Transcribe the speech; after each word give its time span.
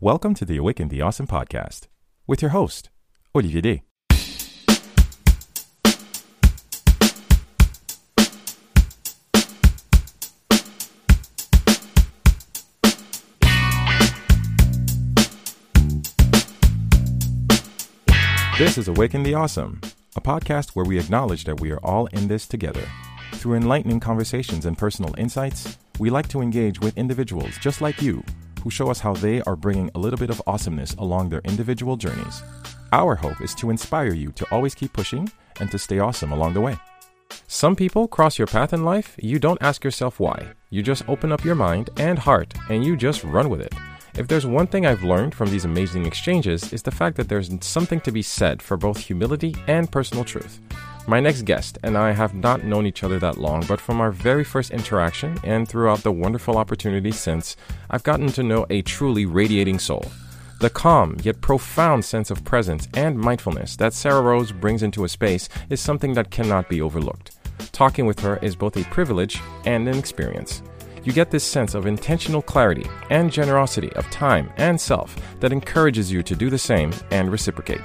Welcome 0.00 0.34
to 0.34 0.44
the 0.44 0.56
Awaken 0.58 0.90
the 0.90 1.02
Awesome 1.02 1.26
podcast 1.26 1.88
with 2.24 2.40
your 2.40 2.52
host, 2.52 2.88
Olivier 3.34 3.60
D. 3.60 3.82
This 18.56 18.78
is 18.78 18.86
Awaken 18.86 19.24
the 19.24 19.34
Awesome, 19.34 19.80
a 20.14 20.20
podcast 20.20 20.76
where 20.76 20.84
we 20.84 21.00
acknowledge 21.00 21.42
that 21.42 21.58
we 21.58 21.72
are 21.72 21.80
all 21.82 22.06
in 22.06 22.28
this 22.28 22.46
together. 22.46 22.86
Through 23.32 23.54
enlightening 23.54 23.98
conversations 23.98 24.64
and 24.64 24.78
personal 24.78 25.12
insights, 25.18 25.76
we 25.98 26.08
like 26.08 26.28
to 26.28 26.40
engage 26.40 26.78
with 26.78 26.96
individuals 26.96 27.58
just 27.58 27.80
like 27.80 28.00
you 28.00 28.22
who 28.62 28.70
show 28.70 28.90
us 28.90 29.00
how 29.00 29.14
they 29.14 29.40
are 29.42 29.56
bringing 29.56 29.90
a 29.94 29.98
little 29.98 30.18
bit 30.18 30.30
of 30.30 30.42
awesomeness 30.46 30.94
along 30.94 31.28
their 31.28 31.40
individual 31.44 31.96
journeys. 31.96 32.42
Our 32.92 33.14
hope 33.14 33.40
is 33.40 33.54
to 33.56 33.70
inspire 33.70 34.14
you 34.14 34.32
to 34.32 34.46
always 34.50 34.74
keep 34.74 34.92
pushing 34.92 35.30
and 35.60 35.70
to 35.70 35.78
stay 35.78 35.98
awesome 35.98 36.32
along 36.32 36.54
the 36.54 36.60
way. 36.60 36.76
Some 37.46 37.76
people 37.76 38.08
cross 38.08 38.38
your 38.38 38.46
path 38.46 38.72
in 38.72 38.84
life, 38.84 39.14
you 39.18 39.38
don't 39.38 39.62
ask 39.62 39.84
yourself 39.84 40.20
why. 40.20 40.48
You 40.70 40.82
just 40.82 41.08
open 41.08 41.32
up 41.32 41.44
your 41.44 41.54
mind 41.54 41.90
and 41.98 42.18
heart 42.18 42.54
and 42.68 42.84
you 42.84 42.96
just 42.96 43.24
run 43.24 43.48
with 43.48 43.60
it. 43.60 43.74
If 44.18 44.26
there's 44.26 44.46
one 44.46 44.66
thing 44.66 44.84
I've 44.84 45.04
learned 45.04 45.34
from 45.34 45.50
these 45.50 45.64
amazing 45.64 46.04
exchanges 46.04 46.72
is 46.72 46.82
the 46.82 46.90
fact 46.90 47.16
that 47.16 47.28
there's 47.28 47.50
something 47.60 48.00
to 48.00 48.10
be 48.10 48.22
said 48.22 48.60
for 48.60 48.76
both 48.76 48.98
humility 48.98 49.54
and 49.66 49.90
personal 49.90 50.24
truth. 50.24 50.60
My 51.08 51.20
next 51.20 51.46
guest 51.46 51.78
and 51.82 51.96
I 51.96 52.12
have 52.12 52.34
not 52.34 52.64
known 52.64 52.84
each 52.84 53.02
other 53.02 53.18
that 53.18 53.38
long, 53.38 53.64
but 53.66 53.80
from 53.80 53.98
our 53.98 54.10
very 54.10 54.44
first 54.44 54.70
interaction 54.70 55.38
and 55.42 55.66
throughout 55.66 56.00
the 56.00 56.12
wonderful 56.12 56.58
opportunities 56.58 57.18
since, 57.18 57.56
I've 57.88 58.02
gotten 58.02 58.28
to 58.32 58.42
know 58.42 58.66
a 58.68 58.82
truly 58.82 59.24
radiating 59.24 59.78
soul. 59.78 60.04
The 60.60 60.68
calm 60.68 61.16
yet 61.22 61.40
profound 61.40 62.04
sense 62.04 62.30
of 62.30 62.44
presence 62.44 62.88
and 62.92 63.18
mindfulness 63.18 63.74
that 63.76 63.94
Sarah 63.94 64.20
Rose 64.20 64.52
brings 64.52 64.82
into 64.82 65.04
a 65.04 65.08
space 65.08 65.48
is 65.70 65.80
something 65.80 66.12
that 66.12 66.30
cannot 66.30 66.68
be 66.68 66.82
overlooked. 66.82 67.38
Talking 67.72 68.04
with 68.04 68.20
her 68.20 68.36
is 68.42 68.54
both 68.54 68.76
a 68.76 68.84
privilege 68.84 69.40
and 69.64 69.88
an 69.88 69.96
experience 69.96 70.62
you 71.04 71.14
get 71.14 71.30
this 71.30 71.44
sense 71.44 71.74
of 71.74 71.86
intentional 71.86 72.42
clarity 72.42 72.84
and 73.08 73.32
generosity 73.32 73.90
of 73.94 74.04
time 74.10 74.52
and 74.58 74.78
self 74.78 75.16
that 75.40 75.52
encourages 75.52 76.12
you 76.12 76.22
to 76.22 76.36
do 76.36 76.50
the 76.50 76.58
same 76.58 76.92
and 77.10 77.32
reciprocate. 77.32 77.80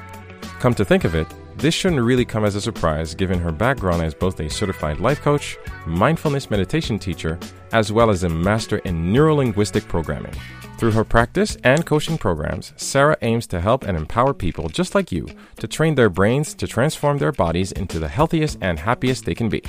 Come 0.60 0.74
to 0.76 0.84
think 0.84 1.06
of 1.06 1.16
it, 1.16 1.28
this 1.58 1.74
shouldn't 1.74 2.02
really 2.02 2.26
come 2.26 2.46
as 2.46 2.56
a 2.56 2.62
surprise 2.62 3.16
given 3.16 3.40
her 3.40 3.52
background 3.52 4.02
as 4.02 4.14
both 4.14 4.40
a 4.40 4.50
certified 4.50 5.00
life 5.00 5.22
coach, 5.22 5.58
mindfulness 5.86 6.50
meditation 6.50 7.00
teacher, 7.00 7.40
as 7.72 7.92
well 7.92 8.10
as 8.10 8.24
a 8.24 8.30
master 8.30 8.78
in 8.80 9.14
neurolinguistic 9.14 9.88
programming. 9.88 10.34
Through 10.78 10.92
her 10.92 11.04
practice 11.04 11.56
and 11.64 11.86
coaching 11.86 12.18
programs, 12.18 12.74
Sarah 12.76 13.18
aims 13.22 13.48
to 13.48 13.62
help 13.62 13.84
and 13.84 13.96
empower 13.96 14.34
people 14.34 14.68
just 14.68 14.96
like 14.96 15.12
you 15.12 15.28
to 15.60 15.68
train 15.68 15.96
their 15.96 16.10
brains 16.10 16.54
to 16.56 16.68
transform 16.68 17.20
their 17.20 17.32
bodies 17.32 17.72
into 17.72 18.00
the 18.00 18.08
healthiest 18.08 18.58
and 18.60 18.80
happiest 18.80 19.24
they 19.24 19.36
can 19.36 19.50
be. 19.50 19.64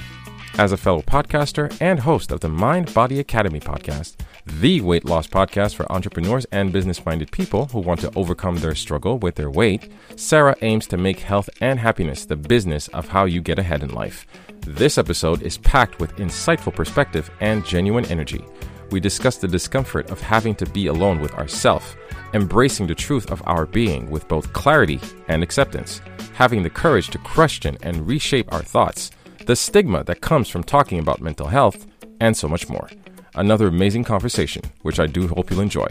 As 0.57 0.71
a 0.71 0.77
fellow 0.77 1.03
podcaster 1.03 1.77
and 1.81 1.99
host 1.99 2.31
of 2.31 2.39
the 2.39 2.49
Mind 2.49 2.95
Body 2.95 3.19
Academy 3.19 3.59
podcast, 3.59 4.15
the 4.47 4.81
weight 4.83 5.05
loss 5.05 5.27
podcast 5.27 5.75
for 5.75 5.91
entrepreneurs 5.91 6.45
and 6.53 6.73
business 6.73 7.05
minded 7.05 7.33
people 7.33 7.67
who 7.67 7.81
want 7.81 7.99
to 8.03 8.13
overcome 8.15 8.59
their 8.59 8.77
struggle 8.77 9.19
with 9.19 9.35
their 9.35 9.51
weight, 9.51 9.91
Sarah 10.15 10.55
aims 10.63 10.87
to 10.87 10.97
make 10.97 11.19
health 11.19 11.51
and 11.61 11.81
happiness 11.81 12.25
the 12.25 12.37
business 12.37 12.87
of 12.89 13.09
how 13.09 13.25
you 13.25 13.41
get 13.41 13.59
ahead 13.59 13.83
in 13.83 13.93
life. 13.93 14.29
This 14.61 14.97
episode 14.97 15.43
is 15.43 15.59
packed 15.59 15.99
with 15.99 16.15
insightful 16.19 16.73
perspective 16.73 17.29
and 17.41 17.67
genuine 17.67 18.05
energy. 18.05 18.45
We 18.93 19.01
discuss 19.01 19.39
the 19.39 19.49
discomfort 19.49 20.09
of 20.13 20.21
having 20.21 20.55
to 20.57 20.67
be 20.67 20.87
alone 20.87 21.19
with 21.21 21.35
ourself, 21.35 21.97
embracing 22.33 22.87
the 22.87 22.95
truth 22.95 23.29
of 23.33 23.43
our 23.47 23.67
being 23.67 24.09
with 24.09 24.29
both 24.29 24.53
clarity 24.53 25.01
and 25.27 25.43
acceptance, 25.43 26.01
having 26.33 26.63
the 26.63 26.71
courage 26.71 27.09
to 27.09 27.19
question 27.19 27.77
and 27.83 28.07
reshape 28.07 28.53
our 28.53 28.63
thoughts 28.63 29.11
the 29.47 29.57
stigma 29.57 30.05
that 30.05 30.21
comes 30.21 30.49
from 30.49 30.65
talking 30.65 30.99
about 30.99 31.21
mental 31.21 31.47
health, 31.47 31.87
and 32.21 32.37
so 32.37 32.49
much 32.49 32.69
more. 32.69 32.89
Another 33.35 33.67
amazing 33.67 34.05
conversation, 34.05 34.63
which 34.83 35.01
I 35.01 35.07
do 35.07 35.29
hope 35.29 35.51
you'll 35.51 35.61
enjoy. 35.61 35.89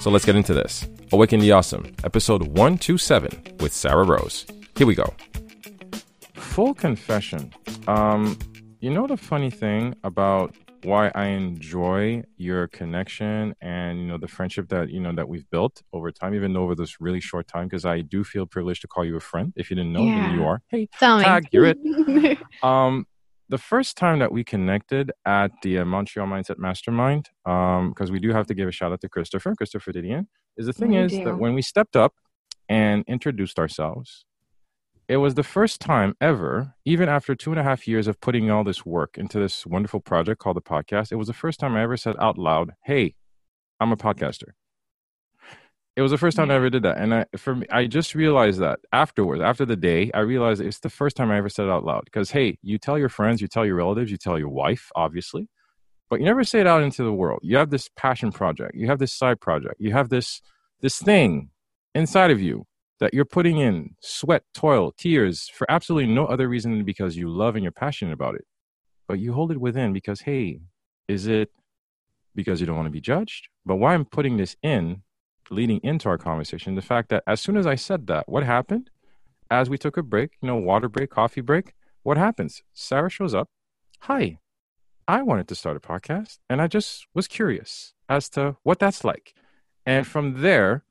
So 0.00 0.10
let's 0.10 0.24
get 0.24 0.36
into 0.36 0.54
this. 0.54 0.88
Awaken 1.12 1.40
the 1.40 1.52
Awesome, 1.52 1.94
episode 2.04 2.42
127 2.42 3.58
with 3.60 3.72
Sarah 3.72 4.04
Rose. 4.04 4.46
Here 4.76 4.86
we 4.86 4.94
go. 4.94 5.14
Full 6.34 6.74
confession. 6.74 7.52
Um, 7.86 8.38
you 8.80 8.90
know 8.90 9.06
the 9.06 9.16
funny 9.16 9.50
thing 9.50 9.94
about 10.04 10.54
why 10.84 11.10
I 11.14 11.26
enjoy 11.26 12.24
your 12.36 12.68
connection 12.68 13.54
and 13.60 14.00
you 14.00 14.06
know 14.06 14.18
the 14.18 14.28
friendship 14.28 14.68
that 14.68 14.90
you 14.90 15.00
know 15.00 15.12
that 15.14 15.28
we've 15.28 15.48
built 15.50 15.82
over 15.92 16.10
time, 16.10 16.34
even 16.34 16.56
over 16.56 16.74
this 16.74 17.00
really 17.00 17.20
short 17.20 17.46
time. 17.46 17.66
Because 17.66 17.84
I 17.84 18.00
do 18.00 18.24
feel 18.24 18.46
privileged 18.46 18.82
to 18.82 18.88
call 18.88 19.04
you 19.04 19.16
a 19.16 19.20
friend. 19.20 19.52
If 19.56 19.70
you 19.70 19.76
didn't 19.76 19.92
know 19.92 20.04
yeah. 20.04 20.30
who 20.30 20.36
you 20.36 20.44
are, 20.44 20.62
hey, 20.68 20.88
Tell 20.98 21.20
tag, 21.20 21.48
you're 21.52 21.66
it. 21.66 22.38
um, 22.62 23.06
the 23.48 23.58
first 23.58 23.96
time 23.96 24.20
that 24.20 24.32
we 24.32 24.44
connected 24.44 25.10
at 25.26 25.50
the 25.62 25.78
uh, 25.78 25.84
Montreal 25.84 26.28
Mindset 26.28 26.58
Mastermind, 26.58 27.28
because 27.44 28.08
um, 28.08 28.12
we 28.12 28.20
do 28.20 28.32
have 28.32 28.46
to 28.46 28.54
give 28.54 28.68
a 28.68 28.72
shout 28.72 28.92
out 28.92 29.00
to 29.00 29.08
Christopher, 29.08 29.54
Christopher 29.56 29.92
Didion, 29.92 30.26
is 30.56 30.66
the 30.66 30.72
thing 30.72 30.90
we 30.90 30.98
is 30.98 31.12
do. 31.12 31.24
that 31.24 31.36
when 31.36 31.54
we 31.54 31.62
stepped 31.62 31.96
up 31.96 32.14
and 32.68 33.04
introduced 33.08 33.58
ourselves, 33.58 34.24
it 35.10 35.16
was 35.16 35.34
the 35.34 35.42
first 35.42 35.80
time 35.80 36.14
ever, 36.20 36.72
even 36.84 37.08
after 37.08 37.34
two 37.34 37.50
and 37.50 37.58
a 37.58 37.64
half 37.64 37.88
years 37.88 38.06
of 38.06 38.20
putting 38.20 38.48
all 38.48 38.62
this 38.62 38.86
work 38.86 39.18
into 39.18 39.40
this 39.40 39.66
wonderful 39.66 39.98
project 39.98 40.40
called 40.40 40.56
the 40.56 40.62
podcast, 40.62 41.10
it 41.10 41.16
was 41.16 41.26
the 41.26 41.32
first 41.32 41.58
time 41.58 41.74
I 41.74 41.82
ever 41.82 41.96
said 41.96 42.14
out 42.20 42.38
loud, 42.38 42.74
Hey, 42.84 43.16
I'm 43.80 43.90
a 43.90 43.96
podcaster. 43.96 44.52
It 45.96 46.02
was 46.02 46.12
the 46.12 46.16
first 46.16 46.36
time 46.36 46.48
I 46.48 46.54
mm. 46.54 46.58
ever 46.58 46.70
did 46.70 46.84
that. 46.84 46.98
And 46.98 47.12
I, 47.12 47.26
for 47.36 47.56
me, 47.56 47.66
I 47.72 47.88
just 47.88 48.14
realized 48.14 48.60
that 48.60 48.78
afterwards, 48.92 49.42
after 49.42 49.66
the 49.66 49.74
day, 49.74 50.12
I 50.14 50.20
realized 50.20 50.60
it's 50.60 50.78
the 50.78 50.88
first 50.88 51.16
time 51.16 51.32
I 51.32 51.38
ever 51.38 51.48
said 51.48 51.64
it 51.64 51.72
out 51.72 51.84
loud. 51.84 52.04
Because, 52.04 52.30
hey, 52.30 52.56
you 52.62 52.78
tell 52.78 52.96
your 52.96 53.08
friends, 53.08 53.40
you 53.42 53.48
tell 53.48 53.66
your 53.66 53.74
relatives, 53.74 54.12
you 54.12 54.16
tell 54.16 54.38
your 54.38 54.48
wife, 54.48 54.92
obviously, 54.94 55.48
but 56.08 56.20
you 56.20 56.24
never 56.24 56.44
say 56.44 56.60
it 56.60 56.68
out 56.68 56.84
into 56.84 57.02
the 57.02 57.12
world. 57.12 57.40
You 57.42 57.56
have 57.56 57.70
this 57.70 57.90
passion 57.96 58.30
project, 58.30 58.76
you 58.76 58.86
have 58.86 59.00
this 59.00 59.12
side 59.12 59.40
project, 59.40 59.74
you 59.80 59.90
have 59.90 60.08
this, 60.08 60.40
this 60.82 61.00
thing 61.00 61.50
inside 61.96 62.30
of 62.30 62.40
you 62.40 62.64
that 63.00 63.14
you're 63.14 63.24
putting 63.24 63.58
in 63.58 63.94
sweat, 64.00 64.44
toil, 64.52 64.92
tears 64.92 65.50
for 65.52 65.68
absolutely 65.70 66.12
no 66.12 66.26
other 66.26 66.48
reason 66.48 66.72
than 66.72 66.84
because 66.84 67.16
you 67.16 67.28
love 67.28 67.56
and 67.56 67.62
you're 67.62 67.72
passionate 67.72 68.12
about 68.12 68.34
it. 68.34 68.44
But 69.08 69.18
you 69.18 69.32
hold 69.32 69.50
it 69.50 69.60
within 69.60 69.92
because, 69.92 70.20
hey, 70.20 70.60
is 71.08 71.26
it 71.26 71.50
because 72.34 72.60
you 72.60 72.66
don't 72.66 72.76
want 72.76 72.86
to 72.86 72.92
be 72.92 73.00
judged? 73.00 73.48
But 73.64 73.76
why 73.76 73.94
I'm 73.94 74.04
putting 74.04 74.36
this 74.36 74.54
in, 74.62 75.02
leading 75.50 75.80
into 75.82 76.08
our 76.08 76.18
conversation, 76.18 76.74
the 76.74 76.82
fact 76.82 77.08
that 77.08 77.24
as 77.26 77.40
soon 77.40 77.56
as 77.56 77.66
I 77.66 77.74
said 77.74 78.06
that, 78.06 78.28
what 78.28 78.44
happened? 78.44 78.90
As 79.50 79.68
we 79.68 79.78
took 79.78 79.96
a 79.96 80.02
break, 80.02 80.32
you 80.40 80.46
know, 80.46 80.56
water 80.56 80.88
break, 80.88 81.10
coffee 81.10 81.40
break, 81.40 81.74
what 82.04 82.16
happens? 82.16 82.62
Sarah 82.72 83.10
shows 83.10 83.34
up. 83.34 83.48
Hi, 84.00 84.38
I 85.08 85.22
wanted 85.22 85.48
to 85.48 85.56
start 85.56 85.76
a 85.76 85.80
podcast 85.80 86.38
and 86.48 86.62
I 86.62 86.68
just 86.68 87.06
was 87.14 87.26
curious 87.26 87.94
as 88.08 88.28
to 88.30 88.56
what 88.62 88.78
that's 88.78 89.04
like. 89.04 89.34
And 89.84 90.06
from 90.06 90.42
there, 90.42 90.84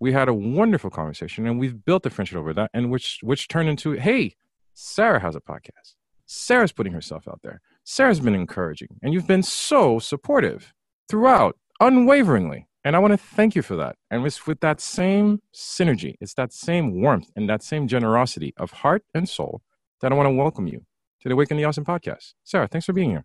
we 0.00 0.12
had 0.12 0.28
a 0.28 0.34
wonderful 0.34 0.90
conversation 0.90 1.46
and 1.46 1.58
we've 1.58 1.84
built 1.84 2.06
a 2.06 2.10
friendship 2.10 2.38
over 2.38 2.52
that 2.54 2.70
and 2.74 2.90
which 2.90 3.20
which 3.22 3.48
turned 3.48 3.68
into 3.68 3.92
hey 3.92 4.34
sarah 4.74 5.20
has 5.20 5.36
a 5.36 5.40
podcast. 5.40 5.94
Sarah's 6.26 6.72
putting 6.72 6.92
herself 6.92 7.28
out 7.28 7.40
there. 7.42 7.60
Sarah's 7.84 8.20
been 8.20 8.34
encouraging 8.34 8.88
and 9.02 9.12
you've 9.12 9.26
been 9.26 9.42
so 9.42 9.98
supportive 9.98 10.72
throughout 11.08 11.56
unwaveringly. 11.80 12.66
And 12.84 12.94
i 12.94 12.98
want 12.98 13.12
to 13.12 13.16
thank 13.16 13.54
you 13.54 13.62
for 13.62 13.76
that. 13.76 13.96
And 14.10 14.26
it's 14.26 14.46
with 14.46 14.60
that 14.60 14.80
same 14.80 15.40
synergy 15.54 16.14
it's 16.20 16.34
that 16.34 16.52
same 16.52 17.00
warmth 17.00 17.30
and 17.36 17.48
that 17.48 17.62
same 17.62 17.88
generosity 17.88 18.54
of 18.56 18.70
heart 18.70 19.04
and 19.14 19.28
soul 19.28 19.62
that 20.00 20.12
i 20.12 20.14
want 20.14 20.26
to 20.26 20.34
welcome 20.34 20.66
you 20.66 20.84
to 21.20 21.28
the 21.28 21.34
awaken 21.34 21.56
the 21.56 21.64
awesome 21.64 21.84
podcast. 21.84 22.34
Sarah 22.42 22.68
thanks 22.68 22.86
for 22.86 22.92
being 22.92 23.10
here. 23.10 23.24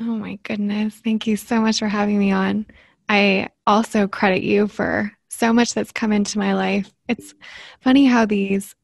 Oh 0.00 0.16
my 0.16 0.36
goodness. 0.42 0.96
Thank 0.96 1.26
you 1.26 1.36
so 1.36 1.60
much 1.60 1.78
for 1.78 1.86
having 1.86 2.18
me 2.18 2.32
on. 2.32 2.66
I 3.08 3.50
also 3.66 4.08
credit 4.08 4.42
you 4.42 4.66
for 4.66 5.12
so 5.34 5.52
much 5.52 5.74
that's 5.74 5.92
come 5.92 6.12
into 6.12 6.38
my 6.38 6.54
life. 6.54 6.92
It's 7.08 7.34
funny 7.80 8.04
how 8.06 8.24
these 8.26 8.74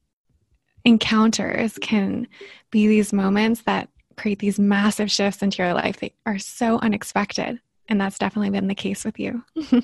encounters 0.85 1.79
can 1.81 2.27
be 2.71 2.87
these 2.87 3.13
moments 3.13 3.63
that 3.63 3.89
create 4.17 4.39
these 4.39 4.59
massive 4.59 5.11
shifts 5.11 5.43
into 5.43 5.63
your 5.63 5.75
life 5.75 6.01
that 6.01 6.13
are 6.27 6.39
so 6.39 6.79
unexpected. 6.81 7.61
And 7.89 8.01
that's 8.01 8.19
definitely 8.19 8.51
been 8.51 8.69
the 8.69 8.75
case 8.75 9.05
with 9.05 9.19
you. 9.19 9.45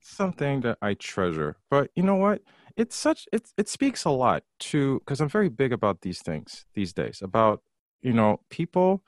Something 0.00 0.60
that 0.62 0.78
I 0.80 0.94
treasure. 0.94 1.56
But 1.70 1.90
you 1.94 2.02
know 2.02 2.16
what? 2.16 2.42
It's 2.76 2.96
such 2.96 3.26
it 3.32 3.50
it 3.58 3.68
speaks 3.68 4.04
a 4.04 4.10
lot 4.10 4.44
to 4.60 5.00
because 5.00 5.20
I'm 5.20 5.28
very 5.28 5.50
big 5.50 5.72
about 5.72 6.00
these 6.00 6.22
things 6.22 6.64
these 6.72 6.94
days 6.94 7.20
about 7.20 7.60
you 8.00 8.14
know 8.14 8.40
people 8.48 9.04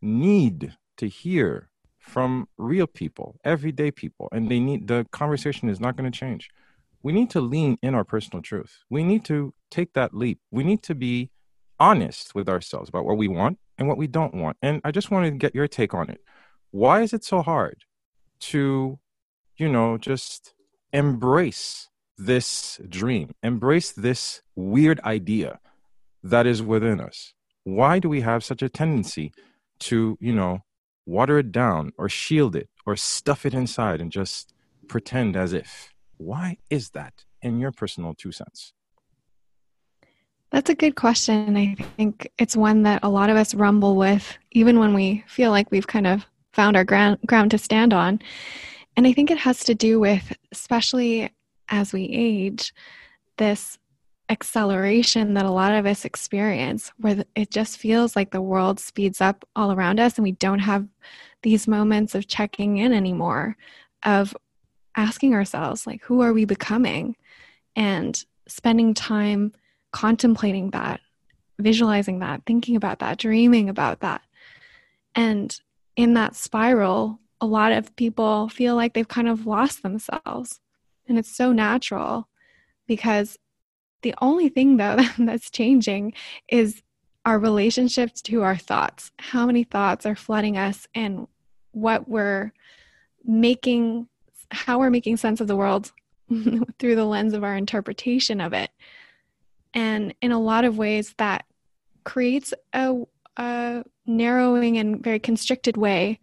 need 0.00 0.76
to 0.98 1.08
hear 1.08 1.71
from 2.02 2.48
real 2.58 2.86
people, 2.86 3.38
everyday 3.44 3.90
people, 3.90 4.28
and 4.32 4.50
they 4.50 4.58
need 4.58 4.88
the 4.88 5.06
conversation 5.12 5.68
is 5.68 5.80
not 5.80 5.96
going 5.96 6.10
to 6.10 6.18
change. 6.18 6.50
We 7.02 7.12
need 7.12 7.30
to 7.30 7.40
lean 7.40 7.78
in 7.82 7.94
our 7.94 8.04
personal 8.04 8.42
truth. 8.42 8.80
We 8.90 9.04
need 9.04 9.24
to 9.26 9.54
take 9.70 9.92
that 9.94 10.12
leap. 10.12 10.40
We 10.50 10.64
need 10.64 10.82
to 10.82 10.94
be 10.94 11.30
honest 11.78 12.34
with 12.34 12.48
ourselves 12.48 12.88
about 12.88 13.04
what 13.04 13.16
we 13.16 13.28
want 13.28 13.58
and 13.78 13.88
what 13.88 13.98
we 13.98 14.08
don't 14.08 14.34
want. 14.34 14.56
And 14.62 14.80
I 14.84 14.90
just 14.90 15.10
wanted 15.10 15.30
to 15.30 15.36
get 15.36 15.54
your 15.54 15.68
take 15.68 15.94
on 15.94 16.10
it. 16.10 16.20
Why 16.72 17.02
is 17.02 17.12
it 17.12 17.24
so 17.24 17.40
hard 17.40 17.84
to, 18.40 18.98
you 19.56 19.68
know, 19.68 19.96
just 19.96 20.54
embrace 20.92 21.88
this 22.18 22.80
dream, 22.88 23.32
embrace 23.42 23.92
this 23.92 24.42
weird 24.56 25.00
idea 25.00 25.60
that 26.22 26.46
is 26.46 26.62
within 26.62 27.00
us? 27.00 27.32
Why 27.64 28.00
do 28.00 28.08
we 28.08 28.22
have 28.22 28.44
such 28.44 28.62
a 28.62 28.68
tendency 28.68 29.32
to, 29.80 30.18
you 30.20 30.32
know, 30.32 30.64
water 31.06 31.38
it 31.38 31.52
down 31.52 31.92
or 31.98 32.08
shield 32.08 32.56
it 32.56 32.68
or 32.86 32.96
stuff 32.96 33.44
it 33.46 33.54
inside 33.54 34.00
and 34.00 34.10
just 34.12 34.52
pretend 34.88 35.36
as 35.36 35.52
if? 35.52 35.92
Why 36.16 36.58
is 36.70 36.90
that 36.90 37.24
in 37.40 37.58
your 37.58 37.72
personal 37.72 38.14
two 38.14 38.32
cents? 38.32 38.72
That's 40.50 40.68
a 40.68 40.74
good 40.74 40.96
question. 40.96 41.56
I 41.56 41.74
think 41.96 42.30
it's 42.38 42.56
one 42.56 42.82
that 42.82 43.00
a 43.02 43.08
lot 43.08 43.30
of 43.30 43.36
us 43.36 43.54
rumble 43.54 43.96
with, 43.96 44.36
even 44.50 44.78
when 44.78 44.92
we 44.92 45.24
feel 45.26 45.50
like 45.50 45.70
we've 45.70 45.86
kind 45.86 46.06
of 46.06 46.26
found 46.52 46.76
our 46.76 46.84
ground, 46.84 47.18
ground 47.26 47.50
to 47.52 47.58
stand 47.58 47.94
on. 47.94 48.20
And 48.94 49.06
I 49.06 49.14
think 49.14 49.30
it 49.30 49.38
has 49.38 49.64
to 49.64 49.74
do 49.74 49.98
with, 49.98 50.36
especially 50.52 51.32
as 51.70 51.94
we 51.94 52.04
age, 52.12 52.74
this 53.38 53.78
acceleration 54.32 55.34
that 55.34 55.44
a 55.44 55.50
lot 55.50 55.74
of 55.74 55.84
us 55.84 56.04
experience, 56.06 56.90
where 56.96 57.24
it 57.36 57.50
just 57.50 57.76
feels 57.76 58.16
like 58.16 58.30
the 58.30 58.40
world 58.40 58.80
speeds 58.80 59.20
up 59.20 59.44
all 59.54 59.70
around 59.70 60.00
us 60.00 60.16
and 60.16 60.24
we 60.24 60.32
don't 60.32 60.60
have 60.60 60.88
these 61.42 61.68
moments 61.68 62.14
of 62.14 62.26
checking 62.26 62.78
in 62.78 62.94
anymore, 62.94 63.56
of 64.04 64.34
asking 64.96 65.34
ourselves, 65.34 65.86
like, 65.86 66.02
who 66.02 66.22
are 66.22 66.32
we 66.32 66.46
becoming? 66.46 67.14
And 67.76 68.24
spending 68.48 68.94
time 68.94 69.52
contemplating 69.92 70.70
that, 70.70 71.00
visualizing 71.58 72.20
that, 72.20 72.42
thinking 72.46 72.74
about 72.74 73.00
that, 73.00 73.18
dreaming 73.18 73.68
about 73.68 74.00
that. 74.00 74.22
And 75.14 75.54
in 75.94 76.14
that 76.14 76.34
spiral, 76.34 77.20
a 77.40 77.46
lot 77.46 77.72
of 77.72 77.94
people 77.96 78.48
feel 78.48 78.76
like 78.76 78.94
they've 78.94 79.06
kind 79.06 79.28
of 79.28 79.46
lost 79.46 79.82
themselves. 79.82 80.60
And 81.06 81.18
it's 81.18 81.36
so 81.36 81.52
natural 81.52 82.28
because 82.86 83.36
the 84.02 84.14
only 84.20 84.48
thing, 84.48 84.76
though, 84.76 84.98
that's 85.18 85.50
changing 85.50 86.14
is 86.48 86.82
our 87.24 87.38
relationships 87.38 88.20
to 88.22 88.42
our 88.42 88.56
thoughts. 88.56 89.10
How 89.18 89.46
many 89.46 89.64
thoughts 89.64 90.06
are 90.06 90.16
flooding 90.16 90.56
us 90.56 90.88
and 90.94 91.26
what 91.70 92.08
we're 92.08 92.52
making, 93.24 94.08
how 94.50 94.78
we're 94.78 94.90
making 94.90 95.16
sense 95.16 95.40
of 95.40 95.46
the 95.46 95.56
world 95.56 95.92
through 96.78 96.96
the 96.96 97.04
lens 97.04 97.32
of 97.32 97.44
our 97.44 97.56
interpretation 97.56 98.40
of 98.40 98.52
it. 98.52 98.70
And 99.74 100.14
in 100.20 100.32
a 100.32 100.40
lot 100.40 100.64
of 100.64 100.76
ways, 100.76 101.14
that 101.18 101.44
creates 102.04 102.52
a, 102.72 102.94
a 103.36 103.84
narrowing 104.06 104.78
and 104.78 105.02
very 105.02 105.18
constricted 105.18 105.76
way 105.76 106.18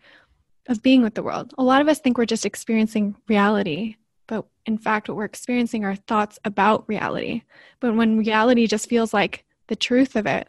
of 0.68 0.84
being 0.84 1.02
with 1.02 1.16
the 1.16 1.24
world. 1.24 1.54
A 1.58 1.64
lot 1.64 1.82
of 1.82 1.88
us 1.88 2.00
think 2.00 2.18
we're 2.18 2.26
just 2.26 2.46
experiencing 2.46 3.16
reality, 3.28 3.96
but 4.30 4.46
in 4.68 4.78
fact, 4.78 5.10
what 5.10 5.18
we're 5.18 5.26
experiencing 5.26 5.84
are 5.84 5.96
thoughts 5.96 6.38
about 6.46 6.88
reality. 6.88 7.42
But 7.80 7.96
when 7.96 8.20
reality 8.20 8.68
just 8.68 8.88
feels 8.88 9.12
like 9.12 9.44
the 9.68 9.76
truth 9.76 10.16
of 10.16 10.28
it, 10.28 10.48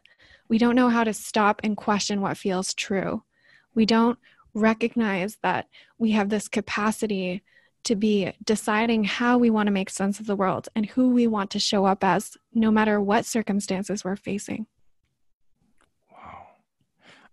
we 0.49 0.59
don't 0.59 0.77
know 0.77 0.91
how 0.91 1.03
to 1.03 1.15
stop 1.15 1.63
and 1.65 1.77
question 1.77 2.21
what 2.21 2.37
feels 2.37 2.75
true. 2.75 3.23
We 3.75 3.87
don't 3.87 4.19
recognize 4.53 5.39
that 5.43 5.69
we 5.97 6.11
have 6.11 6.29
this 6.29 6.47
capacity 6.47 7.43
to 7.85 7.97
be 7.97 8.31
deciding 8.45 9.05
how 9.05 9.39
we 9.39 9.49
want 9.49 9.69
to 9.69 9.73
make 9.73 9.89
sense 9.89 10.21
of 10.21 10.27
the 10.27 10.37
world 10.37 10.69
and 10.77 10.85
who 10.85 11.09
we 11.09 11.27
want 11.27 11.51
to 11.53 11.59
show 11.59 11.87
up 11.87 12.05
as, 12.05 12.37
no 12.53 12.71
matter 12.71 13.01
what 13.01 13.25
circumstances 13.25 14.05
we're 14.05 14.17
facing. 14.17 14.67
Wow. 16.13 16.49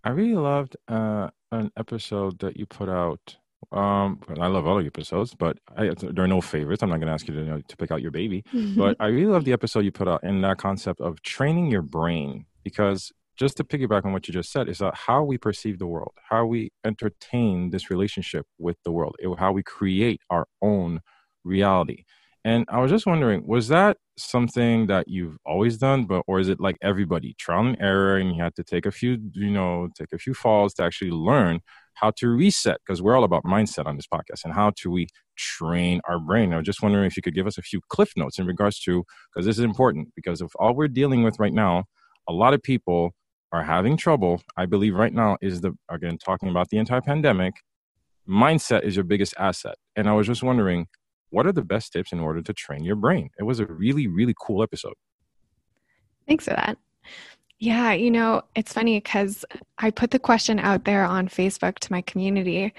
I 0.02 0.12
really 0.12 0.36
loved 0.36 0.78
uh, 0.88 1.30
an 1.52 1.74
episode 1.76 2.40
that 2.40 2.56
you 2.56 2.66
put 2.66 2.88
out. 2.88 3.36
Um, 3.72 4.22
I 4.40 4.48
love 4.48 4.66
all 4.66 4.80
the 4.80 4.86
episodes, 4.86 5.34
but 5.34 5.58
I, 5.76 5.92
there 6.00 6.26
are 6.26 6.28
no 6.28 6.42
favorites. 6.42 6.84
I'm 6.84 6.90
not 6.90 6.98
going 6.98 7.08
to 7.08 7.14
ask 7.14 7.28
you 7.28 7.34
to, 7.34 7.40
you 7.40 7.46
know, 7.46 7.62
to 7.68 7.78
pick 7.78 7.92
out 7.92 8.02
your 8.02 8.12
baby. 8.12 8.44
But 8.78 8.96
I 9.00 9.08
really 9.08 9.32
love 9.32 9.46
the 9.46 9.54
episode 9.54 9.82
you 9.82 9.92
put 9.92 10.08
out 10.08 10.24
in 10.24 10.42
that 10.42 10.58
concept 10.58 11.02
of 11.02 11.22
training 11.22 11.72
your 11.72 11.82
brain 11.82 12.46
because 12.64 13.12
just 13.38 13.58
to 13.58 13.64
piggyback 13.64 14.06
on 14.06 14.14
what 14.14 14.28
you 14.28 14.34
just 14.34 14.52
said, 14.52 14.68
is 14.68 14.80
that 14.80 14.96
how 14.96 15.24
we 15.24 15.38
perceive 15.38 15.80
the 15.80 15.86
world, 15.88 16.14
how 16.30 16.46
we 16.46 16.72
entertain 16.86 17.70
this 17.70 17.90
relationship 17.90 18.46
with 18.58 18.78
the 18.84 18.92
world, 18.92 19.16
how 19.38 19.52
we 19.52 19.64
create 19.64 20.22
our 20.30 20.48
own 20.62 21.02
reality. 21.44 22.04
And 22.44 22.66
I 22.70 22.80
was 22.80 22.90
just 22.90 23.06
wondering, 23.06 23.46
was 23.46 23.68
that 23.68 23.98
something 24.18 24.88
that 24.88 25.08
you've 25.08 25.38
always 25.46 25.78
done, 25.78 26.06
but 26.06 26.24
or 26.28 26.40
is 26.40 26.50
it 26.50 26.60
like 26.60 26.78
everybody 26.82 27.36
trial 27.38 27.68
and 27.68 27.78
error, 27.80 28.18
and 28.18 28.34
you 28.36 28.42
had 28.42 28.56
to 28.56 28.64
take 28.64 28.86
a 28.86 28.92
few, 28.92 29.18
you 29.34 29.52
know, 29.52 29.90
take 29.98 30.14
a 30.14 30.18
few 30.18 30.34
falls 30.34 30.74
to 30.76 30.84
actually 30.84 31.12
learn 31.12 31.60
how 32.00 32.12
to 32.18 32.30
reset? 32.30 32.78
Because 32.86 33.02
we're 33.02 33.16
all 33.16 33.24
about 33.24 33.44
mindset 33.44 33.86
on 33.86 33.96
this 33.96 34.08
podcast, 34.08 34.46
and 34.46 34.54
how 34.54 34.72
do 34.82 34.92
we 34.92 35.08
train 35.36 36.02
our 36.08 36.20
brain? 36.20 36.54
I 36.54 36.58
was 36.58 36.66
just 36.66 36.82
wondering 36.82 37.06
if 37.06 37.16
you 37.16 37.22
could 37.22 37.36
give 37.36 37.48
us 37.48 37.58
a 37.58 37.62
few 37.62 37.82
cliff 37.90 38.12
notes 38.16 38.40
in 38.40 38.46
regards 38.46 38.80
to, 38.82 39.04
because 39.34 39.46
this 39.46 39.58
is 39.58 39.64
important, 39.64 40.10
because 40.16 40.42
if 40.42 40.52
all 40.60 40.76
we're 40.76 40.88
dealing 40.88 41.24
with 41.24 41.40
right 41.40 41.54
now, 41.54 41.86
a 42.28 42.34
lot 42.34 42.54
of 42.54 42.62
people 42.62 43.12
are 43.52 43.64
having 43.64 43.98
trouble, 43.98 44.42
I 44.58 44.66
believe 44.66 44.96
right 44.96 45.14
now 45.14 45.38
is 45.42 45.62
the, 45.62 45.74
again, 45.90 46.18
talking 46.18 46.50
about 46.50 46.70
the 46.70 46.78
entire 46.78 47.02
pandemic, 47.02 47.54
mindset 48.28 48.84
is 48.84 48.96
your 48.96 49.06
biggest 49.06 49.34
asset. 49.40 49.76
And 49.96 50.10
I 50.10 50.14
was 50.14 50.28
just 50.28 50.44
wondering, 50.44 50.88
what 51.30 51.46
are 51.46 51.54
the 51.54 51.64
best 51.64 51.94
tips 51.94 52.12
in 52.12 52.20
order 52.20 52.42
to 52.42 52.54
train 52.54 52.84
your 52.84 52.96
brain? 52.96 53.30
It 53.40 53.44
was 53.44 53.60
a 53.60 53.66
really, 53.66 54.08
really 54.08 54.36
cool 54.40 54.62
episode. 54.62 54.94
Thanks 56.28 56.44
for 56.44 56.52
that. 56.52 56.78
Yeah, 57.60 57.94
you 57.94 58.12
know, 58.12 58.44
it's 58.56 58.74
funny 58.74 59.00
because 59.00 59.44
I 59.78 59.90
put 59.90 60.12
the 60.12 60.20
question 60.20 60.60
out 60.60 60.86
there 60.86 61.04
on 61.04 61.28
Facebook 61.28 61.80
to 61.80 61.92
my 61.92 62.02
community 62.02 62.74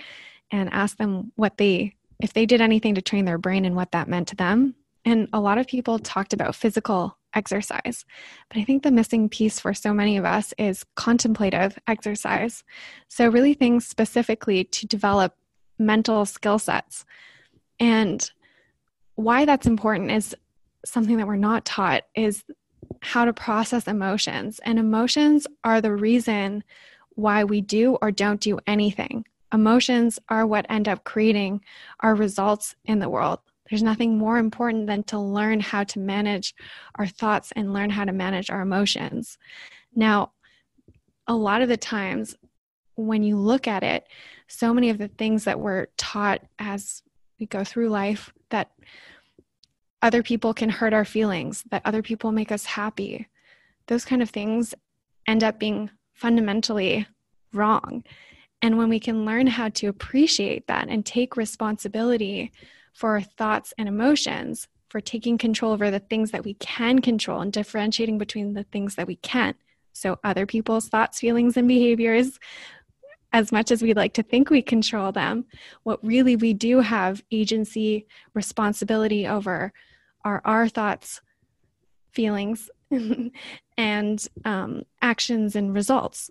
and 0.52 0.72
asked 0.72 0.98
them 0.98 1.32
what 1.34 1.58
they, 1.58 1.96
if 2.20 2.32
they 2.32 2.46
did 2.46 2.60
anything 2.60 2.94
to 2.94 3.02
train 3.02 3.24
their 3.24 3.38
brain 3.38 3.64
and 3.64 3.74
what 3.74 3.90
that 3.92 4.08
meant 4.08 4.28
to 4.28 4.36
them. 4.36 4.76
And 5.04 5.28
a 5.32 5.40
lot 5.40 5.58
of 5.58 5.66
people 5.66 5.98
talked 5.98 6.32
about 6.32 6.54
physical 6.54 7.16
exercise. 7.34 8.04
But 8.48 8.58
I 8.60 8.64
think 8.64 8.82
the 8.82 8.90
missing 8.90 9.28
piece 9.28 9.58
for 9.58 9.74
so 9.74 9.92
many 9.92 10.16
of 10.16 10.24
us 10.24 10.54
is 10.58 10.84
contemplative 10.96 11.78
exercise. 11.86 12.62
So, 13.08 13.28
really, 13.28 13.54
things 13.54 13.86
specifically 13.86 14.64
to 14.64 14.86
develop 14.86 15.34
mental 15.78 16.24
skill 16.24 16.58
sets. 16.58 17.04
And 17.80 18.30
why 19.14 19.44
that's 19.44 19.66
important 19.66 20.10
is 20.10 20.34
something 20.84 21.16
that 21.16 21.26
we're 21.26 21.36
not 21.36 21.64
taught 21.64 22.04
is 22.14 22.44
how 23.00 23.24
to 23.24 23.32
process 23.32 23.86
emotions. 23.86 24.60
And 24.64 24.78
emotions 24.78 25.46
are 25.64 25.80
the 25.80 25.92
reason 25.92 26.64
why 27.10 27.44
we 27.44 27.60
do 27.60 27.96
or 28.00 28.10
don't 28.10 28.40
do 28.40 28.58
anything. 28.66 29.24
Emotions 29.52 30.18
are 30.28 30.46
what 30.46 30.66
end 30.68 30.88
up 30.88 31.04
creating 31.04 31.62
our 32.00 32.14
results 32.14 32.74
in 32.84 32.98
the 32.98 33.08
world. 33.08 33.40
There's 33.68 33.82
nothing 33.82 34.16
more 34.16 34.38
important 34.38 34.86
than 34.86 35.02
to 35.04 35.18
learn 35.18 35.60
how 35.60 35.84
to 35.84 35.98
manage 35.98 36.54
our 36.94 37.06
thoughts 37.06 37.52
and 37.54 37.72
learn 37.72 37.90
how 37.90 38.04
to 38.04 38.12
manage 38.12 38.50
our 38.50 38.60
emotions. 38.60 39.38
Now, 39.94 40.32
a 41.26 41.34
lot 41.34 41.62
of 41.62 41.68
the 41.68 41.76
times 41.76 42.34
when 42.96 43.22
you 43.22 43.36
look 43.36 43.68
at 43.68 43.82
it, 43.82 44.06
so 44.48 44.72
many 44.72 44.90
of 44.90 44.98
the 44.98 45.08
things 45.08 45.44
that 45.44 45.60
we're 45.60 45.86
taught 45.96 46.42
as 46.58 47.02
we 47.38 47.46
go 47.46 47.62
through 47.64 47.90
life 47.90 48.32
that 48.50 48.70
other 50.02 50.22
people 50.22 50.54
can 50.54 50.68
hurt 50.68 50.92
our 50.92 51.04
feelings, 51.04 51.64
that 51.70 51.82
other 51.84 52.02
people 52.02 52.32
make 52.32 52.52
us 52.52 52.64
happy, 52.64 53.26
those 53.86 54.04
kind 54.04 54.22
of 54.22 54.30
things 54.30 54.74
end 55.26 55.42
up 55.42 55.58
being 55.58 55.90
fundamentally 56.14 57.06
wrong. 57.52 58.04
And 58.62 58.76
when 58.76 58.88
we 58.88 59.00
can 59.00 59.24
learn 59.24 59.46
how 59.46 59.68
to 59.70 59.86
appreciate 59.86 60.66
that 60.66 60.88
and 60.88 61.04
take 61.04 61.36
responsibility 61.36 62.52
for 62.92 63.10
our 63.10 63.20
thoughts 63.20 63.72
and 63.78 63.88
emotions, 63.88 64.68
for 64.88 65.00
taking 65.00 65.38
control 65.38 65.72
over 65.72 65.90
the 65.90 65.98
things 65.98 66.30
that 66.30 66.44
we 66.44 66.54
can 66.54 67.00
control 67.00 67.40
and 67.40 67.52
differentiating 67.52 68.18
between 68.18 68.54
the 68.54 68.64
things 68.64 68.94
that 68.94 69.06
we 69.06 69.16
can't. 69.16 69.56
So, 69.92 70.18
other 70.24 70.46
people's 70.46 70.88
thoughts, 70.88 71.20
feelings, 71.20 71.56
and 71.56 71.68
behaviors, 71.68 72.38
as 73.32 73.52
much 73.52 73.70
as 73.70 73.82
we'd 73.82 73.96
like 73.96 74.14
to 74.14 74.22
think 74.22 74.48
we 74.48 74.62
control 74.62 75.12
them, 75.12 75.44
what 75.82 76.04
really 76.04 76.36
we 76.36 76.54
do 76.54 76.80
have 76.80 77.22
agency, 77.30 78.06
responsibility 78.32 79.26
over 79.26 79.72
are 80.28 80.42
our 80.44 80.68
thoughts, 80.68 81.20
feelings, 82.12 82.70
and 83.76 84.28
um, 84.44 84.82
actions 85.00 85.56
and 85.56 85.74
results. 85.74 86.30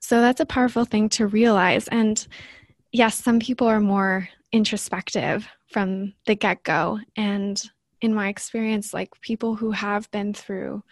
So, 0.00 0.20
that's 0.20 0.40
a 0.40 0.46
powerful 0.46 0.84
thing 0.84 1.08
to 1.10 1.26
realize. 1.26 1.88
And 1.88 2.26
yes, 2.92 3.22
some 3.22 3.40
people 3.40 3.66
are 3.66 3.80
more 3.80 4.28
introspective 4.52 5.48
from 5.68 6.14
the 6.26 6.34
get 6.34 6.62
go. 6.62 6.98
And 7.16 7.60
in 8.00 8.14
my 8.14 8.28
experience, 8.28 8.92
like 8.92 9.20
people 9.20 9.54
who 9.54 9.70
have 9.70 10.10
been 10.10 10.34
through 10.34 10.82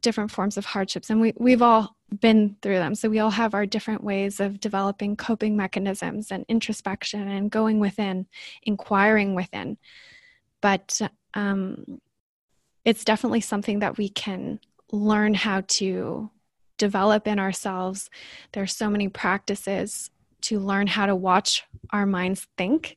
different 0.00 0.30
forms 0.30 0.56
of 0.56 0.64
hardships, 0.64 1.10
and 1.10 1.20
we, 1.20 1.32
we've 1.36 1.62
all 1.62 1.96
been 2.20 2.56
through 2.62 2.76
them. 2.78 2.94
So 2.94 3.08
we 3.08 3.18
all 3.18 3.30
have 3.30 3.54
our 3.54 3.66
different 3.66 4.02
ways 4.02 4.40
of 4.40 4.60
developing 4.60 5.16
coping 5.16 5.56
mechanisms 5.56 6.30
and 6.30 6.44
introspection 6.48 7.28
and 7.28 7.50
going 7.50 7.80
within, 7.80 8.26
inquiring 8.62 9.34
within. 9.34 9.76
But 10.60 11.00
um, 11.34 12.00
it's 12.84 13.04
definitely 13.04 13.40
something 13.40 13.80
that 13.80 13.98
we 13.98 14.08
can 14.08 14.60
learn 14.92 15.34
how 15.34 15.62
to 15.66 16.30
develop 16.78 17.26
in 17.26 17.38
ourselves. 17.38 18.08
There's 18.52 18.74
so 18.74 18.88
many 18.88 19.08
practices 19.08 20.10
to 20.42 20.60
learn 20.60 20.86
how 20.86 21.06
to 21.06 21.16
watch 21.16 21.64
our 21.90 22.06
minds 22.06 22.46
think 22.56 22.96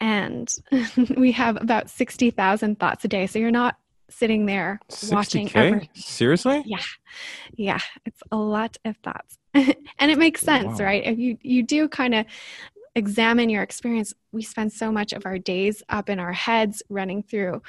and 0.00 0.52
we 1.16 1.32
have 1.32 1.60
about 1.60 1.90
60,000 1.90 2.78
thoughts 2.78 3.04
a 3.04 3.08
day. 3.08 3.26
So 3.26 3.38
you're 3.38 3.50
not 3.50 3.76
sitting 4.08 4.46
there 4.46 4.80
60K? 4.88 5.12
watching. 5.12 5.88
Seriously? 5.94 6.62
Yeah. 6.66 6.82
Yeah. 7.54 7.80
It's 8.06 8.22
a 8.32 8.36
lot 8.36 8.76
of 8.84 8.96
thoughts. 8.98 9.38
and 9.54 10.10
it 10.10 10.18
makes 10.18 10.40
sense, 10.40 10.78
wow. 10.78 10.86
right? 10.86 11.04
If 11.04 11.18
you, 11.18 11.38
you 11.42 11.62
do 11.62 11.88
kind 11.88 12.14
of 12.14 12.26
examine 12.94 13.50
your 13.50 13.62
experience, 13.62 14.12
we 14.32 14.42
spend 14.42 14.72
so 14.72 14.90
much 14.90 15.12
of 15.12 15.26
our 15.26 15.38
days 15.38 15.82
up 15.88 16.08
in 16.08 16.18
our 16.18 16.32
heads 16.32 16.82
running 16.88 17.22
through 17.22 17.62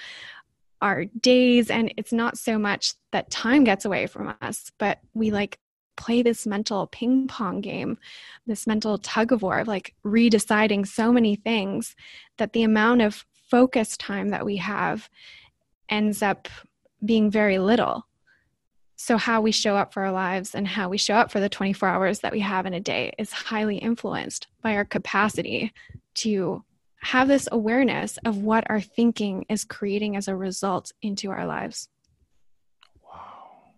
our 0.81 1.05
days. 1.05 1.69
And 1.69 1.93
it's 1.97 2.13
not 2.13 2.37
so 2.37 2.57
much 2.57 2.93
that 3.11 3.29
time 3.29 3.63
gets 3.63 3.85
away 3.85 4.07
from 4.07 4.35
us, 4.41 4.71
but 4.77 4.99
we 5.13 5.31
like 5.31 5.59
play 5.95 6.23
this 6.23 6.47
mental 6.47 6.87
ping 6.87 7.27
pong 7.27 7.61
game, 7.61 7.97
this 8.47 8.65
mental 8.65 8.97
tug 8.97 9.31
of 9.31 9.43
war 9.43 9.59
of 9.59 9.67
like 9.67 9.93
redeciding 10.03 10.87
so 10.87 11.11
many 11.11 11.35
things 11.35 11.95
that 12.37 12.53
the 12.53 12.63
amount 12.63 13.01
of 13.01 13.25
focus 13.49 13.97
time 13.97 14.29
that 14.29 14.45
we 14.45 14.57
have 14.57 15.09
ends 15.89 16.23
up 16.23 16.47
being 17.03 17.29
very 17.29 17.59
little. 17.59 18.07
So, 19.03 19.17
how 19.17 19.41
we 19.41 19.51
show 19.51 19.75
up 19.75 19.93
for 19.93 20.03
our 20.03 20.11
lives 20.11 20.53
and 20.53 20.67
how 20.67 20.87
we 20.87 20.99
show 20.99 21.15
up 21.15 21.31
for 21.31 21.39
the 21.39 21.49
24 21.49 21.89
hours 21.89 22.19
that 22.19 22.31
we 22.31 22.39
have 22.41 22.67
in 22.67 22.75
a 22.75 22.79
day 22.79 23.11
is 23.17 23.31
highly 23.31 23.77
influenced 23.77 24.45
by 24.61 24.75
our 24.75 24.85
capacity 24.85 25.73
to 26.17 26.63
have 26.97 27.27
this 27.27 27.49
awareness 27.51 28.19
of 28.25 28.37
what 28.37 28.69
our 28.69 28.79
thinking 28.79 29.43
is 29.49 29.63
creating 29.63 30.17
as 30.17 30.27
a 30.27 30.35
result 30.35 30.91
into 31.01 31.31
our 31.31 31.47
lives. 31.47 31.89
Wow. 33.03 33.73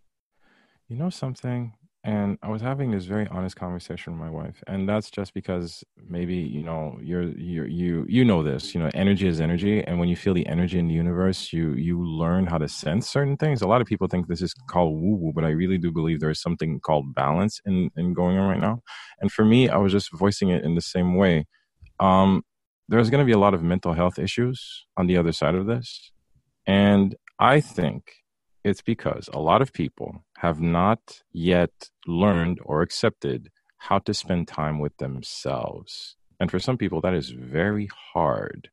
You 0.90 0.98
know 0.98 1.10
something? 1.10 1.72
And 2.06 2.38
i 2.44 2.50
was 2.50 2.62
having 2.62 2.92
this 2.92 3.06
very 3.06 3.28
honest 3.30 3.56
conversation 3.56 4.14
with 4.14 4.20
my 4.20 4.30
wife 4.30 4.62
and 4.68 4.88
that's 4.90 5.10
just 5.10 5.34
because 5.34 5.84
maybe 6.10 6.36
you 6.36 6.62
know 6.62 6.98
you're 7.02 7.24
you 7.38 7.64
you 7.64 8.06
you 8.10 8.26
know 8.26 8.44
this 8.44 8.76
you 8.76 8.82
know 8.82 8.90
energy 8.94 9.26
is 9.28 9.40
energy 9.40 9.82
and 9.86 10.00
when 10.00 10.10
you 10.10 10.16
feel 10.16 10.34
the 10.34 10.46
energy 10.48 10.78
in 10.80 10.88
the 10.88 10.94
universe 10.94 11.54
you 11.54 11.74
you 11.74 12.04
learn 12.06 12.46
how 12.46 12.58
to 12.58 12.68
sense 12.68 13.08
certain 13.08 13.38
things. 13.38 13.62
A 13.62 13.68
lot 13.68 13.80
of 13.82 13.88
people 13.88 14.08
think 14.08 14.28
this 14.28 14.42
is 14.42 14.54
called 14.70 15.02
woo 15.02 15.16
woo 15.16 15.32
but 15.34 15.46
i 15.46 15.50
really 15.50 15.78
do 15.78 15.92
believe 15.92 16.20
there 16.20 16.30
is 16.30 16.42
something 16.42 16.80
called 16.82 17.14
balance 17.16 17.62
in 17.66 17.90
in 17.96 18.14
going 18.14 18.38
on 18.38 18.50
right 18.50 18.60
now. 18.62 18.82
And 19.22 19.32
for 19.32 19.46
me 19.46 19.70
i 19.70 19.78
was 19.78 19.92
just 19.92 20.12
voicing 20.12 20.50
it 20.50 20.64
in 20.64 20.76
the 20.76 20.82
same 20.82 21.16
way. 21.16 21.46
Um 22.00 22.44
there's 22.90 23.10
going 23.10 23.22
to 23.22 23.26
be 23.26 23.32
a 23.32 23.40
lot 23.40 23.54
of 23.54 23.64
mental 23.64 23.94
health 23.94 24.20
issues 24.20 24.86
on 24.98 25.08
the 25.08 25.16
other 25.16 25.32
side 25.32 25.56
of 25.56 25.68
this 25.68 26.12
and 26.68 27.16
i 27.40 27.62
think 27.62 28.12
it's 28.64 28.82
because 28.82 29.30
a 29.34 29.40
lot 29.40 29.62
of 29.62 29.74
people 29.74 30.24
have 30.38 30.62
not 30.62 31.22
yet 31.32 31.90
learned 32.08 32.60
or 32.64 32.82
accepted 32.82 33.50
how 33.78 34.00
to 34.00 34.14
spend 34.14 34.48
time 34.48 34.80
with 34.80 34.96
themselves. 34.98 36.16
And 36.40 36.50
for 36.50 36.60
some 36.60 36.78
people, 36.78 37.02
that 37.02 37.14
is 37.14 37.30
very 37.30 37.90
hard. 38.14 38.70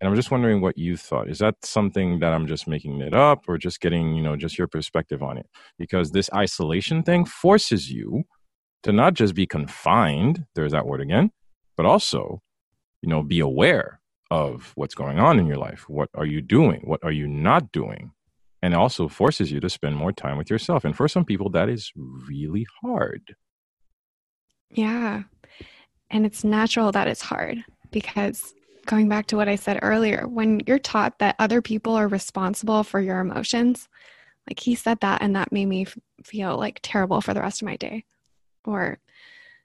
And 0.00 0.08
I'm 0.08 0.16
just 0.16 0.30
wondering 0.30 0.60
what 0.60 0.76
you 0.76 0.96
thought. 0.96 1.30
Is 1.30 1.38
that 1.38 1.56
something 1.64 2.18
that 2.20 2.32
I'm 2.32 2.46
just 2.46 2.66
making 2.66 3.00
it 3.00 3.14
up 3.14 3.44
or 3.48 3.58
just 3.58 3.80
getting, 3.80 4.14
you 4.14 4.22
know, 4.22 4.36
just 4.36 4.58
your 4.58 4.66
perspective 4.66 5.22
on 5.22 5.38
it? 5.38 5.46
Because 5.78 6.10
this 6.10 6.30
isolation 6.34 7.02
thing 7.02 7.24
forces 7.24 7.90
you 7.90 8.24
to 8.82 8.92
not 8.92 9.14
just 9.14 9.34
be 9.34 9.46
confined, 9.46 10.46
there's 10.54 10.72
that 10.72 10.86
word 10.86 11.00
again, 11.00 11.30
but 11.76 11.86
also, 11.86 12.42
you 13.02 13.08
know, 13.08 13.22
be 13.22 13.40
aware 13.40 14.00
of 14.30 14.72
what's 14.74 14.94
going 14.94 15.18
on 15.18 15.38
in 15.38 15.46
your 15.46 15.58
life. 15.58 15.88
What 15.88 16.08
are 16.14 16.26
you 16.26 16.40
doing? 16.40 16.80
What 16.84 17.00
are 17.02 17.12
you 17.12 17.26
not 17.26 17.72
doing? 17.72 18.12
And 18.64 18.74
also 18.74 19.08
forces 19.08 19.52
you 19.52 19.60
to 19.60 19.68
spend 19.68 19.94
more 19.94 20.10
time 20.10 20.38
with 20.38 20.48
yourself. 20.48 20.86
And 20.86 20.96
for 20.96 21.06
some 21.06 21.26
people, 21.26 21.50
that 21.50 21.68
is 21.68 21.92
really 21.94 22.66
hard. 22.80 23.36
Yeah. 24.70 25.24
And 26.10 26.24
it's 26.24 26.44
natural 26.44 26.90
that 26.92 27.06
it's 27.06 27.20
hard 27.20 27.62
because 27.90 28.54
going 28.86 29.10
back 29.10 29.26
to 29.26 29.36
what 29.36 29.50
I 29.50 29.56
said 29.56 29.80
earlier, 29.82 30.26
when 30.26 30.62
you're 30.66 30.78
taught 30.78 31.18
that 31.18 31.36
other 31.38 31.60
people 31.60 31.94
are 31.94 32.08
responsible 32.08 32.84
for 32.84 33.00
your 33.00 33.20
emotions, 33.20 33.86
like 34.48 34.60
he 34.60 34.74
said 34.74 34.98
that, 35.00 35.20
and 35.20 35.36
that 35.36 35.52
made 35.52 35.66
me 35.66 35.86
feel 36.24 36.56
like 36.56 36.80
terrible 36.82 37.20
for 37.20 37.34
the 37.34 37.42
rest 37.42 37.60
of 37.60 37.66
my 37.66 37.76
day. 37.76 38.06
Or, 38.64 38.98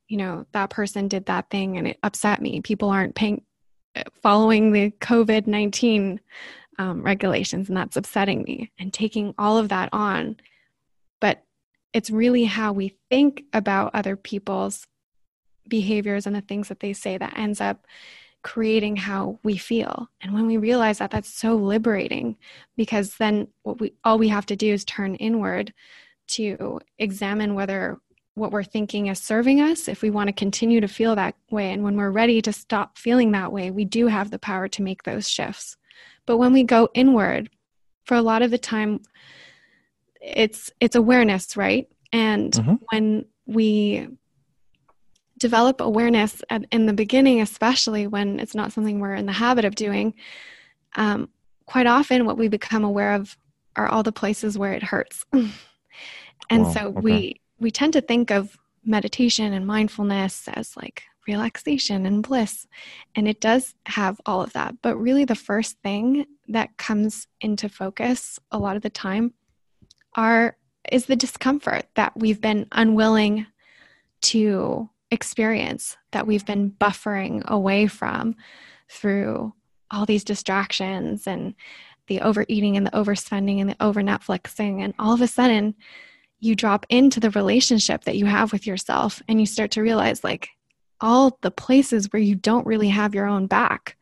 you 0.09 0.17
know, 0.17 0.45
that 0.51 0.71
person 0.71 1.07
did 1.07 1.27
that 1.27 1.49
thing 1.49 1.77
and 1.77 1.87
it 1.87 1.99
upset 2.03 2.41
me. 2.41 2.59
People 2.59 2.89
aren't 2.89 3.15
paying, 3.15 3.43
uh, 3.95 4.03
following 4.21 4.73
the 4.73 4.91
COVID 4.99 5.47
19 5.47 6.19
um, 6.79 7.03
regulations, 7.03 7.67
and 7.67 7.77
that's 7.77 7.97
upsetting 7.97 8.41
me, 8.41 8.71
and 8.79 8.91
taking 8.91 9.35
all 9.37 9.57
of 9.57 9.69
that 9.69 9.89
on. 9.91 10.37
But 11.19 11.43
it's 11.93 12.09
really 12.09 12.45
how 12.45 12.71
we 12.71 12.95
think 13.09 13.43
about 13.53 13.91
other 13.93 14.15
people's 14.15 14.87
behaviors 15.67 16.25
and 16.25 16.35
the 16.35 16.41
things 16.41 16.69
that 16.69 16.79
they 16.79 16.93
say 16.93 17.17
that 17.17 17.37
ends 17.37 17.61
up 17.61 17.85
creating 18.41 18.95
how 18.95 19.37
we 19.43 19.57
feel. 19.57 20.07
And 20.21 20.33
when 20.33 20.47
we 20.47 20.55
realize 20.57 20.99
that 20.99 21.11
that's 21.11 21.29
so 21.29 21.55
liberating 21.55 22.37
because 22.77 23.17
then 23.17 23.49
what 23.63 23.81
we 23.81 23.93
all 24.03 24.17
we 24.17 24.29
have 24.29 24.45
to 24.47 24.55
do 24.55 24.73
is 24.73 24.85
turn 24.85 25.15
inward 25.15 25.73
to 26.29 26.79
examine 26.97 27.53
whether 27.53 27.97
what 28.35 28.51
we're 28.51 28.63
thinking 28.63 29.07
is 29.07 29.19
serving 29.19 29.59
us. 29.59 29.89
If 29.89 30.01
we 30.01 30.09
want 30.09 30.29
to 30.29 30.33
continue 30.33 30.79
to 30.79 30.87
feel 30.87 31.15
that 31.15 31.35
way 31.51 31.73
and 31.73 31.83
when 31.83 31.97
we're 31.97 32.11
ready 32.11 32.41
to 32.43 32.53
stop 32.53 32.97
feeling 32.97 33.31
that 33.31 33.51
way 33.51 33.71
we 33.71 33.83
do 33.83 34.07
have 34.07 34.31
the 34.31 34.39
power 34.39 34.69
to 34.69 34.81
make 34.81 35.03
those 35.03 35.27
shifts 35.27 35.75
but 36.25 36.37
when 36.37 36.53
we 36.53 36.63
go 36.63 36.89
inward, 36.93 37.49
for 38.09 38.15
a 38.15 38.21
lot 38.23 38.41
of 38.41 38.49
the 38.49 38.57
time, 38.57 39.01
it's 40.19 40.71
it's 40.79 40.95
awareness, 40.95 41.55
right? 41.55 41.87
And 42.11 42.51
mm-hmm. 42.51 42.75
when 42.91 43.25
we 43.45 44.07
develop 45.37 45.79
awareness 45.79 46.41
at, 46.49 46.65
in 46.71 46.87
the 46.87 46.93
beginning, 46.93 47.39
especially 47.39 48.07
when 48.07 48.39
it's 48.39 48.55
not 48.55 48.73
something 48.73 48.99
we're 48.99 49.13
in 49.13 49.27
the 49.27 49.31
habit 49.31 49.63
of 49.63 49.75
doing, 49.75 50.15
um, 50.95 51.29
quite 51.67 51.85
often 51.85 52.25
what 52.25 52.37
we 52.37 52.47
become 52.47 52.83
aware 52.83 53.13
of 53.13 53.37
are 53.75 53.87
all 53.87 54.01
the 54.01 54.11
places 54.11 54.57
where 54.57 54.73
it 54.73 54.83
hurts. 54.83 55.25
and 56.49 56.67
so 56.73 56.87
okay. 56.87 56.99
we 56.99 57.41
we 57.59 57.69
tend 57.69 57.93
to 57.93 58.01
think 58.01 58.31
of 58.31 58.57
meditation 58.83 59.53
and 59.53 59.67
mindfulness 59.67 60.47
as 60.47 60.75
like 60.75 61.03
relaxation 61.29 62.05
and 62.05 62.23
bliss. 62.23 62.67
And 63.15 63.27
it 63.27 63.39
does 63.39 63.75
have 63.85 64.19
all 64.25 64.41
of 64.41 64.53
that. 64.53 64.75
But 64.81 64.97
really, 64.97 65.25
the 65.25 65.35
first 65.35 65.77
thing 65.83 66.25
that 66.47 66.77
comes 66.77 67.27
into 67.39 67.69
focus 67.69 68.39
a 68.51 68.57
lot 68.57 68.75
of 68.75 68.81
the 68.81 68.89
time 68.89 69.33
are 70.15 70.57
is 70.91 71.05
the 71.05 71.15
discomfort 71.15 71.85
that 71.95 72.17
we've 72.17 72.41
been 72.41 72.65
unwilling 72.71 73.45
to 74.21 74.89
experience 75.11 75.97
that 76.11 76.25
we've 76.25 76.45
been 76.45 76.71
buffering 76.71 77.45
away 77.45 77.87
from 77.87 78.35
through 78.89 79.53
all 79.91 80.05
these 80.05 80.23
distractions 80.23 81.27
and 81.27 81.53
the 82.07 82.21
overeating 82.21 82.75
and 82.75 82.85
the 82.85 82.91
overspending 82.91 83.59
and 83.61 83.69
the 83.69 83.75
over 83.79 84.01
Netflixing 84.01 84.81
and 84.81 84.93
all 84.97 85.13
of 85.13 85.21
a 85.21 85.27
sudden 85.27 85.75
you 86.39 86.55
drop 86.55 86.85
into 86.89 87.19
the 87.19 87.29
relationship 87.31 88.03
that 88.05 88.17
you 88.17 88.25
have 88.25 88.51
with 88.51 88.65
yourself 88.65 89.21
and 89.27 89.39
you 89.39 89.45
start 89.45 89.71
to 89.71 89.81
realize 89.81 90.23
like 90.23 90.49
all 91.01 91.37
the 91.41 91.51
places 91.51 92.11
where 92.11 92.21
you 92.21 92.35
don't 92.35 92.65
really 92.65 92.89
have 92.89 93.15
your 93.15 93.25
own 93.25 93.47
back. 93.47 93.97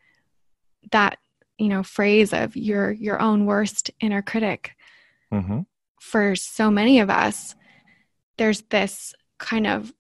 That 0.91 1.17
you 1.57 1.67
know 1.67 1.83
phrase 1.83 2.33
of 2.33 2.55
your 2.55 2.91
your 2.91 3.21
own 3.21 3.45
worst 3.45 3.91
inner 3.99 4.21
critic. 4.21 4.73
Mm-hmm. 5.33 5.59
for 5.99 6.37
so 6.37 6.71
many 6.71 7.01
of 7.01 7.09
us 7.09 7.53
there's 8.37 8.61
this 8.69 9.13
kind 9.39 9.67
of 9.67 9.91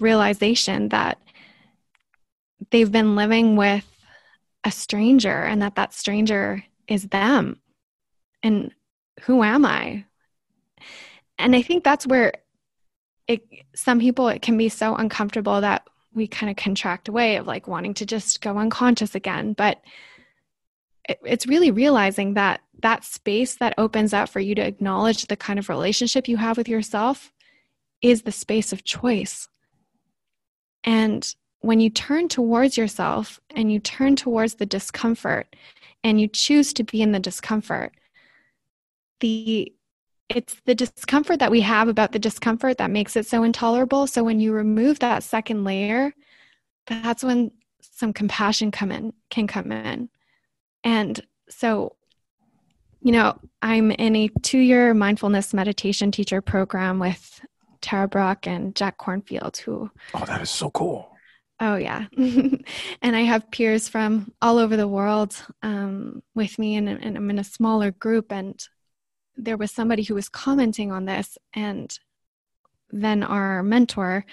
realization 0.00 0.88
that 0.88 1.18
they've 2.70 2.90
been 2.90 3.16
living 3.16 3.56
with 3.56 3.86
a 4.64 4.70
stranger 4.70 5.42
and 5.42 5.60
that 5.62 5.74
that 5.74 5.92
stranger 5.92 6.64
is 6.88 7.08
them. 7.08 7.60
And 8.42 8.72
who 9.22 9.42
am 9.42 9.64
i? 9.64 10.04
And 11.38 11.56
i 11.56 11.62
think 11.62 11.84
that's 11.84 12.06
where 12.06 12.32
it 13.26 13.42
some 13.74 14.00
people 14.00 14.28
it 14.28 14.42
can 14.42 14.56
be 14.56 14.68
so 14.68 14.94
uncomfortable 14.94 15.60
that 15.60 15.86
we 16.14 16.26
kind 16.26 16.50
of 16.50 16.56
contract 16.56 17.08
away 17.08 17.36
of 17.36 17.46
like 17.46 17.66
wanting 17.66 17.94
to 17.94 18.06
just 18.06 18.40
go 18.40 18.58
unconscious 18.58 19.14
again. 19.14 19.52
But 19.52 19.80
it, 21.08 21.18
it's 21.24 21.46
really 21.46 21.70
realizing 21.70 22.34
that 22.34 22.60
that 22.82 23.04
space 23.04 23.56
that 23.56 23.74
opens 23.78 24.12
up 24.12 24.28
for 24.28 24.40
you 24.40 24.54
to 24.54 24.66
acknowledge 24.66 25.26
the 25.26 25.36
kind 25.36 25.58
of 25.58 25.68
relationship 25.68 26.28
you 26.28 26.36
have 26.36 26.56
with 26.56 26.68
yourself 26.68 27.32
is 28.00 28.22
the 28.22 28.32
space 28.32 28.72
of 28.72 28.84
choice. 28.84 29.48
And 30.84 31.34
when 31.60 31.78
you 31.78 31.90
turn 31.90 32.28
towards 32.28 32.76
yourself 32.76 33.40
and 33.50 33.72
you 33.72 33.78
turn 33.78 34.16
towards 34.16 34.54
the 34.54 34.66
discomfort 34.66 35.54
and 36.02 36.20
you 36.20 36.26
choose 36.26 36.72
to 36.72 36.82
be 36.82 37.02
in 37.02 37.12
the 37.12 37.20
discomfort 37.20 37.92
the 39.20 39.72
it's 40.34 40.56
the 40.64 40.74
discomfort 40.74 41.38
that 41.38 41.50
we 41.50 41.60
have 41.60 41.88
about 41.88 42.12
the 42.12 42.18
discomfort 42.18 42.78
that 42.78 42.90
makes 42.90 43.16
it 43.16 43.26
so 43.26 43.42
intolerable. 43.42 44.06
So 44.06 44.24
when 44.24 44.40
you 44.40 44.52
remove 44.52 44.98
that 45.00 45.22
second 45.22 45.64
layer, 45.64 46.14
that's 46.86 47.22
when 47.22 47.50
some 47.80 48.12
compassion 48.12 48.70
come 48.70 48.92
in 48.92 49.12
can 49.30 49.46
come 49.46 49.72
in. 49.72 50.08
And 50.84 51.20
so 51.48 51.96
you 53.02 53.10
know, 53.10 53.36
I'm 53.60 53.90
in 53.90 54.14
a 54.14 54.28
2-year 54.28 54.94
mindfulness 54.94 55.52
meditation 55.52 56.12
teacher 56.12 56.40
program 56.40 57.00
with 57.00 57.40
Tara 57.80 58.06
Brach 58.06 58.46
and 58.46 58.74
Jack 58.76 58.96
Kornfield 58.98 59.56
who 59.58 59.90
Oh, 60.14 60.24
that 60.24 60.40
is 60.40 60.50
so 60.50 60.70
cool. 60.70 61.08
Oh, 61.60 61.76
yeah. 61.76 62.06
and 62.16 63.16
I 63.16 63.20
have 63.20 63.50
peers 63.50 63.88
from 63.88 64.32
all 64.42 64.58
over 64.58 64.76
the 64.76 64.88
world 64.88 65.40
um, 65.62 66.22
with 66.34 66.58
me, 66.58 66.74
and, 66.74 66.88
and 66.88 67.16
I'm 67.16 67.30
in 67.30 67.38
a 67.38 67.44
smaller 67.44 67.92
group. 67.92 68.32
And 68.32 68.60
there 69.36 69.56
was 69.56 69.70
somebody 69.70 70.02
who 70.02 70.14
was 70.14 70.28
commenting 70.28 70.92
on 70.92 71.04
this, 71.04 71.38
and 71.54 71.98
then 72.90 73.22
our 73.22 73.62
mentor 73.62 74.24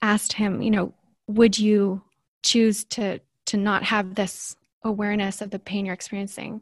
asked 0.00 0.32
him, 0.32 0.60
you 0.62 0.70
know, 0.70 0.94
would 1.26 1.58
you 1.58 2.02
choose 2.42 2.84
to 2.84 3.20
to 3.46 3.56
not 3.56 3.82
have 3.84 4.14
this 4.14 4.56
awareness 4.84 5.40
of 5.40 5.50
the 5.50 5.58
pain 5.58 5.86
you're 5.86 5.94
experiencing? 5.94 6.60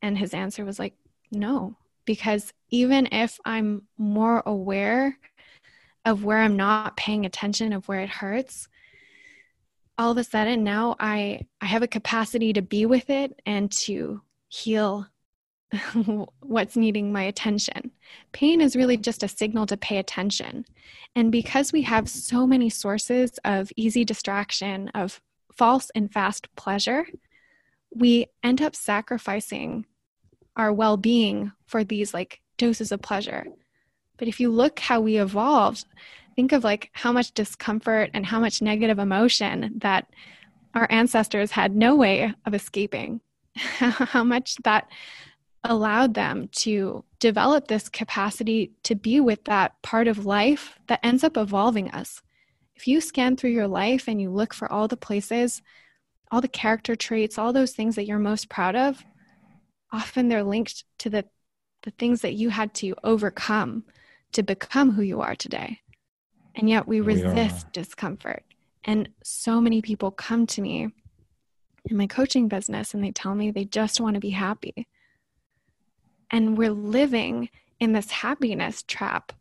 And 0.00 0.18
his 0.18 0.34
answer 0.34 0.64
was 0.64 0.78
like, 0.78 0.94
no, 1.30 1.76
because 2.04 2.52
even 2.70 3.08
if 3.12 3.38
I'm 3.44 3.82
more 3.96 4.42
aware 4.44 5.16
of 6.04 6.24
where 6.24 6.38
I'm 6.38 6.56
not 6.56 6.96
paying 6.96 7.24
attention 7.24 7.72
of 7.72 7.86
where 7.86 8.00
it 8.00 8.08
hurts, 8.08 8.68
all 9.96 10.10
of 10.10 10.18
a 10.18 10.24
sudden 10.24 10.64
now 10.64 10.96
I 10.98 11.42
I 11.60 11.66
have 11.66 11.82
a 11.82 11.88
capacity 11.88 12.52
to 12.54 12.62
be 12.62 12.86
with 12.86 13.08
it 13.10 13.40
and 13.46 13.70
to 13.72 14.22
heal 14.48 15.06
what's 16.40 16.76
needing 16.76 17.12
my 17.12 17.22
attention. 17.22 17.90
Pain 18.32 18.60
is 18.60 18.76
really 18.76 18.96
just 18.96 19.22
a 19.22 19.28
signal 19.28 19.66
to 19.66 19.76
pay 19.76 19.98
attention. 19.98 20.64
And 21.14 21.32
because 21.32 21.72
we 21.72 21.82
have 21.82 22.08
so 22.08 22.46
many 22.46 22.70
sources 22.70 23.38
of 23.44 23.72
easy 23.76 24.04
distraction, 24.04 24.88
of 24.88 25.20
false 25.52 25.90
and 25.94 26.12
fast 26.12 26.54
pleasure, 26.56 27.06
we 27.90 28.26
end 28.42 28.62
up 28.62 28.74
sacrificing 28.74 29.86
our 30.56 30.72
well 30.72 30.96
being 30.96 31.52
for 31.66 31.84
these 31.84 32.12
like 32.12 32.40
doses 32.58 32.92
of 32.92 33.02
pleasure. 33.02 33.46
But 34.18 34.28
if 34.28 34.40
you 34.40 34.50
look 34.50 34.78
how 34.78 35.00
we 35.00 35.16
evolved, 35.16 35.86
think 36.36 36.52
of 36.52 36.64
like 36.64 36.90
how 36.92 37.12
much 37.12 37.32
discomfort 37.32 38.10
and 38.14 38.26
how 38.26 38.40
much 38.40 38.62
negative 38.62 38.98
emotion 38.98 39.72
that 39.78 40.08
our 40.74 40.86
ancestors 40.90 41.50
had 41.50 41.76
no 41.76 41.96
way 41.96 42.32
of 42.46 42.54
escaping 42.54 43.20
how 43.56 44.24
much 44.24 44.56
that 44.64 44.88
allowed 45.64 46.14
them 46.14 46.48
to 46.48 47.04
develop 47.18 47.68
this 47.68 47.88
capacity 47.88 48.72
to 48.82 48.94
be 48.94 49.20
with 49.20 49.44
that 49.44 49.80
part 49.82 50.08
of 50.08 50.26
life 50.26 50.78
that 50.88 51.00
ends 51.02 51.22
up 51.22 51.36
evolving 51.36 51.90
us 51.90 52.20
if 52.74 52.88
you 52.88 53.00
scan 53.00 53.36
through 53.36 53.50
your 53.50 53.68
life 53.68 54.08
and 54.08 54.20
you 54.20 54.30
look 54.30 54.52
for 54.52 54.70
all 54.70 54.88
the 54.88 54.96
places 54.96 55.62
all 56.30 56.40
the 56.40 56.48
character 56.48 56.96
traits 56.96 57.38
all 57.38 57.52
those 57.52 57.72
things 57.72 57.94
that 57.94 58.06
you're 58.06 58.18
most 58.18 58.48
proud 58.48 58.74
of 58.74 59.04
often 59.92 60.28
they're 60.28 60.42
linked 60.42 60.84
to 60.98 61.08
the 61.08 61.24
the 61.82 61.92
things 61.92 62.22
that 62.22 62.34
you 62.34 62.48
had 62.48 62.74
to 62.74 62.94
overcome 63.04 63.84
to 64.32 64.42
become 64.42 64.92
who 64.92 65.02
you 65.02 65.20
are 65.20 65.36
today 65.36 65.80
and 66.54 66.68
yet 66.68 66.86
we 66.86 67.00
resist 67.00 67.66
we 67.66 67.72
discomfort. 67.72 68.44
And 68.84 69.10
so 69.22 69.60
many 69.60 69.80
people 69.80 70.10
come 70.10 70.46
to 70.48 70.60
me 70.60 70.88
in 71.86 71.96
my 71.96 72.06
coaching 72.06 72.48
business 72.48 72.94
and 72.94 73.02
they 73.02 73.10
tell 73.10 73.34
me 73.34 73.50
they 73.50 73.64
just 73.64 74.00
want 74.00 74.14
to 74.14 74.20
be 74.20 74.30
happy. 74.30 74.86
And 76.32 76.56
we're 76.56 76.72
living 76.72 77.50
in 77.78 77.92
this 77.92 78.10
happiness 78.10 78.82
trap. 78.82 79.32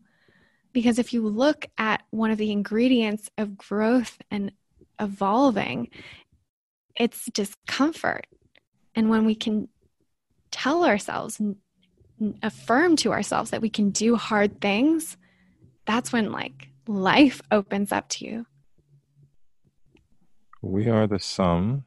Because 0.73 0.99
if 0.99 1.13
you 1.13 1.27
look 1.27 1.65
at 1.77 2.03
one 2.11 2.31
of 2.31 2.37
the 2.37 2.51
ingredients 2.51 3.29
of 3.37 3.57
growth 3.57 4.17
and 4.29 4.51
evolving, 4.99 5.89
it's 6.95 7.25
discomfort. 7.27 8.27
And 8.93 9.09
when 9.09 9.25
we 9.25 9.35
can 9.35 9.69
tell 10.51 10.83
ourselves, 10.83 11.41
affirm 12.43 12.95
to 12.97 13.11
ourselves 13.11 13.51
that 13.51 13.61
we 13.61 13.69
can 13.69 13.89
do 13.89 14.15
hard 14.15 14.61
things, 14.61 15.17
that's 15.85 16.11
when 16.13 16.31
like 16.31 16.69
life 16.87 17.41
opens 17.51 17.91
up 17.91 18.09
to 18.09 18.25
you. 18.25 18.45
We 20.61 20.89
are 20.89 21.07
the 21.07 21.19
sum, 21.19 21.85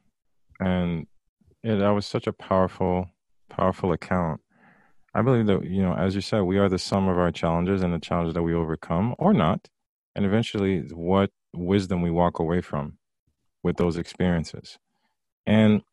and 0.59 1.07
that 1.63 1.89
was 1.89 2.05
such 2.05 2.27
a 2.27 2.33
powerful, 2.33 3.09
powerful 3.49 3.93
account. 3.93 4.41
I 5.15 5.21
believe 5.21 5.45
that 5.47 5.63
you 5.63 5.81
know, 5.81 5.93
as 5.93 6.13
you 6.13 6.19
said, 6.21 6.41
we 6.41 6.57
are 6.57 6.67
the 6.67 6.77
sum 6.77 7.07
of 7.07 7.17
our 7.17 7.31
challenges 7.31 7.81
and 7.81 7.93
the 7.93 7.99
challenges 7.99 8.33
that 8.33 8.43
we 8.43 8.53
overcome 8.53 9.15
or 9.17 9.33
not, 9.33 9.69
and 10.13 10.25
eventually 10.25 10.81
what 10.91 11.31
wisdom 11.53 12.01
we 12.01 12.11
walk 12.11 12.39
away 12.39 12.59
from 12.59 12.97
with 13.63 13.77
those 13.77 13.95
experiences. 13.95 14.77
And 15.47 15.83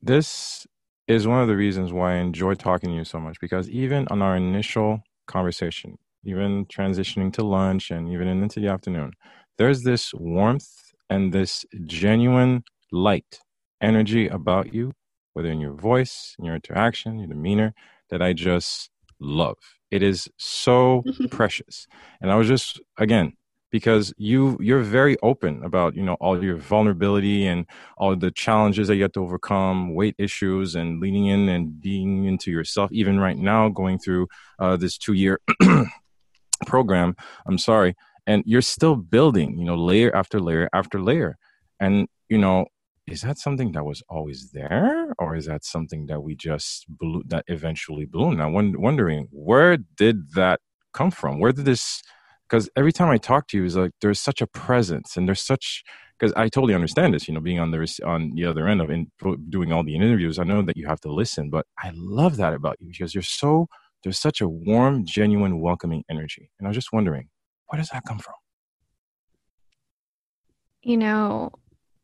this 0.00 0.68
is 1.08 1.26
one 1.26 1.42
of 1.42 1.48
the 1.48 1.56
reasons 1.56 1.92
why 1.92 2.12
I 2.14 2.16
enjoy 2.18 2.54
talking 2.54 2.90
to 2.90 2.96
you 2.96 3.04
so 3.04 3.18
much 3.18 3.40
because 3.40 3.68
even 3.70 4.06
on 4.08 4.22
our 4.22 4.36
initial 4.36 5.00
conversation, 5.26 5.98
even 6.24 6.64
transitioning 6.66 7.32
to 7.32 7.42
lunch 7.42 7.90
and 7.90 8.08
even 8.08 8.28
into 8.28 8.60
the 8.60 8.68
afternoon, 8.68 9.14
there's 9.56 9.82
this 9.82 10.14
warmth 10.14 10.92
and 11.10 11.32
this 11.32 11.64
genuine 11.86 12.62
light 12.92 13.40
energy 13.80 14.28
about 14.28 14.72
you, 14.72 14.92
whether 15.32 15.48
in 15.50 15.60
your 15.60 15.72
voice, 15.72 16.36
in 16.38 16.44
your 16.44 16.54
interaction, 16.54 17.18
your 17.18 17.28
demeanor, 17.28 17.74
that 18.10 18.22
I 18.22 18.32
just 18.32 18.90
love. 19.20 19.56
It 19.90 20.02
is 20.02 20.28
so 20.36 21.02
precious. 21.30 21.86
And 22.20 22.30
I 22.30 22.36
was 22.36 22.48
just, 22.48 22.80
again, 22.98 23.32
because 23.70 24.12
you 24.16 24.56
you're 24.60 24.82
very 24.82 25.16
open 25.22 25.62
about 25.62 25.94
you 25.94 26.02
know 26.02 26.14
all 26.20 26.42
your 26.42 26.56
vulnerability 26.56 27.46
and 27.46 27.66
all 27.96 28.16
the 28.16 28.30
challenges 28.30 28.88
that 28.88 28.96
you 28.96 29.02
have 29.02 29.12
to 29.12 29.22
overcome 29.22 29.94
weight 29.94 30.14
issues 30.18 30.74
and 30.74 31.00
leaning 31.00 31.26
in 31.26 31.48
and 31.48 31.80
being 31.80 32.24
into 32.24 32.50
yourself 32.50 32.90
even 32.92 33.20
right 33.20 33.36
now 33.36 33.68
going 33.68 33.98
through 33.98 34.26
uh, 34.58 34.76
this 34.76 34.96
two 34.96 35.12
year 35.12 35.38
program 36.66 37.14
i'm 37.46 37.58
sorry 37.58 37.94
and 38.26 38.42
you're 38.46 38.62
still 38.62 38.96
building 38.96 39.58
you 39.58 39.64
know 39.64 39.76
layer 39.76 40.14
after 40.14 40.40
layer 40.40 40.68
after 40.72 41.00
layer 41.00 41.36
and 41.78 42.08
you 42.28 42.38
know 42.38 42.66
is 43.10 43.22
that 43.22 43.38
something 43.38 43.72
that 43.72 43.84
was 43.84 44.02
always 44.08 44.50
there 44.52 45.12
or 45.18 45.36
is 45.36 45.46
that 45.46 45.64
something 45.64 46.06
that 46.06 46.22
we 46.22 46.34
just 46.34 46.86
blew 46.88 47.22
that 47.26 47.44
eventually 47.48 48.04
bloomed 48.04 48.40
i'm 48.40 48.52
wondering 48.52 49.28
where 49.32 49.76
did 49.96 50.32
that 50.34 50.60
come 50.92 51.10
from 51.10 51.38
where 51.38 51.52
did 51.52 51.64
this 51.64 52.02
because 52.48 52.68
every 52.76 52.92
time 52.92 53.08
i 53.08 53.18
talk 53.18 53.48
to 53.48 53.56
you 53.56 53.64
is 53.64 53.76
like 53.76 53.92
there's 54.00 54.20
such 54.20 54.40
a 54.40 54.46
presence 54.46 55.16
and 55.16 55.26
there's 55.26 55.42
such 55.42 55.82
because 56.18 56.32
i 56.36 56.48
totally 56.48 56.74
understand 56.74 57.14
this 57.14 57.28
you 57.28 57.34
know 57.34 57.40
being 57.40 57.60
on 57.60 57.70
the 57.70 58.00
on 58.04 58.32
the 58.34 58.44
other 58.44 58.66
end 58.66 58.80
of 58.80 58.90
in, 58.90 59.10
doing 59.48 59.72
all 59.72 59.84
the 59.84 59.94
interviews 59.94 60.38
i 60.38 60.44
know 60.44 60.62
that 60.62 60.76
you 60.76 60.86
have 60.86 61.00
to 61.00 61.12
listen 61.12 61.50
but 61.50 61.66
i 61.78 61.90
love 61.94 62.36
that 62.36 62.54
about 62.54 62.76
you 62.80 62.88
because 62.88 63.14
you're 63.14 63.22
so 63.22 63.66
there's 64.02 64.18
such 64.18 64.40
a 64.40 64.48
warm, 64.48 65.04
genuine, 65.04 65.60
welcoming 65.60 66.04
energy. 66.08 66.50
And 66.58 66.66
I 66.66 66.70
was 66.70 66.76
just 66.76 66.92
wondering, 66.92 67.28
where 67.66 67.78
does 67.78 67.90
that 67.90 68.04
come 68.06 68.18
from? 68.18 68.34
You 70.82 70.96
know, 70.96 71.50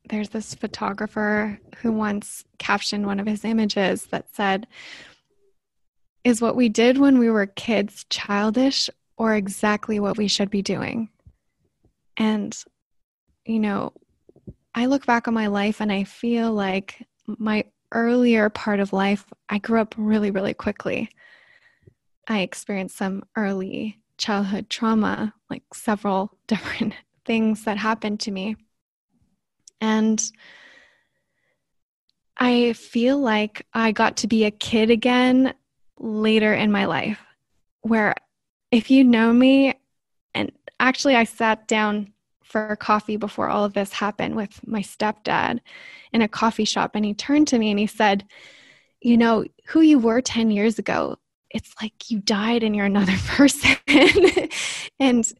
there's 0.09 0.31
this 0.31 0.55
photographer 0.55 1.59
who 1.79 1.93
once 1.93 2.45
captioned 2.59 3.07
one 3.07 3.21
of 3.21 3.27
his 3.27 3.45
images 3.45 4.07
that 4.07 4.27
said, 4.35 4.67
Is 6.25 6.43
what 6.43 6.57
we 6.57 6.69
did 6.69 6.99
when 6.99 7.19
we 7.19 7.31
were 7.31 7.47
kids 7.47 8.05
childish 8.11 8.91
or 9.17 9.35
exactly 9.35 10.01
what 10.01 10.19
we 10.19 10.29
should 10.29 10.51
be 10.51 10.63
doing? 10.63 11.09
And, 12.17 12.57
you 13.45 13.59
know, 13.59 13.93
I 14.75 14.87
look 14.87 15.07
back 15.07 15.27
on 15.27 15.35
my 15.35 15.47
life 15.47 15.81
and 15.81 15.91
I 15.91 16.05
feel 16.05 16.53
like 16.53 17.07
my 17.27 17.65
earlier 17.93 18.51
part 18.51 18.81
of 18.81 18.93
life, 18.93 19.25
I 19.49 19.59
grew 19.59 19.81
up 19.81 19.95
really, 19.97 20.31
really 20.31 20.55
quickly. 20.55 21.09
I 22.29 22.41
experienced 22.41 22.97
some 22.97 23.23
early 23.37 24.01
childhood 24.19 24.69
trauma, 24.69 25.35
like 25.49 25.63
several 25.73 26.37
different 26.47 26.95
things 27.25 27.65
that 27.65 27.79
happened 27.79 28.21
to 28.21 28.31
me. 28.31 28.57
And 29.81 30.23
I 32.37 32.73
feel 32.73 33.19
like 33.19 33.67
I 33.73 33.93
got 33.93 34.19
to 34.19 34.27
be 34.27 34.45
a 34.45 34.51
kid 34.51 34.91
again 34.91 35.55
later 35.99 36.53
in 36.53 36.73
my 36.73 36.87
life, 36.87 37.21
where 37.83 38.15
if 38.71 38.91
you 38.91 39.05
know 39.05 39.33
me, 39.33 39.75
and 40.35 40.51
actually, 40.81 41.15
I 41.15 41.25
sat 41.25 41.69
down 41.69 42.13
for 42.43 42.77
coffee 42.77 43.17
before 43.17 43.49
all 43.49 43.65
of 43.65 43.73
this 43.73 43.93
happened 43.93 44.37
with 44.37 44.67
my 44.67 44.81
stepdad 44.81 45.61
in 46.13 46.23
a 46.23 46.29
coffee 46.29 46.65
shop, 46.65 46.93
and 46.95 47.05
he 47.05 47.15
turned 47.15 47.49
to 47.49 47.59
me 47.59 47.71
and 47.71 47.79
he 47.79 47.87
said, 47.87 48.25
You 49.01 49.17
know, 49.17 49.45
who 49.67 49.81
you 49.81 49.99
were 49.99 50.21
10 50.21 50.51
years 50.51 50.79
ago, 50.79 51.17
it's 51.51 51.73
like 51.81 52.11
you 52.11 52.19
died 52.19 52.63
and 52.63 52.75
you're 52.75 52.85
another 52.85 53.17
person. 53.27 53.77
and 54.99 55.33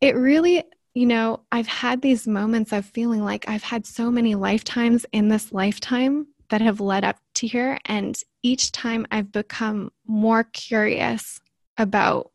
it 0.00 0.16
really, 0.16 0.64
you 0.94 1.06
know, 1.06 1.40
I've 1.50 1.66
had 1.66 2.00
these 2.00 2.26
moments 2.26 2.72
of 2.72 2.86
feeling 2.86 3.22
like 3.24 3.48
I've 3.48 3.64
had 3.64 3.84
so 3.84 4.10
many 4.10 4.36
lifetimes 4.36 5.04
in 5.12 5.28
this 5.28 5.52
lifetime 5.52 6.28
that 6.50 6.60
have 6.60 6.80
led 6.80 7.02
up 7.02 7.18
to 7.34 7.48
here. 7.48 7.78
And 7.84 8.16
each 8.44 8.70
time 8.70 9.04
I've 9.10 9.32
become 9.32 9.90
more 10.06 10.44
curious 10.44 11.40
about 11.76 12.30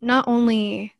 not 0.00 0.28
only 0.28 0.94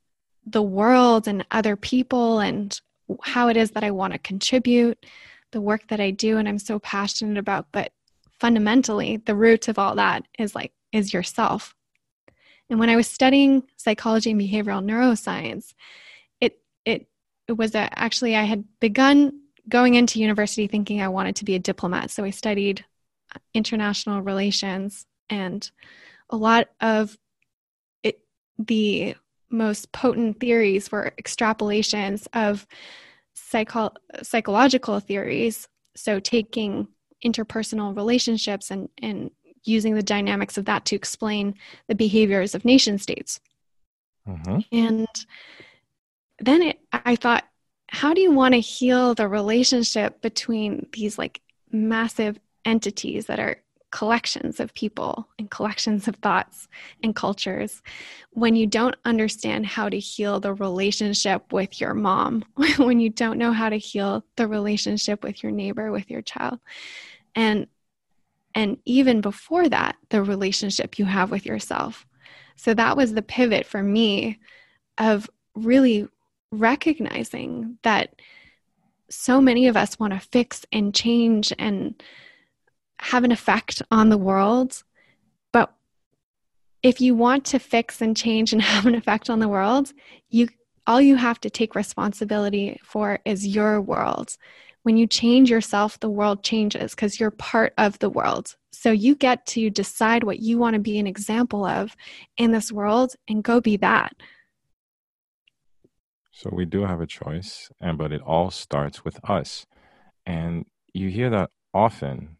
the 0.44 0.62
world 0.62 1.28
and 1.28 1.46
other 1.52 1.76
people 1.76 2.40
and 2.40 2.78
how 3.22 3.48
it 3.48 3.56
is 3.56 3.70
that 3.72 3.84
I 3.84 3.92
want 3.92 4.12
to 4.12 4.18
contribute, 4.18 5.06
the 5.52 5.60
work 5.60 5.86
that 5.88 6.00
I 6.00 6.10
do 6.10 6.38
and 6.38 6.48
I'm 6.48 6.58
so 6.58 6.80
passionate 6.80 7.38
about, 7.38 7.66
but 7.70 7.92
fundamentally 8.40 9.18
the 9.18 9.36
root 9.36 9.68
of 9.68 9.78
all 9.78 9.94
that 9.94 10.24
is 10.38 10.54
like 10.54 10.72
is 10.92 11.12
yourself 11.12 11.74
and 12.70 12.78
when 12.78 12.88
i 12.88 12.96
was 12.96 13.06
studying 13.06 13.62
psychology 13.76 14.30
and 14.30 14.40
behavioral 14.40 14.84
neuroscience 14.84 15.74
it 16.40 16.58
it 16.84 17.06
it 17.50 17.56
was 17.58 17.74
a, 17.74 17.98
actually 17.98 18.36
I 18.36 18.44
had 18.44 18.64
begun 18.78 19.40
going 19.68 19.94
into 19.94 20.20
university 20.20 20.68
thinking 20.68 21.02
I 21.02 21.08
wanted 21.08 21.34
to 21.36 21.44
be 21.44 21.56
a 21.56 21.58
diplomat. 21.58 22.10
So 22.12 22.22
I 22.22 22.30
studied 22.30 22.84
international 23.54 24.22
relations 24.22 25.04
and 25.28 25.68
a 26.30 26.36
lot 26.36 26.68
of 26.80 27.18
it, 28.04 28.20
the 28.56 29.16
most 29.50 29.90
potent 29.90 30.38
theories 30.38 30.92
were 30.92 31.12
extrapolations 31.20 32.28
of 32.32 32.68
psycho- 33.34 33.94
psychological 34.22 35.00
theories. 35.00 35.66
So 35.96 36.20
taking 36.20 36.86
interpersonal 37.24 37.96
relationships 37.96 38.70
and, 38.70 38.88
and 39.02 39.32
using 39.64 39.94
the 39.94 40.02
dynamics 40.02 40.56
of 40.56 40.64
that 40.66 40.84
to 40.86 40.96
explain 40.96 41.54
the 41.88 41.94
behaviors 41.94 42.54
of 42.54 42.64
nation 42.64 42.98
states. 42.98 43.40
Mm-hmm. 44.26 44.60
And 44.72 45.06
then 46.38 46.62
it, 46.62 46.80
I 46.92 47.16
thought, 47.16 47.44
how 47.88 48.14
do 48.14 48.20
you 48.20 48.32
want 48.32 48.54
to 48.54 48.60
heal 48.60 49.14
the 49.14 49.28
relationship 49.28 50.20
between 50.20 50.86
these 50.92 51.18
like 51.18 51.40
massive 51.70 52.38
entities 52.64 53.26
that 53.26 53.40
are 53.40 53.56
collections 53.90 54.60
of 54.60 54.72
people 54.74 55.26
and 55.38 55.50
collections 55.50 56.06
of 56.06 56.14
thoughts 56.16 56.68
and 57.02 57.16
cultures 57.16 57.82
when 58.30 58.54
you 58.54 58.66
don't 58.66 58.94
understand 59.04 59.66
how 59.66 59.88
to 59.88 59.98
heal 59.98 60.38
the 60.38 60.54
relationship 60.54 61.52
with 61.52 61.80
your 61.80 61.94
mom, 61.94 62.44
when 62.78 63.00
you 63.00 63.10
don't 63.10 63.38
know 63.38 63.52
how 63.52 63.68
to 63.68 63.78
heal 63.78 64.24
the 64.36 64.46
relationship 64.46 65.24
with 65.24 65.42
your 65.42 65.52
neighbor, 65.52 65.90
with 65.90 66.08
your 66.08 66.22
child. 66.22 66.60
And 67.34 67.66
and 68.54 68.78
even 68.84 69.20
before 69.20 69.68
that, 69.68 69.96
the 70.08 70.22
relationship 70.22 70.98
you 70.98 71.04
have 71.04 71.30
with 71.30 71.46
yourself. 71.46 72.06
So 72.56 72.74
that 72.74 72.96
was 72.96 73.14
the 73.14 73.22
pivot 73.22 73.66
for 73.66 73.82
me 73.82 74.38
of 74.98 75.30
really 75.54 76.08
recognizing 76.50 77.78
that 77.82 78.14
so 79.08 79.40
many 79.40 79.66
of 79.66 79.76
us 79.76 79.98
want 79.98 80.12
to 80.12 80.20
fix 80.20 80.64
and 80.72 80.94
change 80.94 81.52
and 81.58 82.00
have 82.98 83.24
an 83.24 83.32
effect 83.32 83.82
on 83.90 84.08
the 84.08 84.18
world. 84.18 84.82
But 85.52 85.72
if 86.82 87.00
you 87.00 87.14
want 87.14 87.44
to 87.46 87.58
fix 87.58 88.00
and 88.02 88.16
change 88.16 88.52
and 88.52 88.62
have 88.62 88.86
an 88.86 88.94
effect 88.94 89.30
on 89.30 89.38
the 89.38 89.48
world, 89.48 89.92
you 90.28 90.48
all 90.86 91.00
you 91.00 91.16
have 91.16 91.40
to 91.40 91.50
take 91.50 91.74
responsibility 91.74 92.80
for 92.82 93.20
is 93.24 93.46
your 93.46 93.80
world. 93.80 94.36
When 94.82 94.96
you 94.96 95.06
change 95.06 95.50
yourself, 95.50 96.00
the 96.00 96.08
world 96.08 96.42
changes 96.42 96.94
because 96.94 97.20
you're 97.20 97.30
part 97.30 97.74
of 97.76 97.98
the 97.98 98.08
world. 98.08 98.56
So 98.72 98.90
you 98.90 99.14
get 99.14 99.44
to 99.46 99.68
decide 99.68 100.24
what 100.24 100.40
you 100.40 100.58
want 100.58 100.74
to 100.74 100.80
be 100.80 100.98
an 100.98 101.06
example 101.06 101.66
of 101.66 101.94
in 102.38 102.52
this 102.52 102.72
world 102.72 103.14
and 103.28 103.44
go 103.44 103.60
be 103.60 103.76
that. 103.78 104.14
So 106.32 106.48
we 106.50 106.64
do 106.64 106.86
have 106.86 107.02
a 107.02 107.06
choice, 107.06 107.68
and 107.80 107.98
but 107.98 108.12
it 108.12 108.22
all 108.22 108.50
starts 108.50 109.04
with 109.04 109.20
us. 109.28 109.66
And 110.24 110.64
you 110.94 111.10
hear 111.10 111.28
that 111.28 111.50
often, 111.74 112.38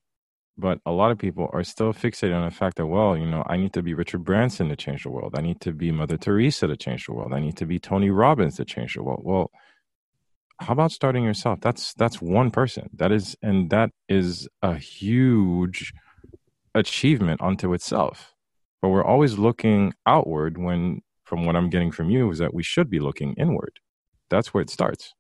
but 0.57 0.79
a 0.87 0.93
lot 0.93 1.11
of 1.11 1.19
people 1.19 1.51
are 1.53 1.65
still 1.65 1.93
fixated 1.93 2.35
on 2.35 2.47
the 2.47 2.51
fact 2.51 2.77
that, 2.77 2.87
well, 2.87 3.17
you 3.17 3.27
know, 3.27 3.45
I 3.47 3.59
need 3.59 3.75
to 3.75 3.83
be 3.83 3.93
Richard 3.93 4.25
Branson 4.25 4.69
to 4.71 4.77
change 4.77 5.03
the 5.03 5.11
world. 5.11 5.35
I 5.37 5.43
need 5.43 5.61
to 5.61 5.73
be 5.73 5.93
Mother 5.93 6.17
Teresa 6.17 6.67
to 6.67 6.77
change 6.77 7.07
the 7.07 7.13
world. 7.13 7.35
I 7.35 7.41
need 7.41 7.57
to 7.59 7.67
be 7.67 7.79
Tony 7.79 8.09
Robbins 8.09 8.57
to 8.57 8.65
change 8.65 8.95
the 8.95 9.03
world. 9.03 9.21
Well, 9.23 9.51
how 10.61 10.73
about 10.73 10.93
starting 10.93 11.25
yourself? 11.25 11.61
That's 11.61 11.95
that's 11.95 12.21
one 12.21 12.51
person. 12.51 12.91
That 12.95 13.13
is 13.13 13.37
and 13.43 13.71
that 13.71 13.91
is 14.09 14.49
a 14.63 14.77
huge 14.77 15.93
achievement 16.75 17.41
unto 17.43 17.73
itself. 17.73 18.35
But 18.83 18.91
we're 18.91 19.05
always 19.05 19.39
looking 19.39 19.95
outward 20.07 20.59
when 20.59 21.03
from 21.25 21.45
what 21.45 21.57
I'm 21.57 21.71
getting 21.71 21.93
from 21.93 22.11
you 22.11 22.31
is 22.31 22.39
that 22.39 22.55
we 22.55 22.63
should 22.63 22.91
be 22.91 22.99
looking 22.99 23.35
inward 23.35 23.79
that's 24.31 24.55
where 24.55 24.63
it 24.63 24.71
starts. 24.71 25.13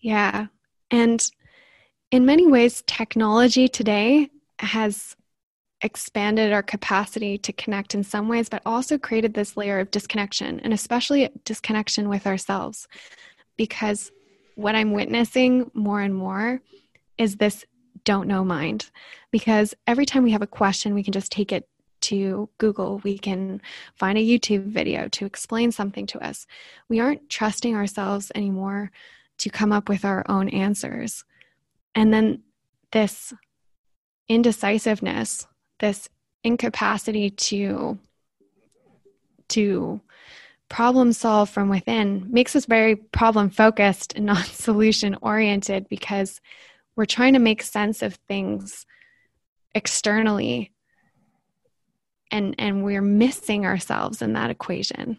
Yeah. 0.00 0.46
And 0.90 1.30
in 2.10 2.26
many 2.26 2.46
ways, 2.46 2.82
technology 2.86 3.68
today 3.68 4.30
has 4.58 5.14
expanded 5.82 6.52
our 6.52 6.62
capacity 6.62 7.38
to 7.38 7.52
connect 7.52 7.94
in 7.94 8.02
some 8.02 8.28
ways, 8.28 8.48
but 8.48 8.62
also 8.66 8.98
created 8.98 9.34
this 9.34 9.56
layer 9.56 9.78
of 9.78 9.92
disconnection, 9.92 10.58
and 10.60 10.72
especially 10.72 11.28
disconnection 11.44 12.08
with 12.08 12.26
ourselves. 12.26 12.88
Because 13.56 14.10
what 14.58 14.74
I'm 14.74 14.90
witnessing 14.90 15.70
more 15.72 16.00
and 16.00 16.12
more 16.12 16.60
is 17.16 17.36
this 17.36 17.64
don't 18.02 18.26
know 18.26 18.44
mind. 18.44 18.90
Because 19.30 19.72
every 19.86 20.04
time 20.04 20.24
we 20.24 20.32
have 20.32 20.42
a 20.42 20.48
question, 20.48 20.94
we 20.94 21.04
can 21.04 21.12
just 21.12 21.30
take 21.30 21.52
it 21.52 21.68
to 22.00 22.48
Google, 22.58 23.00
we 23.04 23.18
can 23.18 23.62
find 23.94 24.18
a 24.18 24.20
YouTube 24.20 24.64
video 24.64 25.06
to 25.10 25.26
explain 25.26 25.70
something 25.70 26.06
to 26.08 26.18
us. 26.26 26.44
We 26.88 26.98
aren't 26.98 27.30
trusting 27.30 27.76
ourselves 27.76 28.32
anymore 28.34 28.90
to 29.38 29.48
come 29.48 29.72
up 29.72 29.88
with 29.88 30.04
our 30.04 30.24
own 30.28 30.48
answers. 30.48 31.24
And 31.94 32.12
then 32.12 32.42
this 32.90 33.32
indecisiveness, 34.28 35.46
this 35.78 36.08
incapacity 36.42 37.30
to 37.30 37.96
to 39.50 40.00
problem 40.68 41.12
solve 41.12 41.48
from 41.48 41.68
within 41.68 42.26
makes 42.30 42.54
us 42.54 42.66
very 42.66 42.96
problem 42.96 43.50
focused 43.50 44.14
and 44.14 44.26
not 44.32 44.44
solution 44.46 45.16
oriented 45.22 45.88
because 45.88 46.40
we're 46.96 47.06
trying 47.06 47.34
to 47.34 47.38
make 47.38 47.62
sense 47.62 48.02
of 48.02 48.14
things 48.28 48.86
externally 49.74 50.72
and 52.30 52.54
and 52.58 52.84
we're 52.84 53.02
missing 53.02 53.64
ourselves 53.64 54.20
in 54.20 54.34
that 54.34 54.50
equation. 54.50 55.18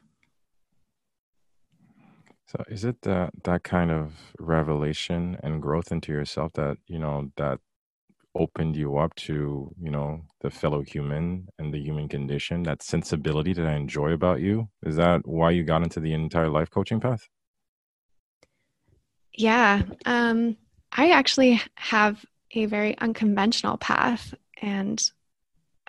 So 2.47 2.63
is 2.67 2.83
it 2.83 3.01
that 3.03 3.31
that 3.43 3.63
kind 3.63 3.91
of 3.91 4.13
revelation 4.39 5.37
and 5.43 5.61
growth 5.61 5.91
into 5.91 6.11
yourself 6.11 6.53
that 6.53 6.77
you 6.87 6.99
know 6.99 7.31
that 7.37 7.59
opened 8.35 8.75
you 8.75 8.97
up 8.97 9.13
to 9.15 9.73
you 9.81 9.91
know 9.91 10.21
the 10.41 10.49
fellow 10.49 10.81
human 10.81 11.47
and 11.57 11.73
the 11.73 11.79
human 11.79 12.07
condition 12.07 12.63
that 12.63 12.83
sensibility 12.83 13.53
that 13.53 13.65
i 13.65 13.73
enjoy 13.73 14.11
about 14.11 14.39
you 14.39 14.69
is 14.85 14.95
that 14.95 15.21
why 15.25 15.49
you 15.49 15.63
got 15.63 15.83
into 15.83 15.99
the 15.99 16.13
entire 16.13 16.49
life 16.49 16.69
coaching 16.69 16.99
path 16.99 17.27
yeah 19.33 19.81
um 20.05 20.55
i 20.91 21.11
actually 21.11 21.59
have 21.75 22.23
a 22.51 22.65
very 22.65 22.97
unconventional 22.99 23.77
path 23.77 24.33
and 24.61 25.11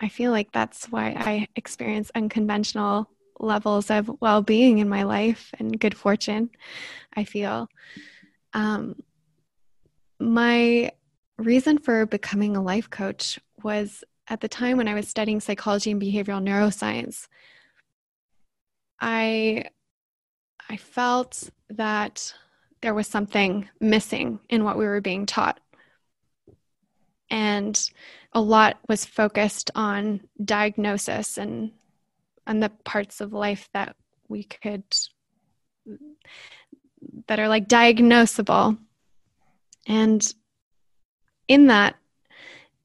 I 0.00 0.08
feel 0.08 0.30
like 0.30 0.50
that's 0.52 0.90
why 0.90 1.14
I 1.16 1.48
experience 1.56 2.10
unconventional 2.14 3.10
levels 3.38 3.90
of 3.90 4.10
well 4.20 4.42
being 4.42 4.78
in 4.78 4.88
my 4.88 5.02
life 5.02 5.50
and 5.58 5.78
good 5.78 5.96
fortune. 5.96 6.50
I 7.14 7.24
feel. 7.24 7.68
Um, 8.54 8.96
my 10.18 10.90
reason 11.40 11.78
for 11.78 12.06
becoming 12.06 12.56
a 12.56 12.62
life 12.62 12.90
coach 12.90 13.38
was 13.62 14.04
at 14.28 14.40
the 14.40 14.48
time 14.48 14.76
when 14.76 14.88
I 14.88 14.94
was 14.94 15.08
studying 15.08 15.40
psychology 15.40 15.90
and 15.90 16.00
behavioral 16.00 16.42
neuroscience. 16.42 17.26
I 19.00 19.64
I 20.68 20.76
felt 20.76 21.50
that 21.70 22.32
there 22.80 22.94
was 22.94 23.08
something 23.08 23.68
missing 23.80 24.38
in 24.48 24.64
what 24.64 24.78
we 24.78 24.84
were 24.86 25.00
being 25.00 25.26
taught. 25.26 25.58
And 27.28 27.78
a 28.32 28.40
lot 28.40 28.78
was 28.88 29.04
focused 29.04 29.70
on 29.74 30.20
diagnosis 30.44 31.38
and 31.38 31.72
and 32.46 32.62
the 32.62 32.70
parts 32.84 33.20
of 33.20 33.32
life 33.32 33.68
that 33.74 33.96
we 34.28 34.44
could 34.44 34.84
that 37.26 37.38
are 37.38 37.48
like 37.48 37.68
diagnosable 37.68 38.78
and 39.86 40.34
in 41.50 41.66
that 41.66 41.96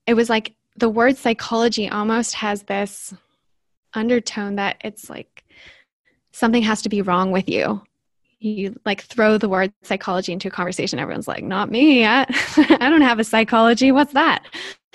it 0.07 0.15
was 0.15 0.27
like 0.27 0.55
the 0.75 0.89
word 0.89 1.17
psychology 1.17 1.87
almost 1.87 2.33
has 2.33 2.63
this 2.63 3.13
undertone 3.93 4.55
that 4.55 4.77
it's 4.83 5.07
like 5.07 5.45
something 6.31 6.63
has 6.63 6.81
to 6.81 6.89
be 6.89 7.03
wrong 7.03 7.31
with 7.31 7.47
you. 7.47 7.83
You 8.39 8.77
like 8.83 9.01
throw 9.01 9.37
the 9.37 9.47
word 9.47 9.71
psychology 9.83 10.33
into 10.33 10.47
a 10.47 10.51
conversation. 10.51 10.97
Everyone's 10.97 11.27
like 11.27 11.43
not 11.43 11.69
me 11.69 12.05
I, 12.05 12.23
I 12.57 12.89
don't 12.89 13.01
have 13.01 13.19
a 13.19 13.23
psychology. 13.23 13.91
What's 13.91 14.13
that? 14.13 14.43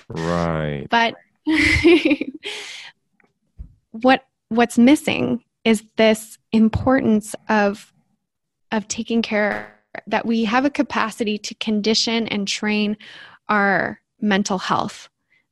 Right. 0.09 0.88
But 0.90 1.14
what 3.92 4.26
what's 4.48 4.78
missing 4.78 5.44
is 5.64 5.85
this 5.96 6.38
importance 6.50 7.37
of 7.48 7.92
of 8.72 8.88
taking 8.88 9.22
care 9.22 9.76
that 10.09 10.26
we 10.26 10.44
have 10.44 10.64
a 10.64 10.70
capacity 10.70 11.38
to 11.38 11.54
condition 11.54 12.26
and 12.28 12.48
train 12.48 12.96
our 13.51 14.01
mental 14.21 14.59
health 14.59 15.09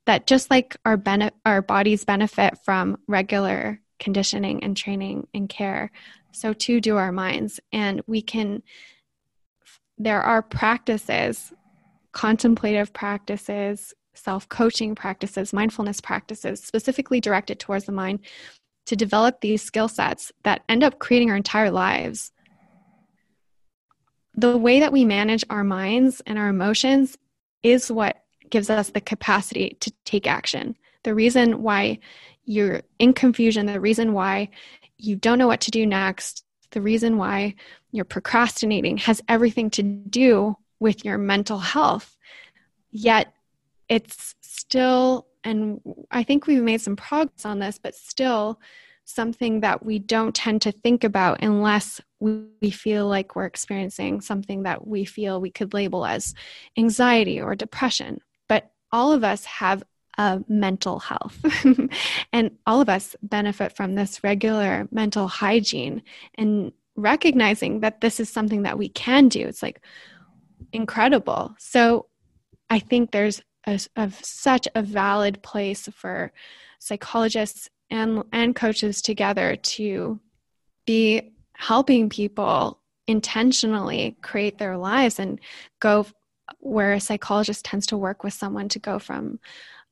that 0.07 0.27
just 0.27 0.51
like 0.51 0.77
our 0.85 0.97
bene- 0.97 1.33
our 1.45 1.61
bodies 1.61 2.05
benefit 2.05 2.57
from 2.65 2.99
regular 3.07 3.81
conditioning 3.99 4.63
and 4.65 4.77
training 4.77 5.27
and 5.35 5.49
care 5.49 5.91
so 6.33 6.53
too 6.53 6.81
do 6.81 6.97
our 6.97 7.13
minds 7.13 7.61
and 7.73 8.01
we 8.07 8.23
can 8.23 8.63
there 9.99 10.23
are 10.23 10.41
practices 10.41 11.53
contemplative 12.13 12.93
practices 12.93 13.95
self 14.19 14.49
coaching 14.49 14.95
practices, 14.95 15.53
mindfulness 15.53 16.01
practices, 16.01 16.63
specifically 16.63 17.21
directed 17.21 17.59
towards 17.59 17.85
the 17.85 17.93
mind 17.93 18.21
to 18.87 18.97
develop 18.97 19.41
these 19.41 19.63
skill 19.63 19.89
sets 19.89 20.33
that 20.43 20.63
end 20.69 20.83
up 20.83 20.99
creating 20.99 21.31
our 21.31 21.37
entire 21.37 21.71
lives. 21.71 22.33
the 24.35 24.57
way 24.57 24.79
that 24.79 24.93
we 24.93 25.05
manage 25.05 25.45
our 25.51 25.65
minds 25.65 26.23
and 26.25 26.39
our 26.39 26.49
emotions 26.49 27.19
is 27.63 27.91
what 27.91 28.23
gives 28.51 28.71
us 28.71 28.91
the 28.91 29.01
capacity 29.01 29.77
to 29.81 29.93
take 30.05 30.27
action. 30.27 30.77
The 31.05 31.15
reason 31.15 31.63
why 31.63 31.99
you're 32.45 32.83
in 32.99 33.13
confusion, 33.13 33.67
the 33.67 33.81
reason 33.81 34.13
why 34.13 34.49
you 34.97 35.17
don't 35.17 35.39
know 35.39 35.47
what 35.47 35.61
to 35.63 35.71
do 35.71 35.87
next, 35.87 36.45
the 36.71 36.81
reason 36.81 37.17
why 37.17 37.55
you're 37.93 38.05
procrastinating 38.05 38.97
has 38.99 39.23
everything 39.29 39.71
to 39.71 39.83
do 39.83 40.57
with 40.81 41.05
your 41.05 41.19
mental 41.19 41.59
health. 41.59 42.17
Yet 42.91 43.33
it's 43.89 44.35
still, 44.41 45.27
and 45.45 45.81
I 46.11 46.23
think 46.23 46.47
we've 46.47 46.63
made 46.63 46.81
some 46.81 46.97
progress 46.97 47.45
on 47.45 47.59
this, 47.59 47.79
but 47.83 47.95
still 47.95 48.61
something 49.05 49.61
that 49.61 49.85
we 49.85 49.99
don't 49.99 50.35
tend 50.35 50.63
to 50.63 50.73
think 50.73 51.05
about 51.05 51.43
unless 51.43 52.01
we 52.21 52.71
feel 52.71 53.07
like 53.07 53.37
we're 53.37 53.47
experiencing 53.47 54.21
something 54.21 54.65
that 54.65 54.87
we 54.87 55.05
feel 55.05 55.41
we 55.41 55.51
could 55.51 55.75
label 55.75 56.05
as 56.05 56.35
anxiety 56.77 57.41
or 57.41 57.55
depression. 57.55 58.21
But 58.49 58.71
all 58.91 59.13
of 59.13 59.23
us 59.25 59.45
have 59.45 59.85
a 60.17 60.43
mental 60.49 60.99
health, 60.99 61.39
and 62.33 62.51
all 62.67 62.81
of 62.81 62.89
us 62.89 63.15
benefit 63.23 63.77
from 63.77 63.95
this 63.95 64.25
regular 64.25 64.89
mental 64.91 65.29
hygiene 65.29 66.03
and 66.35 66.73
recognizing 66.97 67.81
that 67.81 68.01
this 68.01 68.19
is 68.19 68.29
something 68.29 68.63
that 68.63 68.79
we 68.79 68.89
can 68.89 69.29
do. 69.29 69.47
It's 69.47 69.63
like 69.63 69.81
incredible. 70.73 71.55
So 71.59 72.07
I 72.69 72.81
think 72.81 73.13
there's 73.13 73.41
a, 73.67 73.79
a, 73.95 74.11
such 74.11 74.67
a 74.75 74.83
valid 74.83 75.43
place 75.43 75.89
for 75.95 76.33
psychologists 76.81 77.69
and 77.91 78.23
and 78.33 78.55
coaches 78.55 79.01
together 79.01 79.57
to 79.57 80.21
be 80.85 81.33
helping 81.59 82.09
people 82.09 82.79
intentionally 83.07 84.17
create 84.23 84.59
their 84.59 84.77
lives 84.77 85.19
and 85.19 85.41
go 85.81 86.07
where 86.61 86.93
a 86.93 87.01
psychologist 87.01 87.65
tends 87.65 87.87
to 87.87 87.97
work 87.97 88.23
with 88.23 88.33
someone 88.33 88.69
to 88.69 88.79
go 88.79 88.99
from 88.99 89.41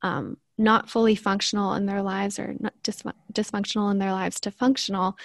um, 0.02 0.36
not 0.56 0.88
fully 0.88 1.16
functional 1.16 1.74
in 1.74 1.86
their 1.86 2.02
lives 2.02 2.38
or 2.38 2.54
not 2.60 2.72
dysfun- 2.82 3.12
dysfunctional 3.32 3.90
in 3.90 3.98
their 3.98 4.12
lives 4.12 4.38
to 4.40 4.50
functional 4.50 5.16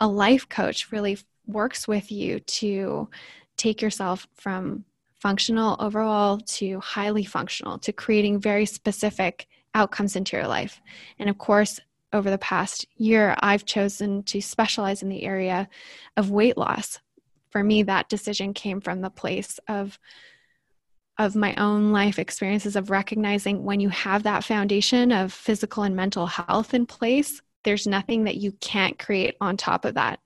a 0.00 0.06
life 0.06 0.48
coach 0.48 0.92
really 0.92 1.18
works 1.46 1.86
with 1.86 2.10
you 2.10 2.40
to 2.40 3.08
take 3.56 3.82
yourself 3.82 4.26
from 4.34 4.84
functional 5.20 5.76
overall 5.80 6.38
to 6.38 6.80
highly 6.80 7.24
functional 7.24 7.78
to 7.78 7.92
creating 7.92 8.40
very 8.40 8.66
specific 8.66 9.46
outcomes 9.74 10.16
into 10.16 10.36
your 10.36 10.46
life. 10.46 10.80
And 11.18 11.28
of 11.28 11.38
course, 11.38 11.78
over 12.12 12.30
the 12.30 12.38
past 12.38 12.86
year, 12.96 13.36
I've 13.40 13.64
chosen 13.64 14.22
to 14.24 14.40
specialize 14.40 15.02
in 15.02 15.08
the 15.08 15.22
area 15.24 15.68
of 16.16 16.30
weight 16.30 16.56
loss. 16.56 16.98
For 17.50 17.62
me, 17.62 17.82
that 17.84 18.08
decision 18.08 18.54
came 18.54 18.80
from 18.80 19.00
the 19.00 19.10
place 19.10 19.58
of 19.68 19.98
of 21.18 21.36
my 21.36 21.54
own 21.56 21.92
life 21.92 22.18
experiences 22.18 22.76
of 22.76 22.88
recognizing 22.88 23.62
when 23.62 23.78
you 23.78 23.90
have 23.90 24.22
that 24.22 24.42
foundation 24.42 25.12
of 25.12 25.30
physical 25.30 25.82
and 25.82 25.94
mental 25.94 26.26
health 26.26 26.72
in 26.72 26.86
place, 26.86 27.42
there's 27.62 27.86
nothing 27.86 28.24
that 28.24 28.36
you 28.36 28.52
can't 28.52 28.98
create 28.98 29.36
on 29.38 29.54
top 29.54 29.84
of 29.84 29.94
that. 29.94 30.18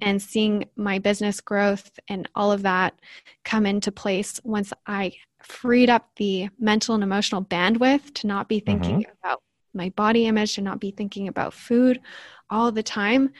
And 0.00 0.22
seeing 0.22 0.64
my 0.76 0.98
business 0.98 1.42
growth 1.42 1.90
and 2.08 2.26
all 2.34 2.52
of 2.52 2.62
that 2.62 2.98
come 3.44 3.66
into 3.66 3.92
place 3.92 4.40
once 4.42 4.72
I 4.86 5.12
freed 5.42 5.90
up 5.90 6.08
the 6.16 6.48
mental 6.58 6.94
and 6.94 7.04
emotional 7.04 7.44
bandwidth 7.44 8.14
to 8.14 8.26
not 8.26 8.48
be 8.48 8.60
thinking 8.60 9.00
mm-hmm. 9.00 9.12
about 9.22 9.42
my 9.74 9.90
body 9.90 10.26
image, 10.26 10.54
to 10.54 10.62
not 10.62 10.80
be 10.80 10.90
thinking 10.90 11.28
about 11.28 11.54
food 11.54 12.00
all 12.48 12.72
the 12.72 12.82
time. 12.82 13.30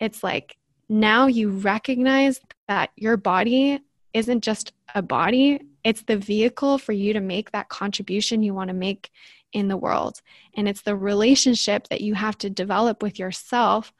It's 0.00 0.22
like 0.22 0.56
now 0.88 1.26
you 1.26 1.50
recognize 1.50 2.40
that 2.68 2.90
your 2.96 3.16
body 3.16 3.80
isn't 4.12 4.42
just 4.42 4.72
a 4.94 5.02
body, 5.02 5.60
it's 5.82 6.02
the 6.02 6.16
vehicle 6.16 6.78
for 6.78 6.92
you 6.92 7.12
to 7.12 7.20
make 7.20 7.50
that 7.50 7.68
contribution 7.68 8.42
you 8.42 8.54
want 8.54 8.68
to 8.68 8.74
make 8.74 9.10
in 9.52 9.68
the 9.68 9.76
world. 9.76 10.20
And 10.54 10.68
it's 10.68 10.82
the 10.82 10.96
relationship 10.96 11.88
that 11.88 12.00
you 12.00 12.14
have 12.14 12.38
to 12.38 12.50
develop 12.50 13.02
with 13.02 13.18
yourself 13.18 13.92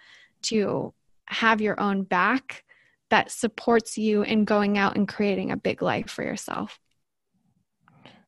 to 0.42 0.94
have 1.26 1.60
your 1.60 1.78
own 1.80 2.02
back 2.02 2.64
that 3.10 3.30
supports 3.30 3.96
you 3.96 4.22
in 4.22 4.44
going 4.44 4.78
out 4.78 4.96
and 4.96 5.06
creating 5.06 5.50
a 5.50 5.56
big 5.56 5.82
life 5.82 6.10
for 6.10 6.22
yourself. 6.22 6.78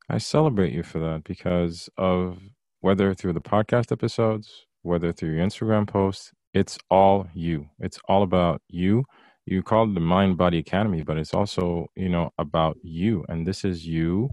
I 0.09 0.18
celebrate 0.18 0.72
you 0.72 0.82
for 0.82 1.00
that 1.00 1.24
because 1.24 1.90
of 1.98 2.38
whether 2.80 3.14
through 3.14 3.32
the 3.32 3.40
podcast 3.40 3.92
episodes, 3.92 4.66
whether 4.82 5.12
through 5.12 5.34
your 5.34 5.44
Instagram 5.44 5.86
posts, 5.86 6.32
it's 6.54 6.78
all 6.90 7.28
you. 7.34 7.68
It's 7.80 7.98
all 8.08 8.22
about 8.22 8.62
you. 8.68 9.04
You 9.44 9.62
call 9.62 9.84
it 9.84 9.94
the 9.94 10.00
Mind 10.00 10.36
Body 10.36 10.58
Academy, 10.58 11.02
but 11.02 11.18
it's 11.18 11.34
also, 11.34 11.86
you 11.94 12.08
know, 12.08 12.30
about 12.38 12.76
you. 12.82 13.24
And 13.28 13.46
this 13.46 13.64
is 13.64 13.86
you 13.86 14.30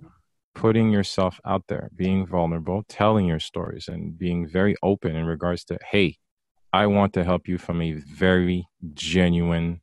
putting 0.55 0.91
yourself 0.91 1.39
out 1.45 1.63
there, 1.67 1.89
being 1.95 2.25
vulnerable, 2.25 2.83
telling 2.87 3.25
your 3.25 3.39
stories, 3.39 3.87
and 3.87 4.17
being 4.17 4.47
very 4.47 4.75
open 4.81 5.15
in 5.15 5.25
regards 5.25 5.63
to, 5.65 5.77
hey, 5.91 6.17
I 6.71 6.87
want 6.87 7.13
to 7.13 7.23
help 7.23 7.47
you 7.47 7.57
from 7.57 7.81
a 7.81 7.93
very 7.93 8.65
genuine 8.93 9.81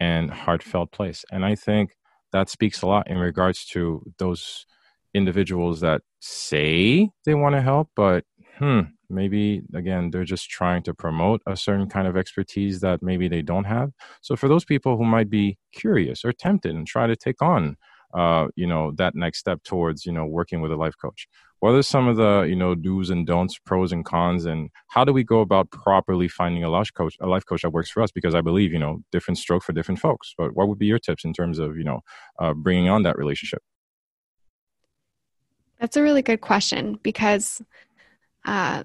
and 0.00 0.30
heartfelt 0.30 0.92
place. 0.92 1.24
And 1.30 1.44
I 1.44 1.54
think 1.54 1.96
that 2.32 2.50
speaks 2.50 2.82
a 2.82 2.86
lot 2.86 3.08
in 3.08 3.18
regards 3.18 3.64
to 3.66 4.02
those 4.18 4.66
individuals 5.16 5.80
that 5.80 6.02
say 6.20 7.10
they 7.24 7.34
want 7.34 7.54
to 7.54 7.62
help, 7.62 7.88
but 7.96 8.24
hmm, 8.58 8.80
maybe 9.08 9.62
again, 9.74 10.10
they're 10.10 10.24
just 10.24 10.48
trying 10.50 10.82
to 10.84 10.94
promote 10.94 11.42
a 11.46 11.56
certain 11.56 11.88
kind 11.88 12.06
of 12.06 12.16
expertise 12.16 12.80
that 12.80 13.02
maybe 13.02 13.28
they 13.28 13.42
don't 13.42 13.64
have. 13.64 13.92
So 14.20 14.36
for 14.36 14.48
those 14.48 14.64
people 14.64 14.96
who 14.96 15.04
might 15.04 15.30
be 15.30 15.58
curious 15.72 16.24
or 16.24 16.32
tempted 16.32 16.74
and 16.74 16.86
try 16.86 17.06
to 17.06 17.16
take 17.16 17.42
on 17.42 17.76
uh, 18.14 18.48
you 18.56 18.66
know 18.66 18.92
that 18.96 19.14
next 19.14 19.38
step 19.38 19.62
towards 19.62 20.06
you 20.06 20.12
know 20.12 20.24
working 20.24 20.60
with 20.60 20.72
a 20.72 20.76
life 20.76 20.94
coach 21.00 21.28
what 21.60 21.72
are 21.72 21.82
some 21.82 22.08
of 22.08 22.16
the 22.16 22.46
you 22.48 22.56
know 22.56 22.74
do's 22.74 23.10
and 23.10 23.26
don'ts 23.26 23.58
pros 23.58 23.92
and 23.92 24.04
cons 24.04 24.46
and 24.46 24.70
how 24.88 25.04
do 25.04 25.12
we 25.12 25.24
go 25.24 25.40
about 25.40 25.70
properly 25.70 26.28
finding 26.28 26.62
a 26.64 26.70
life 26.70 26.92
coach 26.94 27.16
a 27.20 27.26
life 27.26 27.44
coach 27.44 27.62
that 27.62 27.70
works 27.70 27.90
for 27.90 28.02
us 28.02 28.10
because 28.10 28.34
i 28.34 28.40
believe 28.40 28.72
you 28.72 28.78
know 28.78 29.00
different 29.12 29.38
stroke 29.38 29.62
for 29.62 29.72
different 29.72 30.00
folks 30.00 30.34
but 30.38 30.54
what 30.54 30.68
would 30.68 30.78
be 30.78 30.86
your 30.86 30.98
tips 30.98 31.24
in 31.24 31.32
terms 31.32 31.58
of 31.58 31.76
you 31.76 31.84
know 31.84 32.00
uh, 32.38 32.54
bringing 32.54 32.88
on 32.88 33.02
that 33.02 33.18
relationship 33.18 33.62
that's 35.80 35.96
a 35.96 36.02
really 36.02 36.22
good 36.22 36.40
question 36.40 36.98
because 37.02 37.62
uh, 38.44 38.82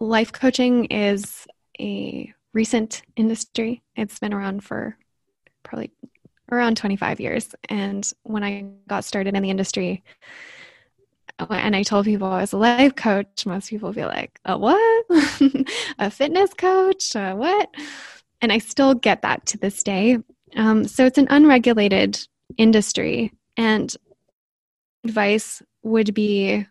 life 0.00 0.32
coaching 0.32 0.86
is 0.86 1.46
a 1.80 2.32
recent 2.52 3.02
industry 3.16 3.82
it's 3.96 4.18
been 4.18 4.32
around 4.32 4.62
for 4.62 4.96
probably 5.64 5.90
around 6.50 6.76
25 6.76 7.20
years. 7.20 7.54
And 7.68 8.08
when 8.22 8.44
I 8.44 8.66
got 8.88 9.04
started 9.04 9.34
in 9.34 9.42
the 9.42 9.50
industry, 9.50 10.04
and 11.38 11.74
I 11.74 11.82
told 11.82 12.04
people 12.04 12.28
I 12.28 12.42
was 12.42 12.52
a 12.52 12.58
life 12.58 12.94
coach, 12.94 13.44
most 13.44 13.70
people 13.70 13.92
be 13.92 14.04
like, 14.04 14.38
a 14.44 14.56
what? 14.56 15.06
a 15.98 16.10
fitness 16.10 16.54
coach? 16.54 17.14
A 17.16 17.34
what? 17.34 17.68
And 18.40 18.52
I 18.52 18.58
still 18.58 18.94
get 18.94 19.22
that 19.22 19.46
to 19.46 19.58
this 19.58 19.82
day. 19.82 20.18
Um, 20.54 20.86
so 20.86 21.04
it's 21.06 21.18
an 21.18 21.26
unregulated 21.30 22.24
industry. 22.56 23.32
And 23.56 23.94
advice 25.04 25.62
would 25.84 26.12
be 26.14 26.66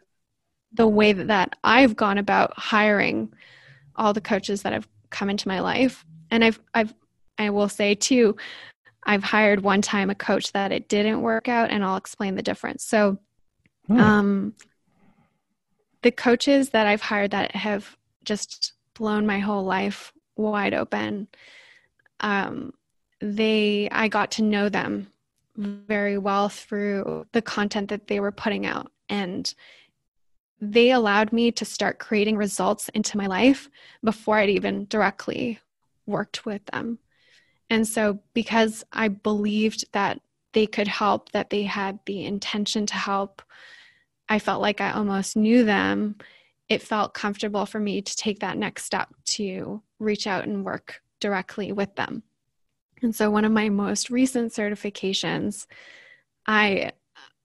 the 0.74 0.88
way 0.88 1.14
that 1.14 1.56
I've 1.64 1.96
gone 1.96 2.18
about 2.18 2.54
hiring 2.58 3.32
all 3.96 4.12
the 4.12 4.22
coaches 4.22 4.64
that 4.64 4.74
have 4.74 4.88
come 5.10 5.30
into 5.30 5.48
my 5.48 5.60
life. 5.60 6.04
And 6.32 6.44
I've, 6.44 6.60
I've, 6.74 6.94
I 7.38 7.52
will 7.52 7.70
say 7.70 7.96
too, 7.96 8.36
I've 9.06 9.24
hired 9.24 9.62
one 9.62 9.82
time 9.82 10.10
a 10.10 10.16
coach 10.16 10.52
that 10.54 10.72
it 10.72 10.90
didn't 10.90 11.22
work 11.22 11.48
out, 11.48 11.70
and 11.70 11.84
I'll 11.84 11.98
explain 11.98 12.36
the 12.36 12.42
difference. 12.42 12.84
So, 12.84 13.20
hmm. 13.88 14.00
um, 14.00 14.54
the 16.02 16.12
coaches 16.12 16.70
that 16.70 16.88
I've 16.88 17.02
hired 17.02 17.32
that 17.32 17.56
have 17.56 17.98
just 18.24 18.74
blown 18.94 19.26
my 19.26 19.40
whole 19.40 19.64
life 19.64 20.14
wide 20.36 20.74
open, 20.74 21.28
um, 22.22 22.74
they 23.20 23.90
I 23.92 24.08
got 24.08 24.32
to 24.32 24.44
know 24.44 24.70
them 24.70 25.08
very 25.56 26.18
well 26.18 26.50
through 26.50 27.26
the 27.32 27.42
content 27.42 27.90
that 27.90 28.08
they 28.08 28.20
were 28.20 28.32
putting 28.32 28.66
out, 28.66 28.92
and 29.14 29.54
they 30.60 30.90
allowed 30.90 31.32
me 31.32 31.52
to 31.52 31.66
start 31.66 32.00
creating 32.00 32.36
results 32.36 32.90
into 32.90 33.16
my 33.16 33.28
life 33.28 33.70
before 34.04 34.38
I'd 34.38 34.50
even 34.50 34.88
directly 34.90 35.60
worked 36.08 36.48
with 36.48 36.66
them. 36.66 36.98
And 37.70 37.88
so, 37.88 38.20
because 38.34 38.84
I 38.92 39.10
believed 39.10 39.86
that 39.92 40.20
they 40.54 40.66
could 40.66 40.88
help, 40.88 41.32
that 41.32 41.52
they 41.52 41.64
had 41.64 42.00
the 42.06 42.26
intention 42.26 42.88
to 42.88 42.96
help, 42.96 43.44
I 44.28 44.40
felt 44.40 44.62
like 44.62 44.82
I 44.82 44.92
almost 44.92 45.38
knew 45.38 45.64
them. 45.64 46.16
It 46.68 46.82
felt 46.82 47.14
comfortable 47.14 47.68
for 47.68 47.80
me 47.80 48.02
to 48.02 48.16
take 48.16 48.40
that 48.40 48.58
next 48.58 48.86
step 48.86 49.10
to 49.26 49.84
reach 50.00 50.26
out 50.26 50.46
and 50.46 50.66
work 50.66 51.02
directly 51.20 51.72
with 51.72 51.96
them. 51.96 52.24
And 53.04 53.16
so, 53.16 53.30
one 53.30 53.46
of 53.46 53.52
my 53.52 53.70
most 53.70 54.10
recent 54.10 54.54
certifications, 54.54 55.68
I 56.48 56.94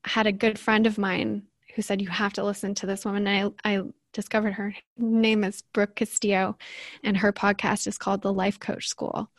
had 0.04 0.26
a 0.26 0.32
good 0.32 0.58
friend 0.58 0.86
of 0.86 0.96
mine 0.96 1.42
who 1.78 1.82
said, 1.82 2.02
You 2.02 2.08
have 2.08 2.32
to 2.32 2.42
listen 2.42 2.74
to 2.74 2.86
this 2.86 3.04
woman. 3.04 3.24
And 3.28 3.54
I, 3.64 3.76
I 3.76 3.82
discovered 4.12 4.54
her 4.54 4.74
name 4.96 5.44
is 5.44 5.62
Brooke 5.62 5.94
Castillo, 5.94 6.58
and 7.04 7.16
her 7.16 7.32
podcast 7.32 7.86
is 7.86 7.96
called 7.96 8.20
the 8.20 8.32
Life 8.32 8.58
Coach 8.58 8.88
School 8.88 9.30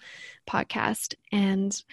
podcast. 0.49 1.15
And 1.33 1.83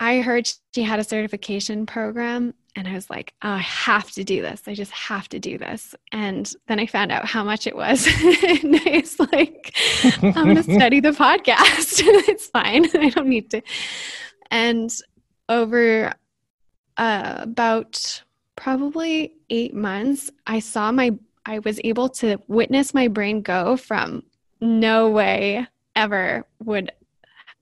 I 0.00 0.22
heard 0.22 0.50
she 0.74 0.82
had 0.82 0.98
a 0.98 1.04
certification 1.04 1.84
program 1.84 2.54
and 2.74 2.88
I 2.88 2.94
was 2.94 3.10
like, 3.10 3.34
oh, 3.42 3.50
I 3.50 3.58
have 3.58 4.10
to 4.12 4.24
do 4.24 4.40
this. 4.40 4.62
I 4.66 4.72
just 4.72 4.92
have 4.92 5.28
to 5.28 5.38
do 5.38 5.58
this. 5.58 5.94
And 6.10 6.50
then 6.66 6.80
I 6.80 6.86
found 6.86 7.12
out 7.12 7.26
how 7.26 7.44
much 7.44 7.66
it 7.66 7.76
was. 7.76 8.06
and 8.24 8.76
I 8.76 9.02
was 9.02 9.20
like, 9.20 9.76
I'm 10.22 10.32
going 10.32 10.56
to 10.62 10.62
study 10.62 11.00
the 11.00 11.10
podcast. 11.10 12.00
it's 12.28 12.46
fine. 12.46 12.86
I 12.96 13.10
don't 13.10 13.28
need 13.28 13.50
to. 13.50 13.60
And 14.50 14.90
over 15.50 16.14
uh, 16.96 17.36
about 17.40 18.22
probably 18.56 19.34
eight 19.50 19.74
months, 19.74 20.30
I 20.46 20.58
saw 20.58 20.90
my, 20.90 21.12
I 21.44 21.60
was 21.60 21.80
able 21.84 22.08
to 22.10 22.38
witness 22.48 22.94
my 22.94 23.08
brain 23.08 23.42
go 23.42 23.76
from 23.76 24.24
no 24.60 25.10
way 25.10 25.66
ever 25.94 26.46
would, 26.64 26.92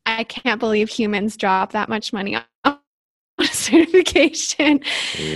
I 0.06 0.24
can't 0.24 0.60
believe 0.60 0.88
humans 0.88 1.36
drop 1.36 1.72
that 1.72 1.88
much 1.88 2.12
money 2.12 2.36
on 2.64 2.78
a 3.38 3.46
certification. 3.46 4.80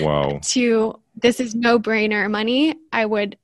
Wow. 0.00 0.40
To 0.42 1.00
this 1.16 1.40
is 1.40 1.54
no 1.54 1.78
brainer 1.78 2.30
money. 2.30 2.76
I 2.92 3.04
would 3.04 3.36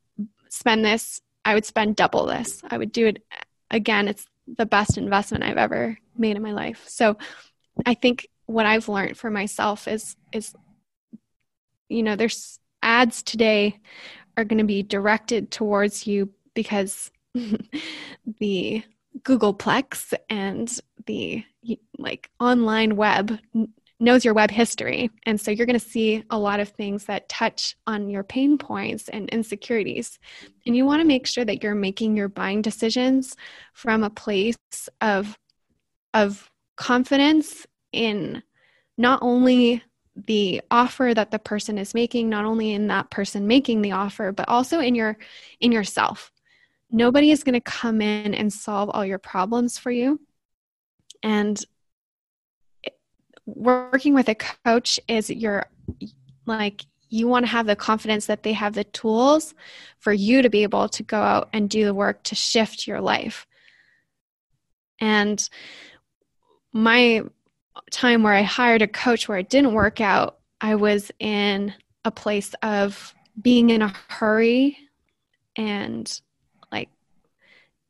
spend 0.49 0.85
this, 0.85 1.21
I 1.45 1.55
would 1.55 1.65
spend 1.65 1.97
double 1.97 2.27
this. 2.27 2.63
I 2.71 2.79
would 2.79 2.93
do 2.93 3.07
it 3.07 3.23
again. 3.71 4.09
It's 4.09 4.27
the 4.47 4.67
best 4.67 4.97
investment 4.97 5.45
I've 5.45 5.57
ever 5.57 5.99
made 6.17 6.37
in 6.37 6.43
my 6.43 6.53
life. 6.53 6.85
So 6.87 7.17
I 7.85 7.95
think 7.95 8.29
what 8.47 8.67
I've 8.67 8.89
learned 8.89 9.17
for 9.17 9.31
myself 9.31 9.89
is 9.89 10.17
is 10.33 10.55
you 11.89 12.03
know, 12.03 12.17
there's 12.17 12.59
ads 12.83 13.23
today 13.23 13.81
are 14.37 14.45
going 14.45 14.59
to 14.59 14.65
be 14.65 14.83
directed 14.83 15.51
towards 15.51 16.07
you 16.07 16.31
because 16.55 17.11
the 18.41 18.83
Googleplex 19.21 20.13
and 20.29 20.79
the 21.07 21.45
like 21.99 22.31
online 22.41 22.97
web 22.97 23.39
knows 24.01 24.25
your 24.25 24.35
web 24.35 24.51
history. 24.51 25.11
And 25.25 25.41
so 25.41 25.51
you're 25.51 25.67
going 25.67 25.79
to 25.79 25.85
see 25.85 26.25
a 26.31 26.39
lot 26.39 26.61
of 26.61 26.69
things 26.71 27.05
that 27.05 27.29
touch 27.29 27.77
on 27.87 28.11
your 28.11 28.25
pain 28.25 28.59
points 28.59 29.09
and 29.09 29.29
insecurities. 29.31 30.19
And 30.67 30.77
you 30.77 30.85
want 30.85 31.01
to 31.01 31.07
make 31.07 31.27
sure 31.27 31.45
that 31.45 31.63
you're 31.63 31.75
making 31.75 32.17
your 32.17 32.29
buying 32.29 32.61
decisions 32.61 33.37
from 33.73 34.03
a 34.03 34.11
place 34.11 34.57
of 35.01 35.39
of 36.13 36.51
confidence 36.77 37.67
in 37.93 38.43
not 38.97 39.21
only 39.23 39.83
the 40.17 40.63
offer 40.71 41.13
that 41.15 41.31
the 41.31 41.39
person 41.39 41.79
is 41.79 41.95
making 41.95 42.29
not 42.29 42.45
only 42.45 42.73
in 42.73 42.87
that 42.87 43.11
person 43.11 43.47
making 43.47 43.83
the 43.83 43.93
offer 43.93 44.31
but 44.31 44.49
also 44.49 44.81
in 44.81 44.95
your 44.95 45.17
in 45.61 45.73
yourself. 45.73 46.31
Nobody 46.91 47.31
is 47.31 47.43
going 47.43 47.55
to 47.55 47.61
come 47.61 48.01
in 48.01 48.35
and 48.35 48.53
solve 48.53 48.91
all 48.91 49.05
your 49.05 49.19
problems 49.19 49.79
for 49.79 49.91
you. 49.91 50.21
And 51.23 51.63
working 53.47 54.15
with 54.15 54.29
a 54.29 54.37
coach 54.37 55.01
is 55.09 55.31
you're 55.31 55.67
like 56.47 56.85
you 57.09 57.29
want 57.29 57.45
to 57.45 57.51
have 57.51 57.67
the 57.67 57.77
confidence 57.77 58.27
that 58.27 58.43
they 58.43 58.53
have 58.53 58.75
the 58.75 58.85
tools 58.85 59.55
for 59.99 60.13
you 60.13 60.43
to 60.43 60.51
be 60.51 60.63
able 60.63 60.89
to 60.89 61.03
go 61.03 61.19
out 61.19 61.49
and 61.53 61.71
do 61.71 61.85
the 61.85 61.95
work 61.95 62.23
to 62.25 62.35
shift 62.35 62.87
your 62.87 63.01
life. 63.01 63.47
And 65.01 65.49
my 66.73 67.23
time 67.91 68.23
where 68.23 68.33
I 68.33 68.43
hired 68.43 68.83
a 68.83 68.89
coach 68.89 69.29
where 69.29 69.39
it 69.39 69.51
didn't 69.51 69.75
work 69.75 70.01
out, 70.01 70.39
I 70.61 70.75
was 70.75 71.11
in 71.19 71.75
a 72.05 72.11
place 72.11 72.55
of 72.63 73.15
being 73.41 73.71
in 73.71 73.83
a 73.83 73.93
hurry 74.09 74.79
and 75.57 76.21
like 76.71 76.89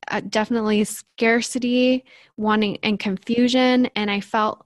uh, 0.09 0.21
definitely 0.29 0.85
scarcity, 0.85 2.05
wanting 2.37 2.79
and 2.83 2.99
confusion. 2.99 3.87
And 3.95 4.11
I 4.11 4.21
felt, 4.21 4.65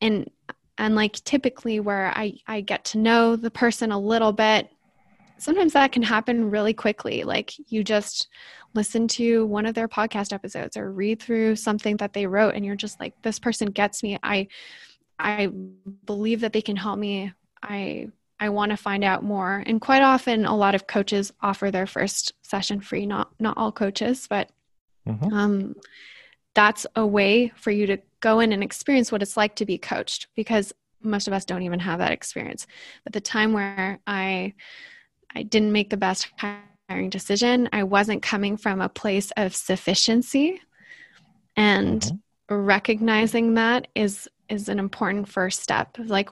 and 0.00 0.30
and 0.78 0.94
like 0.94 1.22
typically 1.24 1.80
where 1.80 2.12
I 2.16 2.38
I 2.46 2.60
get 2.60 2.84
to 2.86 2.98
know 2.98 3.36
the 3.36 3.50
person 3.50 3.92
a 3.92 3.98
little 3.98 4.32
bit, 4.32 4.70
sometimes 5.40 5.72
that 5.72 5.92
can 5.92 6.02
happen 6.02 6.50
really 6.50 6.74
quickly. 6.74 7.24
Like 7.24 7.52
you 7.70 7.82
just 7.82 8.28
listen 8.74 9.08
to 9.08 9.46
one 9.46 9.66
of 9.66 9.74
their 9.74 9.88
podcast 9.88 10.32
episodes 10.32 10.76
or 10.76 10.92
read 10.92 11.20
through 11.20 11.56
something 11.56 11.96
that 11.96 12.12
they 12.12 12.26
wrote 12.26 12.54
and 12.54 12.64
you're 12.64 12.76
just 12.76 13.00
like 13.00 13.14
this 13.22 13.38
person 13.38 13.68
gets 13.68 14.02
me 14.02 14.18
i 14.22 14.46
i 15.18 15.50
believe 16.06 16.40
that 16.40 16.52
they 16.52 16.62
can 16.62 16.76
help 16.76 16.98
me 16.98 17.32
i 17.62 18.08
i 18.38 18.48
want 18.48 18.70
to 18.70 18.76
find 18.76 19.04
out 19.04 19.24
more 19.24 19.62
and 19.66 19.80
quite 19.80 20.02
often 20.02 20.44
a 20.44 20.56
lot 20.56 20.74
of 20.74 20.86
coaches 20.86 21.32
offer 21.40 21.70
their 21.70 21.86
first 21.86 22.32
session 22.42 22.80
free 22.80 23.06
not 23.06 23.30
not 23.40 23.56
all 23.56 23.72
coaches 23.72 24.26
but 24.28 24.50
mm-hmm. 25.06 25.32
um 25.32 25.74
that's 26.54 26.86
a 26.96 27.06
way 27.06 27.52
for 27.56 27.70
you 27.70 27.86
to 27.86 27.98
go 28.20 28.40
in 28.40 28.52
and 28.52 28.62
experience 28.62 29.10
what 29.10 29.22
it's 29.22 29.36
like 29.36 29.54
to 29.54 29.66
be 29.66 29.78
coached 29.78 30.26
because 30.34 30.72
most 31.02 31.26
of 31.26 31.32
us 31.32 31.44
don't 31.44 31.62
even 31.62 31.80
have 31.80 31.98
that 31.98 32.12
experience 32.12 32.66
but 33.04 33.12
the 33.12 33.20
time 33.20 33.52
where 33.52 33.98
i 34.06 34.52
i 35.34 35.42
didn't 35.42 35.72
make 35.72 35.90
the 35.90 35.96
best 35.96 36.28
hiring 36.90 37.08
decision, 37.08 37.68
I 37.72 37.84
wasn't 37.84 38.20
coming 38.20 38.56
from 38.56 38.80
a 38.80 38.88
place 38.88 39.30
of 39.36 39.54
sufficiency. 39.54 40.60
And 41.56 42.02
mm-hmm. 42.02 42.54
recognizing 42.54 43.54
that 43.54 43.86
is 43.94 44.28
is 44.48 44.68
an 44.68 44.80
important 44.80 45.28
first 45.28 45.62
step. 45.62 45.96
Like 45.98 46.28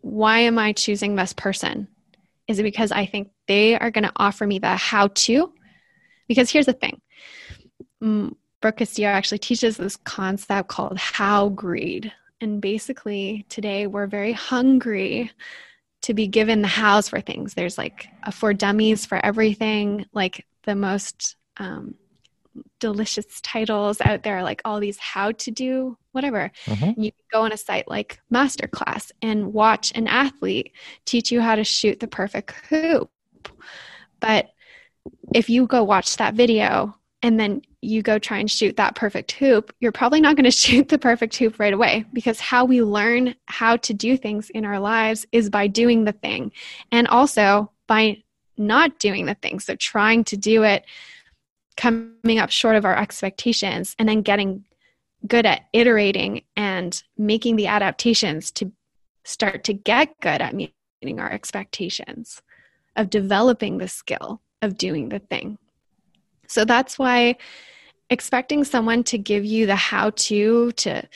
why 0.00 0.40
am 0.40 0.58
I 0.58 0.72
choosing 0.72 1.14
this 1.14 1.32
person? 1.32 1.86
Is 2.48 2.58
it 2.58 2.64
because 2.64 2.90
I 2.90 3.06
think 3.06 3.30
they 3.46 3.78
are 3.78 3.92
going 3.92 4.04
to 4.04 4.12
offer 4.16 4.44
me 4.44 4.58
the 4.58 4.74
how 4.74 5.08
to? 5.08 5.52
Because 6.26 6.50
here's 6.50 6.66
the 6.66 6.72
thing. 6.72 7.00
Brooke 8.60 8.78
Castillo 8.78 9.08
actually 9.08 9.38
teaches 9.38 9.76
this 9.76 9.96
concept 9.96 10.68
called 10.68 10.98
how 10.98 11.50
greed. 11.50 12.12
And 12.40 12.60
basically, 12.60 13.46
today 13.48 13.86
we're 13.86 14.06
very 14.06 14.32
hungry 14.32 15.30
to 16.02 16.14
be 16.14 16.26
given 16.26 16.62
the 16.62 16.68
hows 16.68 17.08
for 17.08 17.20
things. 17.20 17.54
There's 17.54 17.78
like 17.78 18.08
a 18.22 18.32
for 18.32 18.54
dummies 18.54 19.06
for 19.06 19.24
everything, 19.24 20.06
like 20.12 20.46
the 20.64 20.74
most 20.74 21.36
um, 21.58 21.94
delicious 22.78 23.40
titles 23.42 24.00
out 24.00 24.22
there, 24.22 24.42
like 24.42 24.62
all 24.64 24.80
these 24.80 24.98
how 24.98 25.32
to 25.32 25.50
do 25.50 25.96
whatever. 26.12 26.50
Mm-hmm. 26.66 27.00
You 27.00 27.12
go 27.30 27.42
on 27.42 27.52
a 27.52 27.56
site 27.56 27.88
like 27.88 28.20
Masterclass 28.32 29.12
and 29.22 29.52
watch 29.52 29.92
an 29.94 30.06
athlete 30.06 30.72
teach 31.04 31.30
you 31.30 31.40
how 31.40 31.54
to 31.54 31.64
shoot 31.64 32.00
the 32.00 32.08
perfect 32.08 32.52
hoop. 32.68 33.10
But 34.20 34.50
if 35.34 35.48
you 35.48 35.66
go 35.66 35.84
watch 35.84 36.16
that 36.16 36.34
video 36.34 36.96
and 37.22 37.38
then 37.38 37.62
you 37.82 38.02
go 38.02 38.18
try 38.18 38.38
and 38.38 38.50
shoot 38.50 38.76
that 38.76 38.94
perfect 38.94 39.32
hoop, 39.32 39.72
you're 39.80 39.92
probably 39.92 40.20
not 40.20 40.36
going 40.36 40.44
to 40.44 40.50
shoot 40.50 40.88
the 40.88 40.98
perfect 40.98 41.36
hoop 41.36 41.58
right 41.58 41.72
away 41.72 42.04
because 42.12 42.40
how 42.40 42.64
we 42.64 42.82
learn 42.82 43.34
how 43.46 43.76
to 43.78 43.94
do 43.94 44.16
things 44.16 44.50
in 44.50 44.64
our 44.64 44.78
lives 44.78 45.26
is 45.32 45.50
by 45.50 45.66
doing 45.66 46.04
the 46.04 46.12
thing 46.12 46.52
and 46.92 47.06
also 47.08 47.70
by 47.86 48.22
not 48.56 48.98
doing 48.98 49.26
the 49.26 49.34
thing. 49.34 49.58
So 49.58 49.74
trying 49.74 50.24
to 50.24 50.36
do 50.36 50.62
it, 50.62 50.84
coming 51.76 52.38
up 52.38 52.50
short 52.50 52.76
of 52.76 52.84
our 52.84 52.96
expectations, 52.96 53.96
and 53.98 54.08
then 54.08 54.22
getting 54.22 54.64
good 55.26 55.46
at 55.46 55.62
iterating 55.72 56.42
and 56.56 57.02
making 57.16 57.56
the 57.56 57.66
adaptations 57.66 58.50
to 58.52 58.70
start 59.24 59.64
to 59.64 59.72
get 59.72 60.20
good 60.20 60.40
at 60.40 60.54
meeting 60.54 61.20
our 61.20 61.30
expectations, 61.30 62.42
of 62.96 63.10
developing 63.10 63.78
the 63.78 63.88
skill 63.88 64.40
of 64.62 64.76
doing 64.76 65.08
the 65.08 65.18
thing. 65.18 65.58
So 66.50 66.64
that's 66.64 66.98
why 66.98 67.36
expecting 68.10 68.64
someone 68.64 69.04
to 69.04 69.18
give 69.18 69.44
you 69.44 69.66
the 69.66 69.76
how 69.76 70.10
to 70.10 70.72
to 70.72 71.08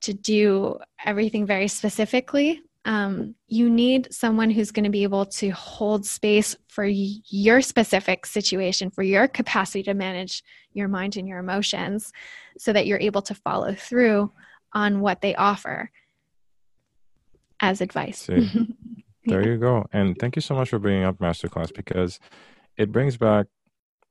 to 0.00 0.14
do 0.14 0.78
everything 1.04 1.44
very 1.44 1.68
specifically 1.68 2.62
um, 2.84 3.34
you 3.48 3.68
need 3.68 4.14
someone 4.14 4.48
who's 4.48 4.70
going 4.70 4.84
to 4.84 4.90
be 4.90 5.02
able 5.02 5.26
to 5.26 5.50
hold 5.50 6.06
space 6.06 6.56
for 6.68 6.86
your 6.86 7.60
specific 7.60 8.24
situation 8.24 8.90
for 8.90 9.02
your 9.02 9.28
capacity 9.28 9.82
to 9.82 9.92
manage 9.92 10.42
your 10.72 10.88
mind 10.88 11.18
and 11.18 11.28
your 11.28 11.38
emotions 11.38 12.12
so 12.56 12.72
that 12.72 12.86
you're 12.86 13.00
able 13.00 13.20
to 13.20 13.34
follow 13.34 13.74
through 13.74 14.32
on 14.72 15.00
what 15.00 15.20
they 15.20 15.34
offer 15.34 15.90
as 17.60 17.80
advice. 17.80 18.30
There 19.26 19.46
you 19.46 19.58
go. 19.58 19.84
And 19.92 20.16
thank 20.18 20.36
you 20.36 20.42
so 20.42 20.54
much 20.54 20.70
for 20.70 20.78
bringing 20.78 21.04
up 21.04 21.18
masterclass 21.18 21.70
because 21.74 22.18
it 22.78 22.90
brings 22.90 23.18
back 23.18 23.46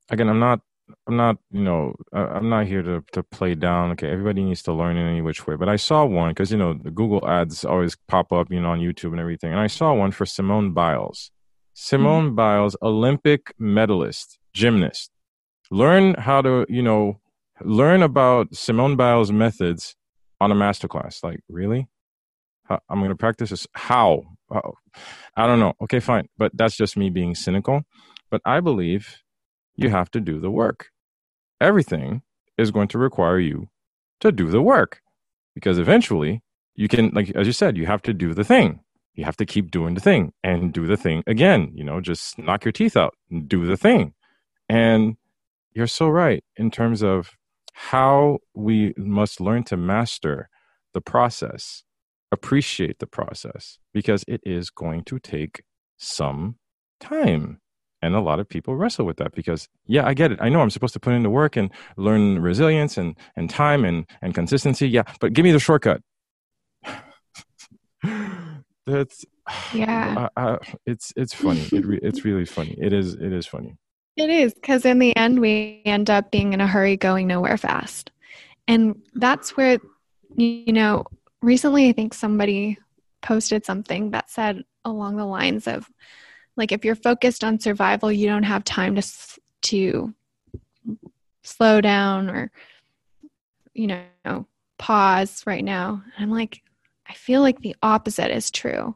again 0.09 0.29
i'm 0.29 0.39
not 0.39 0.61
I'm 1.05 1.17
not, 1.17 1.37
you 1.51 1.63
know, 1.63 1.95
I'm 2.13 2.49
not 2.49 2.65
here 2.65 2.81
to 2.81 3.03
to 3.11 3.23
play 3.23 3.55
down. 3.55 3.91
Okay, 3.91 4.09
everybody 4.09 4.43
needs 4.43 4.61
to 4.63 4.73
learn 4.73 4.95
in 4.95 5.05
any 5.05 5.21
which 5.21 5.45
way. 5.45 5.55
But 5.55 5.69
I 5.69 5.75
saw 5.75 6.05
one 6.05 6.31
because 6.31 6.51
you 6.51 6.57
know 6.57 6.73
the 6.73 6.91
Google 6.91 7.27
ads 7.27 7.65
always 7.65 7.97
pop 8.07 8.31
up, 8.31 8.47
you 8.49 8.61
know, 8.61 8.69
on 8.69 8.79
YouTube 8.79 9.11
and 9.11 9.19
everything. 9.19 9.51
And 9.51 9.59
I 9.59 9.67
saw 9.67 9.93
one 9.93 10.11
for 10.11 10.25
Simone 10.25 10.71
Biles. 10.71 11.31
Simone 11.73 12.27
mm-hmm. 12.27 12.35
Biles, 12.35 12.75
Olympic 12.81 13.53
medalist, 13.59 14.39
gymnast. 14.53 15.11
Learn 15.69 16.15
how 16.15 16.41
to, 16.41 16.65
you 16.69 16.81
know, 16.81 17.19
learn 17.61 18.01
about 18.01 18.55
Simone 18.55 18.95
Biles 18.95 19.31
methods 19.31 19.95
on 20.39 20.51
a 20.51 20.55
masterclass. 20.55 21.23
Like, 21.23 21.41
really? 21.49 21.87
How, 22.63 22.79
I'm 22.89 22.99
going 22.99 23.11
to 23.11 23.15
practice 23.15 23.51
this. 23.51 23.67
How? 23.73 24.23
how? 24.51 24.73
I 25.35 25.45
don't 25.45 25.59
know. 25.59 25.73
Okay, 25.81 25.99
fine. 25.99 26.29
But 26.37 26.51
that's 26.55 26.75
just 26.75 26.97
me 26.97 27.09
being 27.09 27.35
cynical. 27.35 27.83
But 28.31 28.41
I 28.43 28.59
believe 28.59 29.21
you 29.77 29.89
have 29.89 30.11
to 30.11 30.19
do 30.19 30.39
the 30.39 30.51
work. 30.51 30.89
Everything 31.61 32.23
is 32.57 32.71
going 32.71 32.87
to 32.89 32.97
require 32.97 33.39
you 33.39 33.69
to 34.19 34.31
do 34.31 34.49
the 34.49 34.61
work 34.61 35.01
because 35.53 35.77
eventually 35.77 36.41
you 36.75 36.87
can 36.87 37.11
like 37.13 37.29
as 37.35 37.47
you 37.47 37.53
said, 37.53 37.77
you 37.77 37.85
have 37.85 38.01
to 38.03 38.13
do 38.13 38.33
the 38.33 38.43
thing. 38.43 38.81
You 39.13 39.25
have 39.25 39.37
to 39.37 39.45
keep 39.45 39.71
doing 39.71 39.95
the 39.95 40.01
thing 40.01 40.33
and 40.43 40.71
do 40.73 40.85
the 40.85 40.97
thing 40.97 41.23
again. 41.25 41.71
You 41.73 41.83
know, 41.83 42.01
just 42.01 42.37
knock 42.37 42.65
your 42.65 42.71
teeth 42.71 42.97
out 42.97 43.15
and 43.31 43.47
do 43.47 43.65
the 43.65 43.77
thing. 43.77 44.13
And 44.69 45.17
you're 45.73 45.87
so 45.87 46.07
right 46.07 46.43
in 46.55 46.69
terms 46.69 47.01
of 47.01 47.31
how 47.73 48.39
we 48.55 48.93
must 48.97 49.39
learn 49.39 49.63
to 49.63 49.77
master 49.77 50.49
the 50.93 51.01
process, 51.01 51.83
appreciate 52.31 52.99
the 52.99 53.07
process, 53.07 53.77
because 53.93 54.23
it 54.27 54.41
is 54.43 54.69
going 54.71 55.03
to 55.05 55.19
take 55.19 55.63
some 55.97 56.57
time. 56.99 57.61
And 58.07 58.15
a 58.15 58.21
lot 58.21 58.39
of 58.39 58.49
people 58.49 58.75
wrestle 58.75 59.05
with 59.05 59.17
that 59.17 59.35
because, 59.35 59.67
yeah, 59.85 60.07
I 60.07 60.13
get 60.13 60.31
it. 60.31 60.39
I 60.41 60.49
know 60.49 60.61
I'm 60.61 60.69
supposed 60.69 60.93
to 60.93 60.99
put 60.99 61.13
in 61.13 61.23
the 61.23 61.29
work 61.29 61.55
and 61.55 61.69
learn 61.97 62.41
resilience 62.41 62.97
and, 62.97 63.15
and 63.35 63.49
time 63.49 63.85
and, 63.85 64.05
and 64.21 64.33
consistency. 64.33 64.89
Yeah, 64.89 65.03
but 65.19 65.33
give 65.33 65.43
me 65.43 65.51
the 65.51 65.59
shortcut. 65.59 66.01
That's 68.87 69.25
yeah. 69.73 70.27
Uh, 70.35 70.39
uh, 70.39 70.57
it's 70.85 71.13
it's 71.15 71.33
funny. 71.33 71.67
It 71.71 71.85
re- 71.85 71.99
it's 72.01 72.25
really 72.25 72.45
funny. 72.45 72.75
It 72.79 72.93
is 72.93 73.13
it 73.13 73.33
is 73.33 73.45
funny. 73.45 73.77
It 74.15 74.29
is 74.29 74.53
because 74.53 74.85
in 74.85 74.99
the 74.99 75.15
end 75.15 75.39
we 75.39 75.81
end 75.85 76.09
up 76.09 76.31
being 76.31 76.53
in 76.53 76.61
a 76.61 76.67
hurry, 76.67 76.97
going 76.97 77.27
nowhere 77.27 77.57
fast, 77.57 78.11
and 78.67 79.01
that's 79.13 79.55
where 79.55 79.77
you 80.35 80.73
know. 80.73 81.05
Recently, 81.43 81.87
I 81.87 81.91
think 81.91 82.15
somebody 82.15 82.79
posted 83.21 83.63
something 83.63 84.09
that 84.11 84.31
said 84.31 84.63
along 84.83 85.17
the 85.17 85.25
lines 85.25 85.67
of 85.67 85.87
like 86.57 86.71
if 86.71 86.83
you're 86.83 86.95
focused 86.95 87.43
on 87.43 87.59
survival 87.59 88.11
you 88.11 88.27
don't 88.27 88.43
have 88.43 88.63
time 88.63 88.95
to 88.95 89.03
to 89.61 90.13
slow 91.43 91.79
down 91.79 92.29
or 92.29 92.51
you 93.73 93.87
know 93.87 94.45
pause 94.77 95.43
right 95.45 95.63
now. 95.63 96.03
I'm 96.17 96.31
like 96.31 96.61
i 97.09 97.13
feel 97.13 97.41
like 97.41 97.61
the 97.61 97.75
opposite 97.81 98.35
is 98.35 98.51
true. 98.51 98.95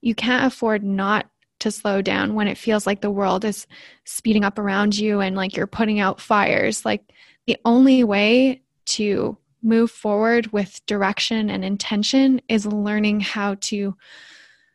You 0.00 0.14
can't 0.14 0.46
afford 0.46 0.82
not 0.82 1.26
to 1.60 1.70
slow 1.70 2.02
down 2.02 2.34
when 2.34 2.48
it 2.48 2.58
feels 2.58 2.86
like 2.86 3.00
the 3.00 3.10
world 3.10 3.44
is 3.44 3.66
speeding 4.04 4.44
up 4.44 4.58
around 4.58 4.96
you 4.96 5.20
and 5.20 5.36
like 5.36 5.56
you're 5.56 5.66
putting 5.66 6.00
out 6.00 6.20
fires. 6.20 6.84
Like 6.84 7.02
the 7.46 7.56
only 7.64 8.04
way 8.04 8.62
to 8.86 9.36
move 9.62 9.90
forward 9.90 10.52
with 10.52 10.84
direction 10.86 11.50
and 11.50 11.64
intention 11.64 12.40
is 12.48 12.66
learning 12.66 13.20
how 13.20 13.56
to 13.60 13.96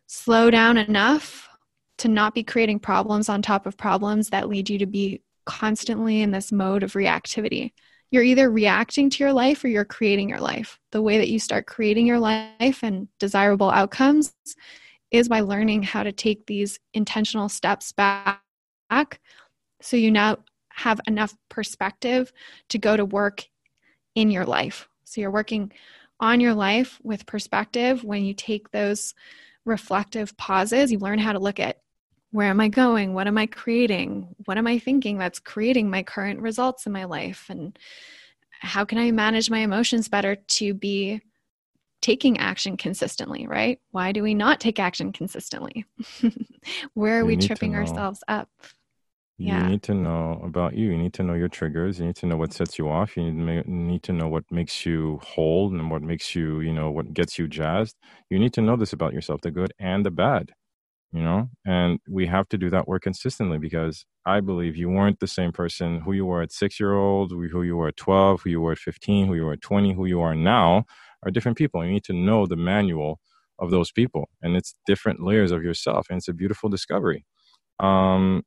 slow 0.07 0.49
down 0.49 0.77
enough 0.77 1.47
to 2.01 2.07
not 2.07 2.33
be 2.33 2.43
creating 2.43 2.79
problems 2.79 3.29
on 3.29 3.43
top 3.43 3.67
of 3.67 3.77
problems 3.77 4.29
that 4.29 4.49
lead 4.49 4.71
you 4.71 4.79
to 4.79 4.87
be 4.87 5.21
constantly 5.45 6.21
in 6.21 6.31
this 6.31 6.51
mode 6.51 6.81
of 6.81 6.93
reactivity. 6.93 7.73
You're 8.09 8.23
either 8.23 8.49
reacting 8.49 9.11
to 9.11 9.23
your 9.23 9.33
life 9.33 9.63
or 9.63 9.67
you're 9.67 9.85
creating 9.85 10.27
your 10.27 10.39
life. 10.39 10.79
The 10.91 11.01
way 11.01 11.19
that 11.19 11.29
you 11.29 11.37
start 11.37 11.67
creating 11.67 12.07
your 12.07 12.17
life 12.17 12.79
and 12.81 13.07
desirable 13.19 13.69
outcomes 13.69 14.33
is 15.11 15.29
by 15.29 15.41
learning 15.41 15.83
how 15.83 16.01
to 16.01 16.11
take 16.11 16.47
these 16.47 16.79
intentional 16.95 17.49
steps 17.49 17.91
back 17.91 18.41
so 19.79 19.95
you 19.95 20.09
now 20.09 20.37
have 20.69 21.01
enough 21.05 21.35
perspective 21.49 22.33
to 22.69 22.79
go 22.79 22.97
to 22.97 23.05
work 23.05 23.45
in 24.15 24.31
your 24.31 24.45
life. 24.45 24.89
So 25.03 25.21
you're 25.21 25.29
working 25.29 25.71
on 26.19 26.39
your 26.39 26.55
life 26.55 26.99
with 27.03 27.27
perspective 27.27 28.03
when 28.03 28.23
you 28.23 28.33
take 28.33 28.71
those 28.71 29.13
reflective 29.65 30.35
pauses. 30.37 30.91
You 30.91 30.97
learn 30.97 31.19
how 31.19 31.33
to 31.33 31.39
look 31.39 31.59
at 31.59 31.80
where 32.31 32.47
am 32.47 32.59
I 32.59 32.69
going? 32.69 33.13
What 33.13 33.27
am 33.27 33.37
I 33.37 33.45
creating? 33.45 34.35
What 34.45 34.57
am 34.57 34.67
I 34.67 34.79
thinking 34.79 35.17
that's 35.17 35.39
creating 35.39 35.89
my 35.89 36.03
current 36.03 36.39
results 36.39 36.85
in 36.85 36.93
my 36.93 37.03
life? 37.03 37.45
And 37.49 37.77
how 38.49 38.85
can 38.85 38.97
I 38.97 39.11
manage 39.11 39.49
my 39.49 39.59
emotions 39.59 40.07
better 40.07 40.35
to 40.35 40.73
be 40.73 41.21
taking 42.01 42.39
action 42.39 42.77
consistently, 42.77 43.47
right? 43.47 43.79
Why 43.91 44.11
do 44.11 44.23
we 44.23 44.33
not 44.33 44.59
take 44.59 44.79
action 44.79 45.11
consistently? 45.11 45.85
where 46.93 47.17
are 47.17 47.19
you 47.21 47.25
we 47.25 47.37
tripping 47.37 47.75
ourselves 47.75 48.23
up? 48.27 48.49
Yeah. 49.37 49.63
You 49.63 49.69
need 49.71 49.83
to 49.83 49.95
know 49.95 50.39
about 50.43 50.75
you. 50.75 50.91
You 50.91 50.97
need 50.97 51.13
to 51.13 51.23
know 51.23 51.33
your 51.33 51.47
triggers. 51.47 51.99
You 51.99 52.05
need 52.05 52.15
to 52.17 52.27
know 52.27 52.37
what 52.37 52.53
sets 52.53 52.77
you 52.77 52.89
off. 52.89 53.17
You 53.17 53.31
need 53.31 54.03
to 54.03 54.13
know 54.13 54.27
what 54.27 54.43
makes 54.51 54.85
you 54.85 55.19
whole 55.23 55.73
and 55.73 55.89
what 55.89 56.03
makes 56.03 56.35
you, 56.35 56.59
you 56.59 56.71
know, 56.71 56.91
what 56.91 57.13
gets 57.13 57.39
you 57.39 57.47
jazzed. 57.47 57.97
You 58.29 58.37
need 58.37 58.53
to 58.53 58.61
know 58.61 58.77
this 58.77 58.93
about 58.93 59.13
yourself, 59.13 59.41
the 59.41 59.49
good 59.49 59.73
and 59.79 60.05
the 60.05 60.11
bad, 60.11 60.51
you 61.11 61.21
know? 61.21 61.49
And 61.65 61.99
we 62.09 62.27
have 62.27 62.47
to 62.49 62.57
do 62.57 62.69
that 62.69 62.87
work 62.87 63.03
consistently 63.03 63.57
because 63.57 64.05
I 64.25 64.39
believe 64.39 64.75
you 64.75 64.89
weren't 64.89 65.19
the 65.19 65.27
same 65.27 65.51
person 65.51 66.01
who 66.01 66.13
you 66.13 66.25
were 66.25 66.41
at 66.41 66.51
six 66.51 66.79
year 66.79 66.93
old, 66.93 67.31
who 67.31 67.63
you 67.63 67.75
were 67.77 67.89
at 67.89 67.97
12, 67.97 68.41
who 68.43 68.49
you 68.49 68.61
were 68.61 68.73
at 68.73 68.79
15, 68.79 69.27
who 69.27 69.35
you 69.35 69.45
were 69.45 69.53
at 69.53 69.61
20, 69.61 69.93
who 69.93 70.05
you 70.05 70.21
are 70.21 70.35
now 70.35 70.85
are 71.23 71.31
different 71.31 71.57
people. 71.57 71.83
You 71.83 71.91
need 71.91 72.03
to 72.05 72.13
know 72.13 72.45
the 72.45 72.55
manual 72.55 73.19
of 73.59 73.69
those 73.69 73.91
people 73.91 74.29
and 74.41 74.55
it's 74.55 74.73
different 74.87 75.21
layers 75.21 75.51
of 75.51 75.63
yourself. 75.63 76.07
And 76.09 76.17
it's 76.17 76.27
a 76.27 76.33
beautiful 76.33 76.69
discovery. 76.69 77.25
Um, 77.79 78.43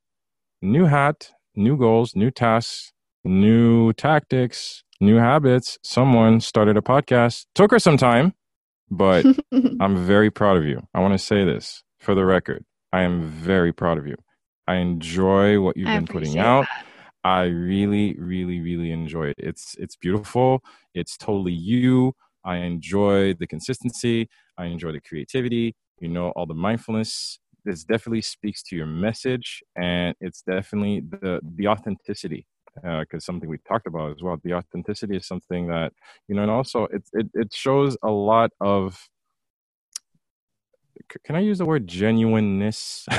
new 0.61 0.87
hat, 0.87 1.31
new 1.55 1.77
goals, 1.77 2.17
new 2.17 2.31
tasks, 2.31 2.93
new 3.25 3.93
tactics, 3.93 4.83
new 5.01 5.17
habits. 5.17 5.79
Someone 5.85 6.41
started 6.41 6.77
a 6.77 6.81
podcast. 6.81 7.47
Took 7.55 7.71
her 7.71 7.79
some 7.79 7.97
time, 7.97 8.33
but 8.91 9.25
I'm 9.81 10.05
very 10.05 10.31
proud 10.31 10.57
of 10.57 10.65
you. 10.65 10.83
I 10.95 11.01
want 11.01 11.15
to 11.15 11.19
say 11.19 11.45
this 11.45 11.84
for 12.05 12.15
the 12.15 12.25
record. 12.25 12.65
I 12.93 13.03
am 13.03 13.23
very 13.23 13.73
proud 13.73 13.99
of 13.99 14.07
you. 14.07 14.17
I 14.67 14.77
enjoy 14.77 15.61
what 15.61 15.77
you've 15.77 15.89
I 15.89 15.99
been 15.99 16.07
putting 16.07 16.39
out. 16.39 16.67
That. 16.71 16.87
I 17.25 17.45
really, 17.45 18.15
really, 18.19 18.61
really 18.61 18.93
enjoy 18.93 19.29
it. 19.29 19.37
It's 19.39 19.75
it's 19.79 19.97
beautiful. 19.97 20.63
It's 20.95 21.17
totally 21.17 21.53
you. 21.53 22.13
I 22.45 22.57
enjoy 22.57 23.35
the 23.35 23.47
consistency. 23.47 24.29
I 24.59 24.67
enjoy 24.67 24.93
the 24.93 25.01
creativity. 25.01 25.75
You 26.01 26.09
know, 26.09 26.31
all 26.31 26.47
the 26.47 26.55
mindfulness 26.55 27.39
this 27.65 27.85
definitely 27.85 28.23
speaks 28.23 28.63
to 28.63 28.77
your 28.77 28.87
message 28.87 29.63
and 29.77 30.15
it's 30.21 30.43
definitely 30.43 31.01
the 31.01 31.41
the 31.57 31.67
authenticity 31.67 32.47
because 32.75 33.07
uh, 33.15 33.21
something 33.21 33.49
we 33.49 33.59
talked 33.67 33.87
about 33.87 34.11
as 34.11 34.23
well 34.23 34.37
the 34.45 34.53
authenticity 34.53 35.17
is 35.17 35.27
something 35.27 35.69
that 35.69 35.93
you 36.29 36.35
know 36.35 36.43
and 36.43 36.51
also 36.51 36.85
it 36.87 37.03
it, 37.15 37.27
it 37.35 37.55
shows 37.55 37.97
a 38.03 38.11
lot 38.11 38.51
of 38.61 39.09
can 41.25 41.37
i 41.37 41.41
use 41.41 41.59
the 41.59 41.65
word 41.67 41.87
genuineness? 41.87 43.07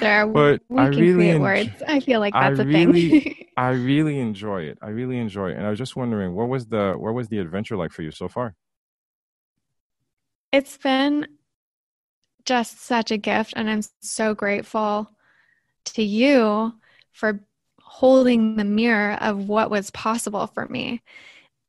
Sure 0.00 0.26
but 0.26 0.60
we 0.68 0.82
I 0.82 0.88
can 0.90 1.00
really 1.00 1.14
create 1.14 1.40
words. 1.40 1.82
I 1.86 2.00
feel 2.00 2.18
like 2.18 2.34
that's 2.34 2.58
I 2.58 2.62
a 2.62 2.66
really, 2.66 3.20
thing 3.20 3.34
i 3.56 3.68
really 3.70 4.18
enjoy 4.18 4.62
it. 4.62 4.78
I 4.82 4.88
really 4.88 5.18
enjoy 5.18 5.50
it. 5.50 5.56
And 5.56 5.64
i 5.64 5.70
was 5.70 5.78
just 5.78 5.94
wondering 5.94 6.34
what 6.34 6.48
was 6.48 6.66
the 6.66 6.94
what 6.96 7.14
was 7.14 7.28
the 7.28 7.38
adventure 7.38 7.76
like 7.76 7.92
for 7.92 8.02
you 8.02 8.10
so 8.10 8.28
far? 8.28 8.54
It's 10.50 10.76
been 10.76 11.26
just 12.44 12.80
such 12.80 13.10
a 13.10 13.16
gift. 13.16 13.54
And 13.56 13.68
I'm 13.70 13.82
so 14.00 14.34
grateful 14.34 15.10
to 15.86 16.02
you 16.02 16.74
for 17.12 17.40
holding 17.80 18.56
the 18.56 18.64
mirror 18.64 19.16
of 19.20 19.48
what 19.48 19.70
was 19.70 19.90
possible 19.90 20.46
for 20.46 20.66
me. 20.66 21.02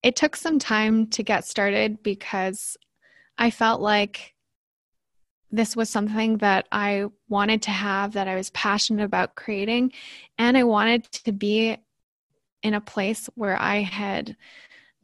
It 0.04 0.16
took 0.16 0.36
some 0.36 0.60
time 0.60 1.08
to 1.12 1.24
get 1.24 1.46
started 1.46 2.04
because 2.04 2.78
I 3.38 3.50
felt 3.50 3.82
like 3.82 4.34
this 5.56 5.76
was 5.76 5.89
something 5.89 6.38
that 6.38 6.68
I 6.72 7.06
wanted 7.30 7.62
to 7.64 7.72
have, 7.72 8.14
that 8.14 8.28
I 8.28 8.36
was 8.36 8.49
passionate 8.51 9.03
about 9.03 9.36
creating, 9.36 9.93
and 10.38 10.58
I 10.58 10.64
wanted 10.64 11.03
to 11.26 11.32
be 11.32 11.78
in 12.62 12.74
a 12.74 12.82
place 12.82 13.30
where 13.36 13.60
I 13.62 13.82
had 13.82 14.36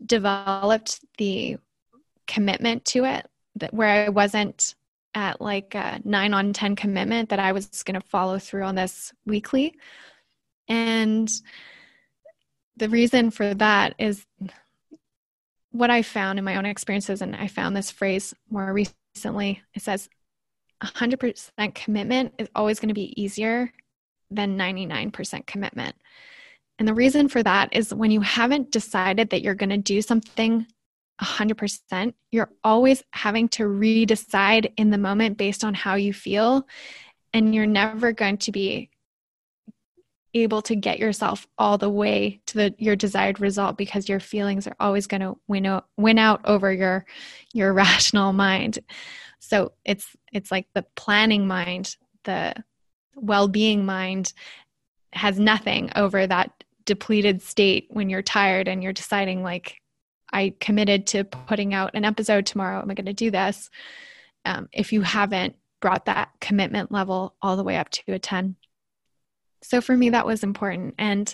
developed 0.05 0.99
the 1.17 1.57
commitment 2.27 2.85
to 2.85 3.05
it, 3.05 3.27
that 3.55 3.73
where 3.73 4.05
I 4.05 4.09
wasn't 4.09 4.75
at 5.13 5.41
like 5.41 5.75
a 5.75 6.01
nine 6.03 6.33
on 6.33 6.53
10 6.53 6.75
commitment 6.75 7.29
that 7.29 7.39
I 7.39 7.51
was 7.51 7.83
going 7.83 7.99
to 7.99 8.07
follow 8.07 8.39
through 8.39 8.63
on 8.63 8.75
this 8.75 9.13
weekly. 9.25 9.75
And 10.67 11.29
the 12.77 12.89
reason 12.89 13.29
for 13.31 13.53
that 13.53 13.93
is 13.99 14.25
what 15.71 15.89
I 15.89 16.01
found 16.01 16.39
in 16.39 16.45
my 16.45 16.55
own 16.55 16.65
experiences, 16.65 17.21
and 17.21 17.35
I 17.35 17.47
found 17.47 17.75
this 17.75 17.91
phrase 17.91 18.33
more 18.49 18.73
recently. 18.73 19.61
It 19.73 19.81
says 19.81 20.09
100% 20.83 21.75
commitment 21.75 22.33
is 22.37 22.49
always 22.55 22.79
going 22.79 22.89
to 22.89 22.93
be 22.93 23.21
easier 23.21 23.71
than 24.29 24.57
99% 24.57 25.45
commitment. 25.45 25.95
And 26.79 26.87
the 26.87 26.93
reason 26.93 27.27
for 27.27 27.43
that 27.43 27.69
is 27.73 27.93
when 27.93 28.11
you 28.11 28.21
haven't 28.21 28.71
decided 28.71 29.29
that 29.29 29.41
you're 29.41 29.53
going 29.53 29.69
to 29.69 29.77
do 29.77 30.01
something 30.01 30.65
100%, 31.21 32.13
you're 32.31 32.49
always 32.63 33.03
having 33.11 33.47
to 33.49 33.63
redecide 33.63 34.73
in 34.77 34.89
the 34.89 34.97
moment 34.97 35.37
based 35.37 35.63
on 35.63 35.73
how 35.73 35.95
you 35.95 36.13
feel. 36.13 36.67
And 37.33 37.53
you're 37.53 37.67
never 37.67 38.11
going 38.11 38.37
to 38.39 38.51
be 38.51 38.89
able 40.33 40.61
to 40.63 40.75
get 40.75 40.97
yourself 40.97 41.45
all 41.57 41.77
the 41.77 41.89
way 41.89 42.41
to 42.47 42.57
the, 42.57 42.75
your 42.77 42.95
desired 42.95 43.39
result 43.39 43.77
because 43.77 44.09
your 44.09 44.19
feelings 44.19 44.65
are 44.65 44.75
always 44.79 45.07
going 45.07 45.21
to 45.21 45.37
win 45.47 45.65
out, 45.65 45.85
win 45.97 46.17
out 46.17 46.41
over 46.45 46.71
your 46.71 47.05
your 47.53 47.73
rational 47.75 48.33
mind. 48.33 48.79
So 49.41 49.73
it's 49.83 50.15
it's 50.31 50.51
like 50.51 50.67
the 50.73 50.85
planning 50.95 51.47
mind, 51.47 51.97
the 52.23 52.53
well-being 53.15 53.85
mind 53.85 54.33
has 55.11 55.37
nothing 55.37 55.91
over 55.95 56.25
that 56.25 56.63
depleted 56.85 57.41
state 57.41 57.87
when 57.89 58.09
you're 58.09 58.21
tired 58.21 58.67
and 58.67 58.81
you're 58.81 58.93
deciding 58.93 59.43
like 59.43 59.81
I 60.31 60.53
committed 60.59 61.07
to 61.07 61.25
putting 61.25 61.73
out 61.73 61.91
an 61.95 62.05
episode 62.05 62.45
tomorrow. 62.45 62.81
Am 62.81 62.89
I 62.89 62.93
going 62.93 63.05
to 63.07 63.13
do 63.13 63.31
this? 63.31 63.69
Um, 64.45 64.69
if 64.71 64.93
you 64.93 65.01
haven't 65.01 65.55
brought 65.81 66.05
that 66.05 66.29
commitment 66.39 66.91
level 66.91 67.35
all 67.41 67.57
the 67.57 67.63
way 67.63 67.77
up 67.77 67.89
to 67.89 68.13
a 68.13 68.19
10. 68.19 68.55
So 69.63 69.81
for 69.81 69.97
me, 69.97 70.11
that 70.11 70.25
was 70.25 70.43
important. 70.43 70.95
And 70.97 71.33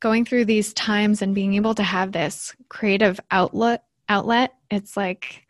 going 0.00 0.24
through 0.24 0.44
these 0.44 0.74
times 0.74 1.22
and 1.22 1.34
being 1.34 1.54
able 1.54 1.74
to 1.76 1.82
have 1.82 2.12
this 2.12 2.54
creative 2.68 3.18
outlet, 3.30 3.84
outlet, 4.08 4.54
it's 4.70 4.96
like, 4.96 5.46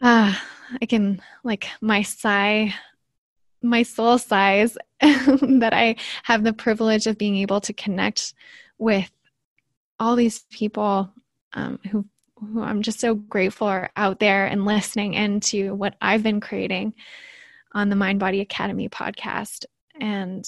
uh, 0.00 0.34
I 0.80 0.86
can 0.86 1.20
like 1.44 1.68
my 1.80 2.02
sigh, 2.02 2.74
my 3.62 3.82
soul 3.82 4.18
sighs 4.18 4.76
that 5.00 5.72
I 5.72 5.96
have 6.22 6.44
the 6.44 6.52
privilege 6.52 7.06
of 7.06 7.18
being 7.18 7.36
able 7.36 7.60
to 7.62 7.72
connect 7.72 8.34
with 8.78 9.10
all 9.98 10.16
these 10.16 10.40
people 10.50 11.12
um, 11.52 11.78
who 11.90 12.06
who 12.40 12.62
I'm 12.62 12.82
just 12.82 13.00
so 13.00 13.14
grateful 13.14 13.66
are 13.66 13.90
out 13.96 14.18
there 14.18 14.46
and 14.46 14.64
listening 14.64 15.14
into 15.14 15.74
what 15.74 15.94
I've 16.00 16.22
been 16.22 16.40
creating 16.40 16.94
on 17.72 17.88
the 17.88 17.96
Mind 17.96 18.18
Body 18.18 18.40
Academy 18.40 18.88
podcast. 18.88 19.66
And 20.00 20.44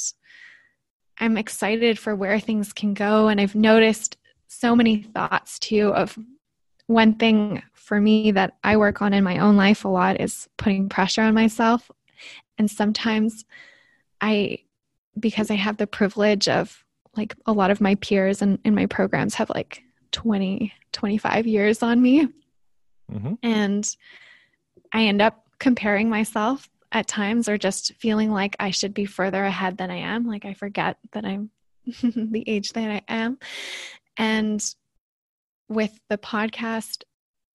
I'm 1.19 1.37
excited 1.37 1.99
for 1.99 2.17
where 2.17 2.41
things 2.41 2.73
can 2.73 2.95
go. 2.95 3.29
And 3.29 3.41
I've 3.41 3.55
noticed 3.55 4.17
so 4.49 4.75
many 4.75 5.03
thoughts 5.03 5.59
too 5.59 5.93
of 5.95 6.19
one 6.87 7.15
thing 7.15 7.63
for 7.75 8.01
me 8.01 8.33
that 8.33 8.57
I 8.63 8.77
work 8.77 9.03
on 9.03 9.13
in 9.13 9.25
my 9.25 9.39
own 9.39 9.57
life 9.57 9.85
a 9.85 9.89
lot 9.89 10.21
is 10.21 10.49
putting 10.57 10.89
pressure 10.89 11.23
on 11.23 11.35
myself. 11.35 11.91
And 12.59 12.71
sometimes 12.71 13.45
I, 14.21 14.59
because 15.19 15.51
I 15.51 15.55
have 15.55 15.77
the 15.77 15.87
privilege 15.87 16.49
of 16.49 16.85
like 17.17 17.35
a 17.47 17.53
lot 17.53 17.71
of 17.71 17.81
my 17.81 17.97
peers 17.97 18.43
and 18.43 18.59
in 18.65 18.75
my 18.75 18.87
programs 18.87 19.35
have 19.35 19.51
like 19.51 19.83
20, 20.13 20.73
25 20.93 21.47
years 21.47 21.83
on 21.83 22.01
me. 22.01 22.29
Mm-hmm. 23.11 23.35
And 23.43 23.97
I 24.93 25.05
end 25.05 25.21
up 25.21 25.45
comparing 25.59 26.09
myself 26.09 26.69
at 26.93 27.07
times 27.07 27.49
or 27.49 27.59
just 27.59 27.95
feeling 27.95 28.31
like 28.31 28.57
I 28.61 28.71
should 28.71 28.95
be 28.95 29.07
further 29.07 29.45
ahead 29.45 29.79
than 29.79 29.91
I 29.91 29.97
am. 29.97 30.27
Like 30.27 30.45
I 30.45 30.55
forget 30.55 30.99
that 31.13 31.25
I'm 31.25 31.51
the 31.87 32.45
age 32.47 32.73
that 32.73 32.91
I 32.91 33.03
am. 33.09 33.39
And 34.17 34.63
with 35.69 35.99
the 36.09 36.19
podcast, 36.19 37.05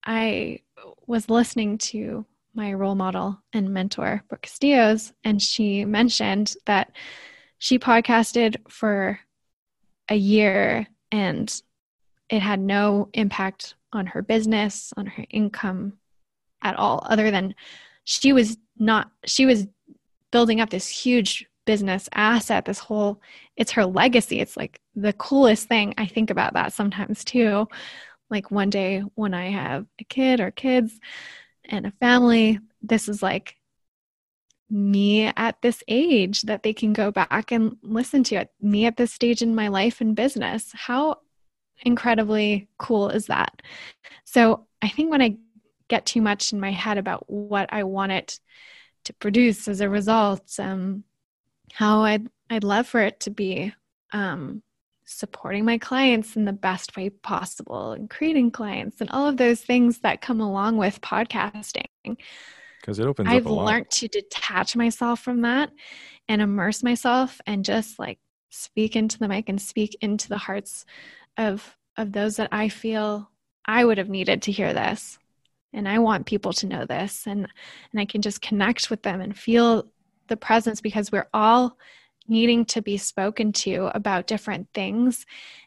I 0.06 0.60
was 1.06 1.30
listening 1.30 1.78
to 1.80 2.26
my 2.54 2.74
role 2.74 2.96
model 2.96 3.42
and 3.54 3.74
mentor, 3.74 4.24
Brooke 4.28 4.44
Castillo's, 4.44 5.14
and 5.24 5.42
she 5.42 5.86
mentioned 5.86 6.56
that 6.66 6.92
she 7.60 7.78
podcasted 7.78 8.58
for 8.70 9.20
a 10.10 10.16
year 10.16 10.88
and 11.12 11.62
it 12.30 12.42
had 12.42 12.60
no 12.60 13.10
impact 13.14 13.76
on 13.94 14.08
her 14.08 14.22
business, 14.22 14.94
on 14.98 15.06
her 15.06 15.26
income 15.30 15.94
at 16.62 16.76
all, 16.76 17.06
other 17.10 17.32
than 17.32 17.56
she 18.04 18.34
was 18.34 18.58
not, 18.78 19.12
she 19.26 19.46
was 19.46 19.68
building 20.32 20.60
up 20.60 20.70
this 20.70 20.88
huge 20.88 21.46
business 21.68 22.10
asset, 22.14 22.66
this 22.66 22.80
whole, 22.80 23.22
it's 23.56 23.74
her 23.74 23.86
legacy. 23.86 24.40
It's 24.40 24.58
like 24.58 24.82
the 24.96 25.14
coolest 25.14 25.68
thing. 25.68 25.94
I 26.00 26.08
think 26.08 26.32
about 26.32 26.54
that 26.54 26.74
sometimes 26.74 27.24
too. 27.24 27.68
Like 28.32 28.50
one 28.50 28.72
day 28.72 29.04
when 29.14 29.36
I 29.36 29.52
have 29.52 29.86
a 30.00 30.04
kid 30.06 30.40
or 30.40 30.50
kids 30.50 31.00
and 31.66 31.86
a 31.86 31.92
family, 32.00 32.60
this 32.82 33.08
is 33.08 33.22
like 33.22 33.58
me 34.70 35.32
at 35.38 35.62
this 35.62 35.84
age 35.88 36.42
that 36.44 36.64
they 36.64 36.74
can 36.74 36.94
go 36.94 37.12
back 37.12 37.52
and 37.52 37.78
listen 37.84 38.24
to 38.24 38.36
it. 38.36 38.50
Me 38.62 38.86
at 38.86 38.98
this 38.98 39.14
stage 39.14 39.42
in 39.42 39.54
my 39.54 39.68
life 39.68 40.02
and 40.02 40.16
business. 40.16 40.72
How 40.74 41.18
incredibly 41.84 42.68
cool 42.80 43.10
is 43.10 43.28
that? 43.28 43.62
So 44.26 44.66
I 44.82 44.90
think 44.90 45.12
when 45.12 45.22
I 45.22 45.38
get 45.90 46.06
too 46.06 46.22
much 46.22 46.54
in 46.54 46.60
my 46.60 46.72
head 46.72 46.98
about 46.98 47.30
what 47.30 47.72
I 47.72 47.84
want 47.84 48.12
it 48.12 48.40
to 49.06 49.14
produce 49.14 49.68
as 49.68 49.80
a 49.80 49.90
result, 49.90 50.60
um, 50.60 51.06
how 51.74 52.02
I'd 52.02 52.28
I'd 52.50 52.64
love 52.64 52.88
for 52.88 53.02
it 53.02 53.20
to 53.22 53.30
be 53.30 53.74
um, 54.14 54.64
supporting 55.06 55.66
my 55.66 55.78
clients 55.78 56.36
in 56.36 56.46
the 56.46 56.54
best 56.54 56.96
way 56.96 57.10
possible 57.10 57.92
and 57.92 58.10
creating 58.10 58.52
clients 58.52 59.02
and 59.02 59.10
all 59.10 59.28
of 59.28 59.38
those 59.38 59.62
things 59.62 60.00
that 60.00 60.22
come 60.22 60.40
along 60.40 60.78
with 60.78 61.02
podcasting 61.02 62.18
because 62.82 63.00
it 63.00 63.06
opens 63.06 63.30
I've 63.30 63.46
learned 63.46 63.90
to 63.92 64.08
detach 64.08 64.76
myself 64.76 65.20
from 65.20 65.42
that 65.42 65.72
and 66.30 66.42
immerse 66.42 66.84
myself 66.84 67.40
and 67.46 67.66
just 67.66 68.00
like 68.00 68.20
speak 68.50 68.96
into 68.96 69.20
the 69.20 69.28
mic 69.28 69.50
and 69.50 69.62
speak 69.62 69.98
into 70.02 70.30
the 70.30 70.38
hearts 70.38 70.86
of 71.38 71.76
of 71.98 72.12
those 72.12 72.38
that 72.38 72.50
I 72.52 72.70
feel 72.70 73.30
I 73.66 73.84
would 73.84 73.98
have 73.98 74.10
needed 74.10 74.44
to 74.44 74.52
hear 74.52 74.72
this. 74.72 75.18
And 75.74 75.88
I 75.88 76.00
want 76.00 76.26
people 76.26 76.54
to 76.54 76.68
know 76.68 76.86
this 76.86 77.28
and 77.28 77.48
and 77.92 78.00
I 78.00 78.06
can 78.06 78.22
just 78.22 78.42
connect 78.42 78.90
with 78.90 79.04
them 79.04 79.22
and 79.22 79.38
feel 79.38 79.88
the 80.28 80.38
presence 80.38 80.82
because 80.82 81.12
we're 81.12 81.30
all 81.34 81.78
needing 82.28 82.66
to 82.66 82.82
be 82.82 82.98
spoken 82.98 83.52
to 83.54 83.90
about 83.96 84.28
different 84.28 84.68
things. 84.74 85.26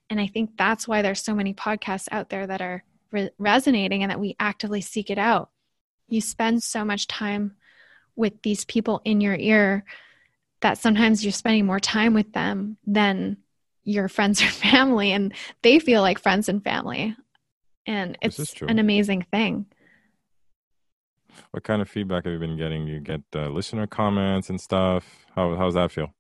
And 0.09 0.21
I 0.21 0.27
think 0.27 0.51
that's 0.57 0.87
why 0.87 1.03
there's 1.03 1.23
so 1.23 1.35
many 1.35 1.55
podcasts 1.55 2.09
out 2.13 2.29
there 2.29 2.47
that 2.47 2.61
are 2.61 2.85
re- 3.11 3.31
resonating 3.39 4.03
and 4.03 4.11
that 4.11 4.21
we 4.21 4.37
actively 4.39 4.81
seek 4.81 5.11
it 5.11 5.19
out. 5.19 5.51
You 6.09 6.21
spend 6.21 6.63
so 6.63 6.85
much 6.85 7.07
time 7.07 7.57
with 8.17 8.43
these 8.43 8.65
people 8.65 9.01
in 9.05 9.21
your 9.21 9.37
ear 9.37 9.85
that 10.61 10.79
sometimes 10.79 11.25
you're 11.25 11.33
spending 11.33 11.65
more 11.65 11.81
time 11.81 12.13
with 12.13 12.33
them 12.33 12.77
than 12.87 13.39
your 13.85 14.09
friends 14.09 14.43
or 14.43 14.47
family 14.49 15.13
and 15.13 15.33
they 15.63 15.79
feel 15.79 16.03
like 16.03 16.19
friends 16.19 16.49
and 16.49 16.63
family. 16.63 17.17
And 17.87 18.19
it's 18.21 18.61
an 18.61 18.79
amazing 18.79 19.27
thing 19.31 19.67
what 21.51 21.65
kind 21.65 21.83
of 21.83 21.89
feedback 21.89 22.25
have 22.25 22.33
you 22.33 22.39
been 22.39 22.57
getting? 22.57 22.87
You 22.87 23.01
get 23.01 23.23
uh, 23.35 23.49
listener 23.49 23.87
comments 23.87 24.51
and 24.51 24.61
stuff? 24.61 25.27
How 25.35 25.57
how's 25.57 25.75
that 25.75 25.93
feel? 25.93 26.15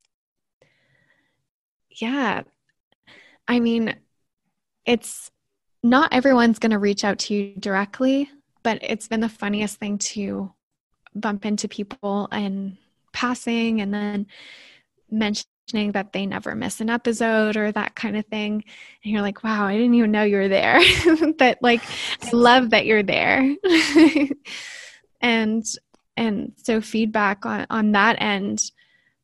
Yeah. 1.91 2.43
I 3.49 3.61
mean 3.61 3.97
it's 4.87 5.31
not 5.83 6.13
everyone's 6.13 6.59
going 6.59 6.71
to 6.71 6.79
reach 6.79 7.05
out 7.05 7.19
to 7.19 7.35
you 7.35 7.55
directly 7.59 8.31
but 8.63 8.79
it's 8.83 9.09
been 9.09 9.21
the 9.21 9.29
funniest 9.29 9.79
thing 9.79 9.99
to 9.99 10.53
bump 11.15 11.45
into 11.45 11.69
people 11.69 12.29
in 12.33 12.77
passing 13.13 13.81
and 13.81 13.93
then 13.93 14.27
mentioning 15.11 15.93
that 15.93 16.13
they 16.13 16.27
never 16.27 16.55
miss 16.55 16.81
an 16.81 16.91
episode 16.91 17.57
or 17.57 17.73
that 17.73 17.95
kind 17.95 18.17
of 18.17 18.27
thing. 18.27 18.65
And 19.05 19.13
you're 19.13 19.23
like 19.23 19.43
wow 19.43 19.67
i 19.67 19.77
didn't 19.77 19.95
even 19.95 20.11
know 20.11 20.23
you 20.23 20.37
were 20.37 20.49
there. 20.49 20.81
That 21.39 21.59
like 21.63 21.83
i 22.23 22.31
love 22.33 22.71
that 22.71 22.87
you're 22.87 23.03
there 23.03 23.57
and 25.21 25.65
and 26.17 26.53
so 26.57 26.81
feedback 26.81 27.45
on 27.47 27.67
on 27.71 27.93
that 27.93 28.17
end 28.21 28.71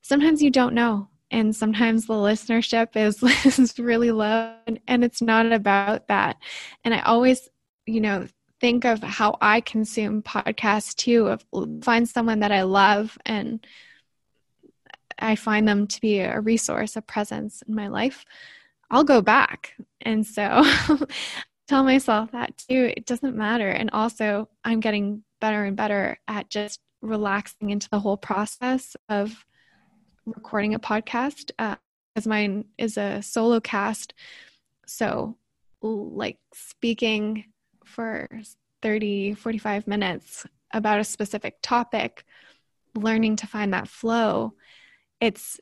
sometimes 0.03 0.43
you 0.43 0.51
don't 0.51 0.75
know 0.75 1.09
and 1.33 1.57
sometimes 1.57 2.07
the 2.07 2.15
listenership 2.15 2.95
is, 2.95 3.21
is 3.59 3.79
really 3.81 4.13
low 4.13 4.55
and, 4.67 4.79
and 4.87 5.05
it's 5.05 5.21
not 5.21 5.51
about 5.51 6.09
that 6.09 6.37
and 6.85 6.95
i 6.95 7.01
always 7.01 7.49
you 7.87 8.01
know 8.01 8.27
think 8.61 8.85
of 8.85 9.03
how 9.03 9.37
I 9.41 9.61
consume 9.61 10.23
podcasts 10.23 10.95
too. 10.95 11.29
Of 11.29 11.45
find 11.83 12.09
someone 12.09 12.41
that 12.41 12.53
I 12.53 12.63
love 12.63 13.19
and 13.27 13.67
I 15.19 15.37
find 15.37 15.67
them 15.67 15.87
to 15.87 16.01
be 16.01 16.21
a 16.21 16.41
resource, 16.41 16.97
a 16.97 17.03
presence 17.03 17.63
in 17.67 17.75
my 17.75 17.89
life. 17.89 18.25
I'll 18.91 19.05
go 19.05 19.21
back, 19.21 19.75
and 20.01 20.25
so 20.25 20.63
tell 21.69 21.83
myself 21.83 22.33
that 22.33 22.57
too. 22.57 22.93
It 22.97 23.07
doesn't 23.07 23.37
matter, 23.37 23.69
and 23.69 23.91
also 23.93 24.49
I'm 24.65 24.81
getting 24.81 25.25
better 25.41 25.65
and 25.65 25.77
better 25.77 26.19
at 26.29 26.51
just 26.51 26.81
relaxing 27.03 27.71
into 27.71 27.89
the 27.91 28.01
whole 28.01 28.17
process 28.17 28.97
of 29.09 29.45
recording 30.25 30.75
a 30.75 30.79
podcast. 30.79 31.51
Uh, 31.59 31.77
as 32.15 32.27
mine 32.27 32.65
is 32.79 32.97
a 32.97 33.23
solo 33.23 33.61
cast, 33.61 34.15
so 34.87 35.37
like 35.83 36.39
speaking 36.55 37.45
for 37.85 38.29
30, 38.83 39.35
45 39.35 39.87
minutes 39.87 40.47
about 40.73 41.01
a 41.01 41.05
specific 41.05 41.57
topic, 41.63 42.25
learning 42.95 43.37
to 43.37 43.47
find 43.47 43.73
that 43.73 43.89
flow, 43.89 44.55
it's 45.21 45.61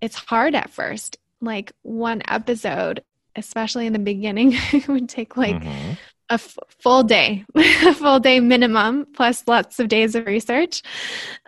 it's 0.00 0.16
hard 0.16 0.54
at 0.54 0.70
first. 0.70 1.18
Like 1.40 1.72
one 1.82 2.22
episode, 2.28 3.02
especially 3.36 3.86
in 3.86 3.92
the 3.92 3.98
beginning, 3.98 4.56
would 4.88 5.08
take 5.08 5.36
like 5.36 5.56
mm-hmm. 5.56 5.92
A 6.30 6.34
f- 6.34 6.56
full 6.68 7.02
day, 7.02 7.44
a 7.54 7.94
full 7.94 8.20
day 8.20 8.40
minimum, 8.40 9.06
plus 9.12 9.44
lots 9.46 9.78
of 9.78 9.88
days 9.88 10.14
of 10.14 10.26
research 10.26 10.82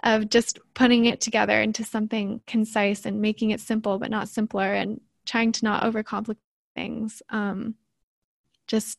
of 0.03 0.29
just 0.29 0.59
putting 0.75 1.07
it 1.07 1.21
together 1.21 1.61
into 1.61 1.85
something 1.85 2.41
concise 2.47 3.07
and 3.07 3.21
making 3.21 3.51
it 3.51 3.61
simple 3.61 3.99
but 3.99 4.11
not 4.11 4.29
simpler 4.29 4.73
and 4.75 5.01
trying 5.25 5.53
to 5.53 5.65
not 5.65 5.85
overcomplicate 5.85 6.37
things. 6.75 7.23
Um, 7.31 7.77
just 8.67 8.99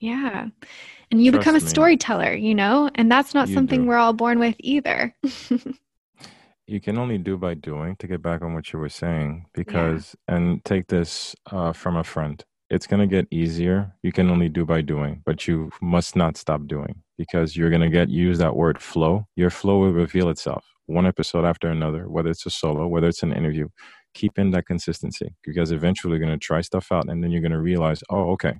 yeah. 0.00 0.48
And 1.10 1.24
you 1.24 1.30
Trust 1.30 1.40
become 1.40 1.56
a 1.56 1.60
storyteller, 1.60 2.34
you 2.34 2.54
know, 2.54 2.90
and 2.94 3.10
that's 3.10 3.34
not 3.34 3.48
you 3.48 3.54
something 3.54 3.82
do. 3.82 3.88
we're 3.88 3.96
all 3.96 4.12
born 4.12 4.38
with 4.38 4.56
either. 4.60 5.14
you 6.66 6.80
can 6.80 6.98
only 6.98 7.18
do 7.18 7.36
by 7.36 7.54
doing 7.54 7.96
to 7.96 8.06
get 8.06 8.22
back 8.22 8.42
on 8.42 8.54
what 8.54 8.72
you 8.72 8.78
were 8.78 8.88
saying 8.88 9.46
because, 9.54 10.14
yeah. 10.28 10.36
and 10.36 10.64
take 10.64 10.86
this 10.86 11.34
uh, 11.50 11.72
from 11.72 11.96
a 11.96 12.04
friend. 12.04 12.44
It's 12.70 12.86
going 12.86 13.00
to 13.00 13.06
get 13.06 13.26
easier. 13.30 13.92
You 14.02 14.12
can 14.12 14.30
only 14.30 14.48
do 14.48 14.64
by 14.64 14.82
doing, 14.82 15.22
but 15.24 15.46
you 15.46 15.70
must 15.80 16.16
not 16.16 16.36
stop 16.36 16.66
doing 16.66 17.02
because 17.16 17.56
you're 17.56 17.70
going 17.70 17.82
to 17.82 17.88
get 17.88 18.08
use 18.08 18.38
that 18.38 18.56
word 18.56 18.80
flow. 18.80 19.26
Your 19.36 19.50
flow 19.50 19.78
will 19.78 19.92
reveal 19.92 20.28
itself 20.28 20.64
one 20.86 21.06
episode 21.06 21.44
after 21.44 21.68
another, 21.68 22.08
whether 22.08 22.30
it's 22.30 22.46
a 22.46 22.50
solo, 22.50 22.86
whether 22.86 23.08
it's 23.08 23.22
an 23.22 23.32
interview. 23.32 23.68
Keep 24.14 24.38
in 24.38 24.50
that 24.52 24.66
consistency 24.66 25.34
because 25.44 25.70
eventually 25.70 26.12
you're 26.12 26.26
going 26.26 26.38
to 26.38 26.44
try 26.44 26.60
stuff 26.60 26.90
out 26.90 27.08
and 27.08 27.22
then 27.22 27.30
you're 27.30 27.42
going 27.42 27.52
to 27.52 27.60
realize, 27.60 28.02
oh, 28.10 28.30
okay, 28.32 28.54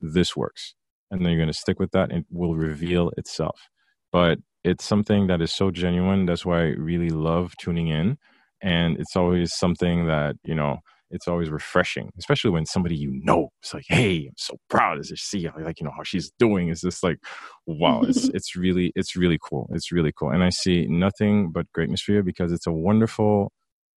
this 0.00 0.36
works. 0.36 0.74
And 1.10 1.20
then 1.20 1.32
you're 1.32 1.40
going 1.40 1.52
to 1.52 1.58
stick 1.58 1.78
with 1.78 1.90
that 1.90 2.10
and 2.10 2.20
it 2.20 2.26
will 2.30 2.54
reveal 2.54 3.10
itself. 3.18 3.68
But 4.12 4.38
it's 4.64 4.84
something 4.84 5.26
that 5.26 5.42
is 5.42 5.52
so 5.52 5.70
genuine. 5.70 6.24
That's 6.24 6.46
why 6.46 6.60
I 6.60 6.68
really 6.70 7.10
love 7.10 7.54
tuning 7.58 7.88
in. 7.88 8.16
And 8.62 8.96
it's 8.98 9.16
always 9.16 9.52
something 9.52 10.06
that, 10.06 10.36
you 10.44 10.54
know, 10.54 10.78
it's 11.12 11.28
always 11.28 11.50
refreshing, 11.50 12.10
especially 12.18 12.50
when 12.50 12.66
somebody 12.66 12.96
you 12.96 13.10
know 13.22 13.50
it's 13.62 13.72
like, 13.72 13.84
"Hey, 13.86 14.26
I'm 14.26 14.34
so 14.36 14.56
proud 14.68 15.02
to 15.02 15.16
see 15.16 15.48
like 15.60 15.78
you 15.78 15.84
know 15.84 15.92
how 15.96 16.02
she's 16.02 16.32
doing." 16.38 16.68
It's 16.68 16.80
just 16.80 17.02
like, 17.02 17.18
wow, 17.66 18.02
it's 18.02 18.28
it's 18.34 18.56
really 18.56 18.92
it's 18.96 19.14
really 19.14 19.38
cool. 19.40 19.68
It's 19.72 19.92
really 19.92 20.12
cool, 20.18 20.30
and 20.30 20.42
I 20.42 20.48
see 20.48 20.86
nothing 20.86 21.52
but 21.52 21.70
greatness 21.72 22.02
for 22.02 22.12
you 22.12 22.22
because 22.22 22.50
it's 22.50 22.66
a 22.66 22.72
wonderful, 22.72 23.52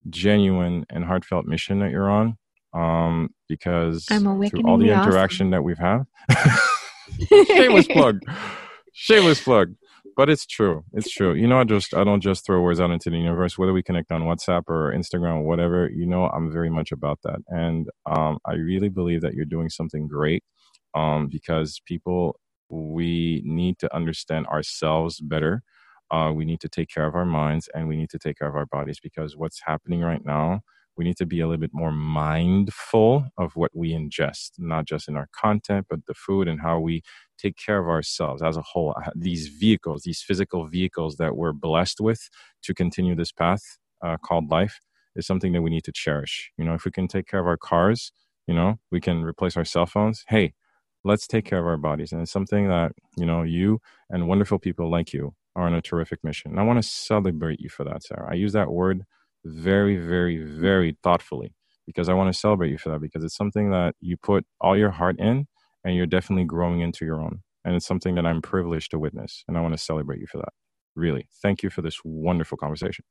genuine, 0.08 0.84
and 0.90 1.04
heartfelt 1.04 1.46
mission 1.46 1.80
that 1.80 1.90
you're 1.90 2.10
on. 2.10 2.36
Um, 2.74 3.30
because 3.48 4.04
through 4.50 4.62
all 4.66 4.76
the, 4.76 4.88
the 4.88 4.92
interaction 4.92 5.46
awesome. 5.46 5.50
that 5.52 5.62
we've 5.62 5.78
had, 5.78 6.02
shameless 7.56 7.88
plug, 7.88 8.20
shameless 8.92 9.42
plug 9.42 9.74
but 10.16 10.30
it's 10.30 10.46
true. 10.46 10.84
It's 10.92 11.10
true. 11.10 11.34
You 11.34 11.46
know, 11.46 11.60
I 11.60 11.64
just 11.64 11.94
I 11.94 12.04
don't 12.04 12.22
just 12.22 12.46
throw 12.46 12.62
words 12.62 12.80
out 12.80 12.90
into 12.90 13.10
the 13.10 13.18
universe. 13.18 13.58
Whether 13.58 13.72
we 13.72 13.82
connect 13.82 14.12
on 14.12 14.22
WhatsApp 14.22 14.62
or 14.68 14.92
Instagram 14.92 15.36
or 15.36 15.42
whatever, 15.42 15.90
you 15.90 16.06
know, 16.06 16.26
I'm 16.28 16.50
very 16.52 16.70
much 16.70 16.92
about 16.92 17.20
that. 17.24 17.40
And 17.48 17.88
um, 18.06 18.38
I 18.46 18.54
really 18.54 18.88
believe 18.88 19.20
that 19.22 19.34
you're 19.34 19.44
doing 19.44 19.68
something 19.70 20.08
great 20.08 20.42
um, 20.94 21.28
because 21.28 21.80
people 21.86 22.40
we 22.70 23.42
need 23.44 23.78
to 23.80 23.94
understand 23.94 24.46
ourselves 24.48 25.20
better. 25.20 25.62
Uh, 26.10 26.32
we 26.34 26.44
need 26.44 26.60
to 26.60 26.68
take 26.68 26.88
care 26.88 27.06
of 27.06 27.14
our 27.14 27.24
minds 27.26 27.68
and 27.74 27.88
we 27.88 27.96
need 27.96 28.10
to 28.10 28.18
take 28.18 28.38
care 28.38 28.48
of 28.48 28.56
our 28.56 28.66
bodies 28.66 28.98
because 29.02 29.36
what's 29.36 29.60
happening 29.66 30.00
right 30.00 30.24
now 30.24 30.60
we 30.96 31.04
need 31.04 31.16
to 31.18 31.26
be 31.26 31.40
a 31.40 31.46
little 31.46 31.60
bit 31.60 31.72
more 31.74 31.92
mindful 31.92 33.26
of 33.38 33.54
what 33.54 33.70
we 33.74 33.92
ingest, 33.92 34.52
not 34.58 34.86
just 34.86 35.08
in 35.08 35.16
our 35.16 35.28
content, 35.32 35.86
but 35.90 36.06
the 36.06 36.14
food 36.14 36.48
and 36.48 36.60
how 36.60 36.80
we 36.80 37.02
take 37.38 37.56
care 37.56 37.78
of 37.78 37.88
ourselves 37.88 38.42
as 38.42 38.56
a 38.56 38.62
whole. 38.62 38.94
Uh, 38.96 39.10
these 39.14 39.48
vehicles, 39.48 40.02
these 40.04 40.22
physical 40.22 40.66
vehicles 40.66 41.16
that 41.16 41.36
we're 41.36 41.52
blessed 41.52 42.00
with 42.00 42.28
to 42.62 42.74
continue 42.74 43.14
this 43.14 43.32
path 43.32 43.62
uh, 44.04 44.16
called 44.18 44.50
life, 44.50 44.80
is 45.16 45.26
something 45.26 45.52
that 45.52 45.62
we 45.62 45.70
need 45.70 45.84
to 45.84 45.92
cherish. 45.92 46.50
You 46.58 46.64
know, 46.64 46.74
if 46.74 46.84
we 46.84 46.90
can 46.90 47.08
take 47.08 47.26
care 47.26 47.40
of 47.40 47.46
our 47.46 47.56
cars, 47.56 48.12
you 48.46 48.54
know, 48.54 48.78
we 48.90 49.00
can 49.00 49.22
replace 49.22 49.56
our 49.56 49.64
cell 49.64 49.86
phones. 49.86 50.24
Hey, 50.28 50.52
let's 51.04 51.26
take 51.26 51.44
care 51.44 51.58
of 51.58 51.66
our 51.66 51.76
bodies. 51.76 52.12
And 52.12 52.22
it's 52.22 52.32
something 52.32 52.68
that, 52.68 52.92
you 53.16 53.26
know, 53.26 53.42
you 53.42 53.80
and 54.10 54.28
wonderful 54.28 54.58
people 54.58 54.90
like 54.90 55.12
you 55.12 55.34
are 55.56 55.66
on 55.66 55.74
a 55.74 55.82
terrific 55.82 56.22
mission. 56.22 56.50
And 56.50 56.60
I 56.60 56.64
want 56.64 56.82
to 56.82 56.88
celebrate 56.88 57.60
you 57.60 57.68
for 57.68 57.84
that, 57.84 58.02
Sarah. 58.02 58.28
I 58.30 58.34
use 58.34 58.52
that 58.52 58.70
word 58.70 59.04
very, 59.44 59.96
very, 59.96 60.42
very 60.42 60.96
thoughtfully 61.02 61.54
because 61.86 62.08
I 62.08 62.14
want 62.14 62.32
to 62.32 62.38
celebrate 62.38 62.70
you 62.70 62.78
for 62.78 62.90
that 62.90 63.00
because 63.00 63.24
it's 63.24 63.36
something 63.36 63.70
that 63.70 63.94
you 64.00 64.16
put 64.16 64.44
all 64.60 64.76
your 64.76 64.90
heart 64.90 65.18
in 65.18 65.46
and 65.86 65.94
you're 65.94 66.04
definitely 66.04 66.44
growing 66.44 66.80
into 66.80 67.04
your 67.04 67.20
own. 67.20 67.40
And 67.64 67.76
it's 67.76 67.86
something 67.86 68.16
that 68.16 68.26
I'm 68.26 68.42
privileged 68.42 68.90
to 68.90 68.98
witness. 68.98 69.44
And 69.46 69.56
I 69.56 69.60
want 69.60 69.72
to 69.72 69.78
celebrate 69.78 70.20
you 70.20 70.26
for 70.26 70.38
that. 70.38 70.52
Really. 70.96 71.28
Thank 71.40 71.62
you 71.62 71.70
for 71.70 71.80
this 71.80 72.00
wonderful 72.04 72.58
conversation. 72.58 73.04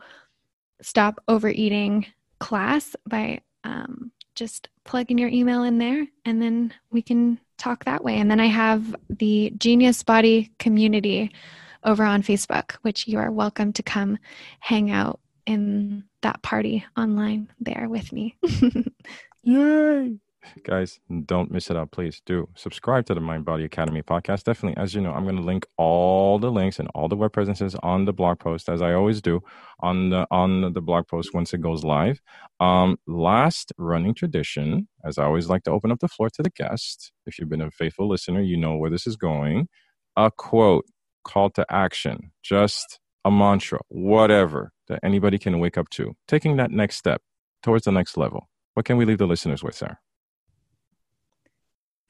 stop 0.82 1.22
overeating 1.28 2.06
class 2.40 2.96
by 3.08 3.42
um, 3.64 4.12
just 4.36 4.70
plugging 4.84 5.18
your 5.18 5.30
email 5.30 5.64
in 5.64 5.78
there 5.78 6.06
and 6.26 6.42
then 6.42 6.74
we 6.92 7.02
can 7.02 7.40
talk 7.58 7.86
that 7.86 8.04
way. 8.04 8.18
And 8.18 8.30
then 8.30 8.40
I 8.40 8.48
have 8.48 8.96
the 9.10 9.54
Genius 9.58 10.04
Body 10.04 10.52
community 10.60 11.32
over 11.84 12.04
on 12.04 12.22
Facebook, 12.22 12.74
which 12.82 13.08
you 13.08 13.18
are 13.18 13.32
welcome 13.32 13.72
to 13.74 13.84
come 13.84 14.18
hang 14.60 14.92
out 14.92 15.20
in 15.46 16.04
that 16.26 16.42
party 16.42 16.84
online 16.98 17.48
there 17.60 17.86
with 17.88 18.12
me. 18.12 18.36
Yay! 19.44 20.18
Guys, 20.64 21.00
don't 21.28 21.52
miss 21.52 21.70
it 21.70 21.78
out. 21.78 21.92
Please 21.92 22.20
do 22.26 22.50
subscribe 22.56 23.06
to 23.06 23.14
the 23.14 23.20
Mind 23.20 23.46
Body 23.46 23.64
Academy 23.64 24.02
podcast. 24.02 24.44
Definitely, 24.44 24.82
as 24.82 24.96
you 24.96 25.02
know, 25.02 25.12
I'm 25.12 25.24
going 25.24 25.36
to 25.36 25.44
link 25.44 25.68
all 25.78 26.40
the 26.40 26.52
links 26.52 26.80
and 26.80 26.88
all 26.96 27.08
the 27.08 27.16
web 27.16 27.32
presences 27.32 27.76
on 27.84 28.06
the 28.06 28.14
blog 28.14 28.40
post, 28.40 28.70
as 28.70 28.82
I 28.82 28.94
always 28.94 29.22
do 29.22 29.42
on 29.82 30.10
the 30.10 30.26
on 30.32 30.74
the 30.74 30.82
blog 30.82 31.08
post 31.08 31.36
once 31.36 31.54
it 31.54 31.62
goes 31.62 31.84
live. 31.84 32.20
Um, 32.60 32.98
last 33.06 33.72
running 33.78 34.16
tradition, 34.16 34.88
as 35.06 35.20
I 35.20 35.26
always 35.26 35.48
like 35.48 35.62
to 35.64 35.72
open 35.72 35.92
up 35.92 36.00
the 36.00 36.08
floor 36.08 36.32
to 36.32 36.42
the 36.42 36.50
guest. 36.50 37.12
If 37.28 37.38
you've 37.38 37.50
been 37.50 37.62
a 37.62 37.70
faithful 37.70 38.10
listener, 38.10 38.42
you 38.42 38.58
know 38.58 38.78
where 38.78 38.90
this 38.90 39.06
is 39.06 39.16
going. 39.16 39.68
A 40.18 40.32
quote, 40.32 40.86
call 41.24 41.52
to 41.52 41.66
action, 41.70 42.32
just 42.42 43.00
a 43.26 43.32
mantra, 43.32 43.80
whatever 43.90 44.72
that 44.88 45.00
anybody 45.04 45.38
can 45.38 45.60
wake 45.60 45.78
up 45.78 45.90
to, 45.90 46.16
taking 46.28 46.58
that 46.58 46.72
next 46.72 46.96
step 46.96 47.22
towards 47.64 47.86
the 47.86 47.92
next 47.92 48.16
level. 48.16 48.48
What 48.76 48.86
can 48.86 48.98
we 48.98 49.06
leave 49.06 49.18
the 49.18 49.26
listeners 49.26 49.64
with, 49.64 49.76
Sarah? 49.76 50.00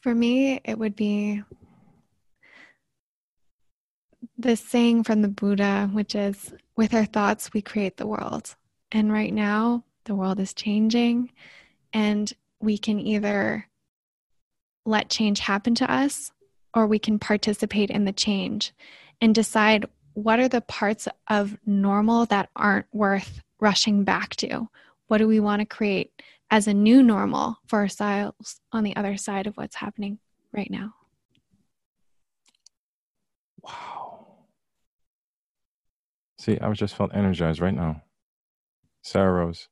For 0.01 0.13
me, 0.13 0.59
it 0.63 0.78
would 0.78 0.95
be 0.95 1.41
this 4.38 4.59
saying 4.59 5.03
from 5.03 5.22
the 5.22 5.30
Buddha, 5.30 5.89
which 5.93 6.13
is, 6.13 6.53
with 6.76 6.93
our 6.93 7.05
thoughts, 7.05 7.53
we 7.53 7.61
create 7.61 7.97
the 7.97 8.05
world. 8.05 8.55
And 8.91 9.11
right 9.11 9.34
now, 9.34 9.86
the 10.03 10.16
world 10.16 10.39
is 10.39 10.53
changing, 10.53 11.32
and 11.93 12.32
we 12.59 12.78
can 12.78 12.99
either 12.99 13.68
let 14.86 15.09
change 15.09 15.39
happen 15.39 15.74
to 15.76 15.91
us 15.91 16.32
or 16.74 16.86
we 16.86 16.99
can 16.99 17.18
participate 17.18 17.89
in 17.89 18.05
the 18.05 18.11
change 18.11 18.74
and 19.22 19.34
decide 19.34 19.86
what 20.16 20.39
are 20.39 20.49
the 20.49 20.61
parts 20.61 21.07
of 21.30 21.57
normal 21.66 22.26
that 22.26 22.49
aren't 22.55 22.88
worth 22.91 23.41
rushing 23.59 24.03
back 24.03 24.36
to? 24.38 24.68
What 25.07 25.20
do 25.20 25.28
we 25.28 25.39
want 25.39 25.59
to 25.59 25.66
create? 25.66 26.11
as 26.51 26.68
a 26.68 26.74
new 26.74 27.01
normal 27.01 27.57
for 27.68 27.80
ourselves 27.80 28.61
on 28.72 28.84
the 28.84 28.95
other 28.95 29.18
side 29.18 29.47
of 29.47 29.55
what's 29.55 29.76
happening 29.76 30.20
right 30.53 30.70
now. 30.70 30.93
Wow. 33.61 34.28
See, 36.38 36.59
I 36.59 36.72
just 36.74 36.95
felt 36.95 37.16
energized 37.16 37.59
right 37.59 37.74
now. 37.74 38.03
Sarah 39.01 39.34
Rose, 39.34 39.68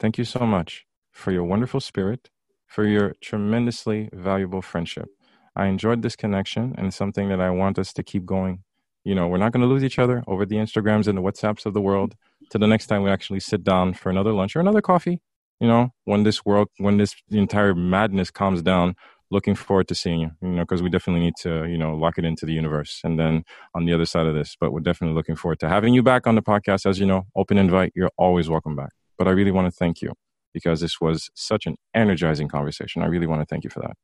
thank 0.00 0.18
you 0.18 0.24
so 0.24 0.40
much 0.46 0.86
for 1.12 1.32
your 1.32 1.44
wonderful 1.44 1.80
spirit, 1.80 2.30
for 2.66 2.84
your 2.86 3.14
tremendously 3.20 4.08
valuable 4.12 4.62
friendship. 4.62 5.08
I 5.54 5.66
enjoyed 5.66 6.02
this 6.02 6.16
connection 6.16 6.74
and 6.76 6.92
something 6.92 7.28
that 7.28 7.40
I 7.40 7.50
want 7.50 7.78
us 7.78 7.92
to 7.94 8.02
keep 8.02 8.26
going. 8.26 8.62
You 9.06 9.14
know, 9.14 9.28
we're 9.28 9.38
not 9.44 9.52
going 9.52 9.62
to 9.62 9.68
lose 9.68 9.84
each 9.84 9.98
other 9.98 10.22
over 10.26 10.44
the 10.44 10.56
Instagrams 10.56 11.06
and 11.06 11.16
the 11.16 11.22
WhatsApps 11.22 11.64
of 11.64 11.74
the 11.74 11.80
world. 11.80 12.14
To 12.50 12.58
the 12.58 12.66
next 12.66 12.86
time 12.86 13.02
we 13.02 13.10
actually 13.10 13.40
sit 13.40 13.62
down 13.64 13.94
for 13.94 14.10
another 14.10 14.32
lunch 14.32 14.54
or 14.56 14.60
another 14.60 14.82
coffee 14.82 15.20
you 15.60 15.66
know, 15.66 15.90
when 16.04 16.22
this 16.22 16.44
world, 16.44 16.68
when 16.78 16.98
this 16.98 17.14
entire 17.30 17.74
madness 17.74 18.30
calms 18.30 18.62
down, 18.62 18.94
looking 19.30 19.54
forward 19.54 19.88
to 19.88 19.94
seeing 19.94 20.20
you, 20.20 20.30
you 20.40 20.48
know, 20.48 20.62
because 20.62 20.82
we 20.82 20.90
definitely 20.90 21.20
need 21.20 21.34
to, 21.40 21.64
you 21.66 21.78
know, 21.78 21.94
lock 21.94 22.18
it 22.18 22.24
into 22.24 22.46
the 22.46 22.52
universe. 22.52 23.00
And 23.02 23.18
then 23.18 23.44
on 23.74 23.84
the 23.84 23.92
other 23.92 24.06
side 24.06 24.26
of 24.26 24.34
this, 24.34 24.56
but 24.58 24.72
we're 24.72 24.80
definitely 24.80 25.16
looking 25.16 25.34
forward 25.34 25.58
to 25.60 25.68
having 25.68 25.94
you 25.94 26.02
back 26.02 26.26
on 26.26 26.34
the 26.36 26.42
podcast. 26.42 26.86
As 26.86 27.00
you 27.00 27.06
know, 27.06 27.24
open 27.34 27.58
invite, 27.58 27.92
you're 27.96 28.10
always 28.16 28.48
welcome 28.48 28.76
back. 28.76 28.90
But 29.18 29.26
I 29.26 29.32
really 29.32 29.50
want 29.50 29.66
to 29.66 29.76
thank 29.76 30.00
you 30.02 30.12
because 30.52 30.80
this 30.80 31.00
was 31.00 31.30
such 31.34 31.66
an 31.66 31.76
energizing 31.94 32.48
conversation. 32.48 33.02
I 33.02 33.06
really 33.06 33.26
want 33.26 33.40
to 33.40 33.46
thank 33.46 33.64
you 33.64 33.70
for 33.70 33.80
that. 33.80 33.94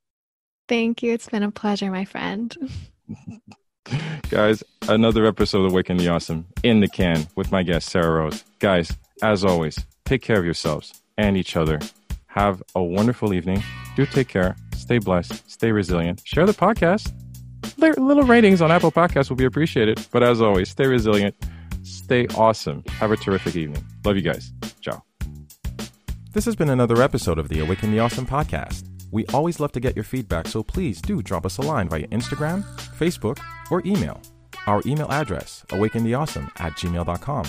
Thank 0.69 1.03
you. 1.03 1.13
It's 1.13 1.29
been 1.29 1.43
a 1.43 1.51
pleasure, 1.51 1.91
my 1.91 2.05
friend. 2.05 2.57
Guys, 4.31 4.63
another 4.89 5.27
episode 5.27 5.65
of 5.65 5.73
Awaken 5.73 5.97
the 5.97 6.09
Awesome 6.09 6.47
in 6.63 6.81
the 6.81 6.89
can 6.89 7.27
with 7.37 7.53
my 7.53 7.63
guest, 7.63 7.91
Sarah 7.91 8.23
Rose. 8.23 8.45
Guys, 8.61 8.97
as 9.23 9.45
always, 9.45 9.79
take 10.05 10.23
care 10.23 10.39
of 10.39 10.45
yourselves 10.45 11.03
and 11.19 11.37
each 11.37 11.57
other. 11.57 11.79
Have 12.27 12.63
a 12.75 12.83
wonderful 12.83 13.35
evening. 13.35 13.63
Do 13.95 14.07
take 14.07 14.29
care. 14.29 14.57
Stay 14.75 14.99
blessed. 14.99 15.51
Stay 15.51 15.71
resilient. 15.71 16.23
Share 16.25 16.47
the 16.47 16.53
podcast. 16.53 17.13
Little 17.77 18.23
ratings 18.23 18.63
on 18.63 18.71
Apple 18.71 18.93
Podcasts 18.93 19.29
will 19.29 19.37
be 19.37 19.45
appreciated. 19.45 20.07
But 20.11 20.23
as 20.23 20.41
always, 20.41 20.71
stay 20.71 20.87
resilient. 20.87 21.35
Stay 21.83 22.27
awesome. 22.29 22.85
Have 22.89 23.11
a 23.11 23.17
terrific 23.17 23.57
evening. 23.57 23.85
Love 24.05 24.17
you 24.17 24.23
guys. 24.23 24.53
Ciao. 24.81 25.03
This 26.33 26.47
has 26.47 26.57
been 26.57 26.71
another 26.71 27.03
episode 27.03 27.39
of 27.39 27.49
the 27.49 27.61
Awaken 27.61 27.91
the 27.91 27.99
Awesome 27.99 28.27
podcast. 28.27 28.89
We 29.13 29.27
always 29.27 29.61
love 29.61 29.73
to 29.73 29.81
get 29.81 29.95
your 29.95 30.05
feedback, 30.05 30.49
so 30.49 30.63
please 30.63 31.01
do 31.01 31.23
drop 31.23 31.47
us 31.47 31.59
a 31.59 31.63
line 31.63 31.89
via 31.89 32.09
Instagram, 32.09 32.65
Facebook, 32.97 33.39
or 33.71 33.83
email. 33.87 34.21
Our 34.67 34.83
email 34.87 35.11
address, 35.11 35.65
awakentheawesome 35.69 36.51
at 36.59 36.73
gmail.com. 36.73 37.45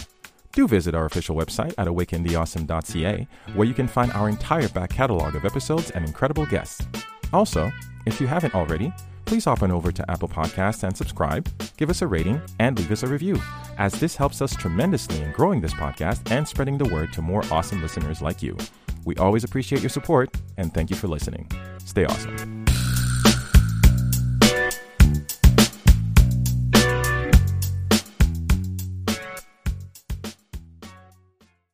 Do 0.52 0.68
visit 0.68 0.94
our 0.94 1.06
official 1.06 1.36
website 1.36 1.74
at 1.78 1.88
awakentheawesome.ca, 1.88 3.28
where 3.56 3.68
you 3.68 3.74
can 3.74 3.88
find 3.88 4.12
our 4.12 4.30
entire 4.30 4.68
back 4.70 4.92
catalog 4.92 5.36
of 5.36 5.46
episodes 5.46 5.90
and 5.92 6.06
incredible 6.06 6.46
guests. 6.46 6.86
Also, 7.32 7.72
if 8.06 8.20
you 8.20 8.28
haven't 8.28 8.54
already, 8.54 8.94
please 9.26 9.46
hop 9.46 9.64
on 9.64 9.72
over 9.72 9.92
to 9.92 10.12
Apple 10.12 10.28
Podcasts 10.28 10.84
and 10.84 10.96
subscribe, 10.96 11.50
give 11.78 11.90
us 11.90 12.02
a 12.02 12.08
rating, 12.08 12.42
and 12.60 12.78
leave 12.78 12.92
us 12.92 13.04
a 13.04 13.08
review, 13.08 13.42
as 13.78 13.94
this 13.94 14.16
helps 14.16 14.42
us 14.42 14.56
tremendously 14.56 15.22
in 15.22 15.32
growing 15.32 15.62
this 15.62 15.74
podcast 15.74 16.30
and 16.30 16.48
spreading 16.48 16.78
the 16.78 16.90
word 16.94 17.14
to 17.14 17.22
more 17.22 17.44
awesome 17.50 17.82
listeners 17.82 18.22
like 18.22 18.44
you. 18.44 18.58
We 19.06 19.16
always 19.18 19.44
appreciate 19.44 19.82
your 19.82 19.90
support, 19.90 20.36
and 20.58 20.74
thank 20.74 20.90
you 20.90 20.96
for 20.96 21.08
listening. 21.08 21.50
Stay 21.80 22.06
awesome. 22.06 22.63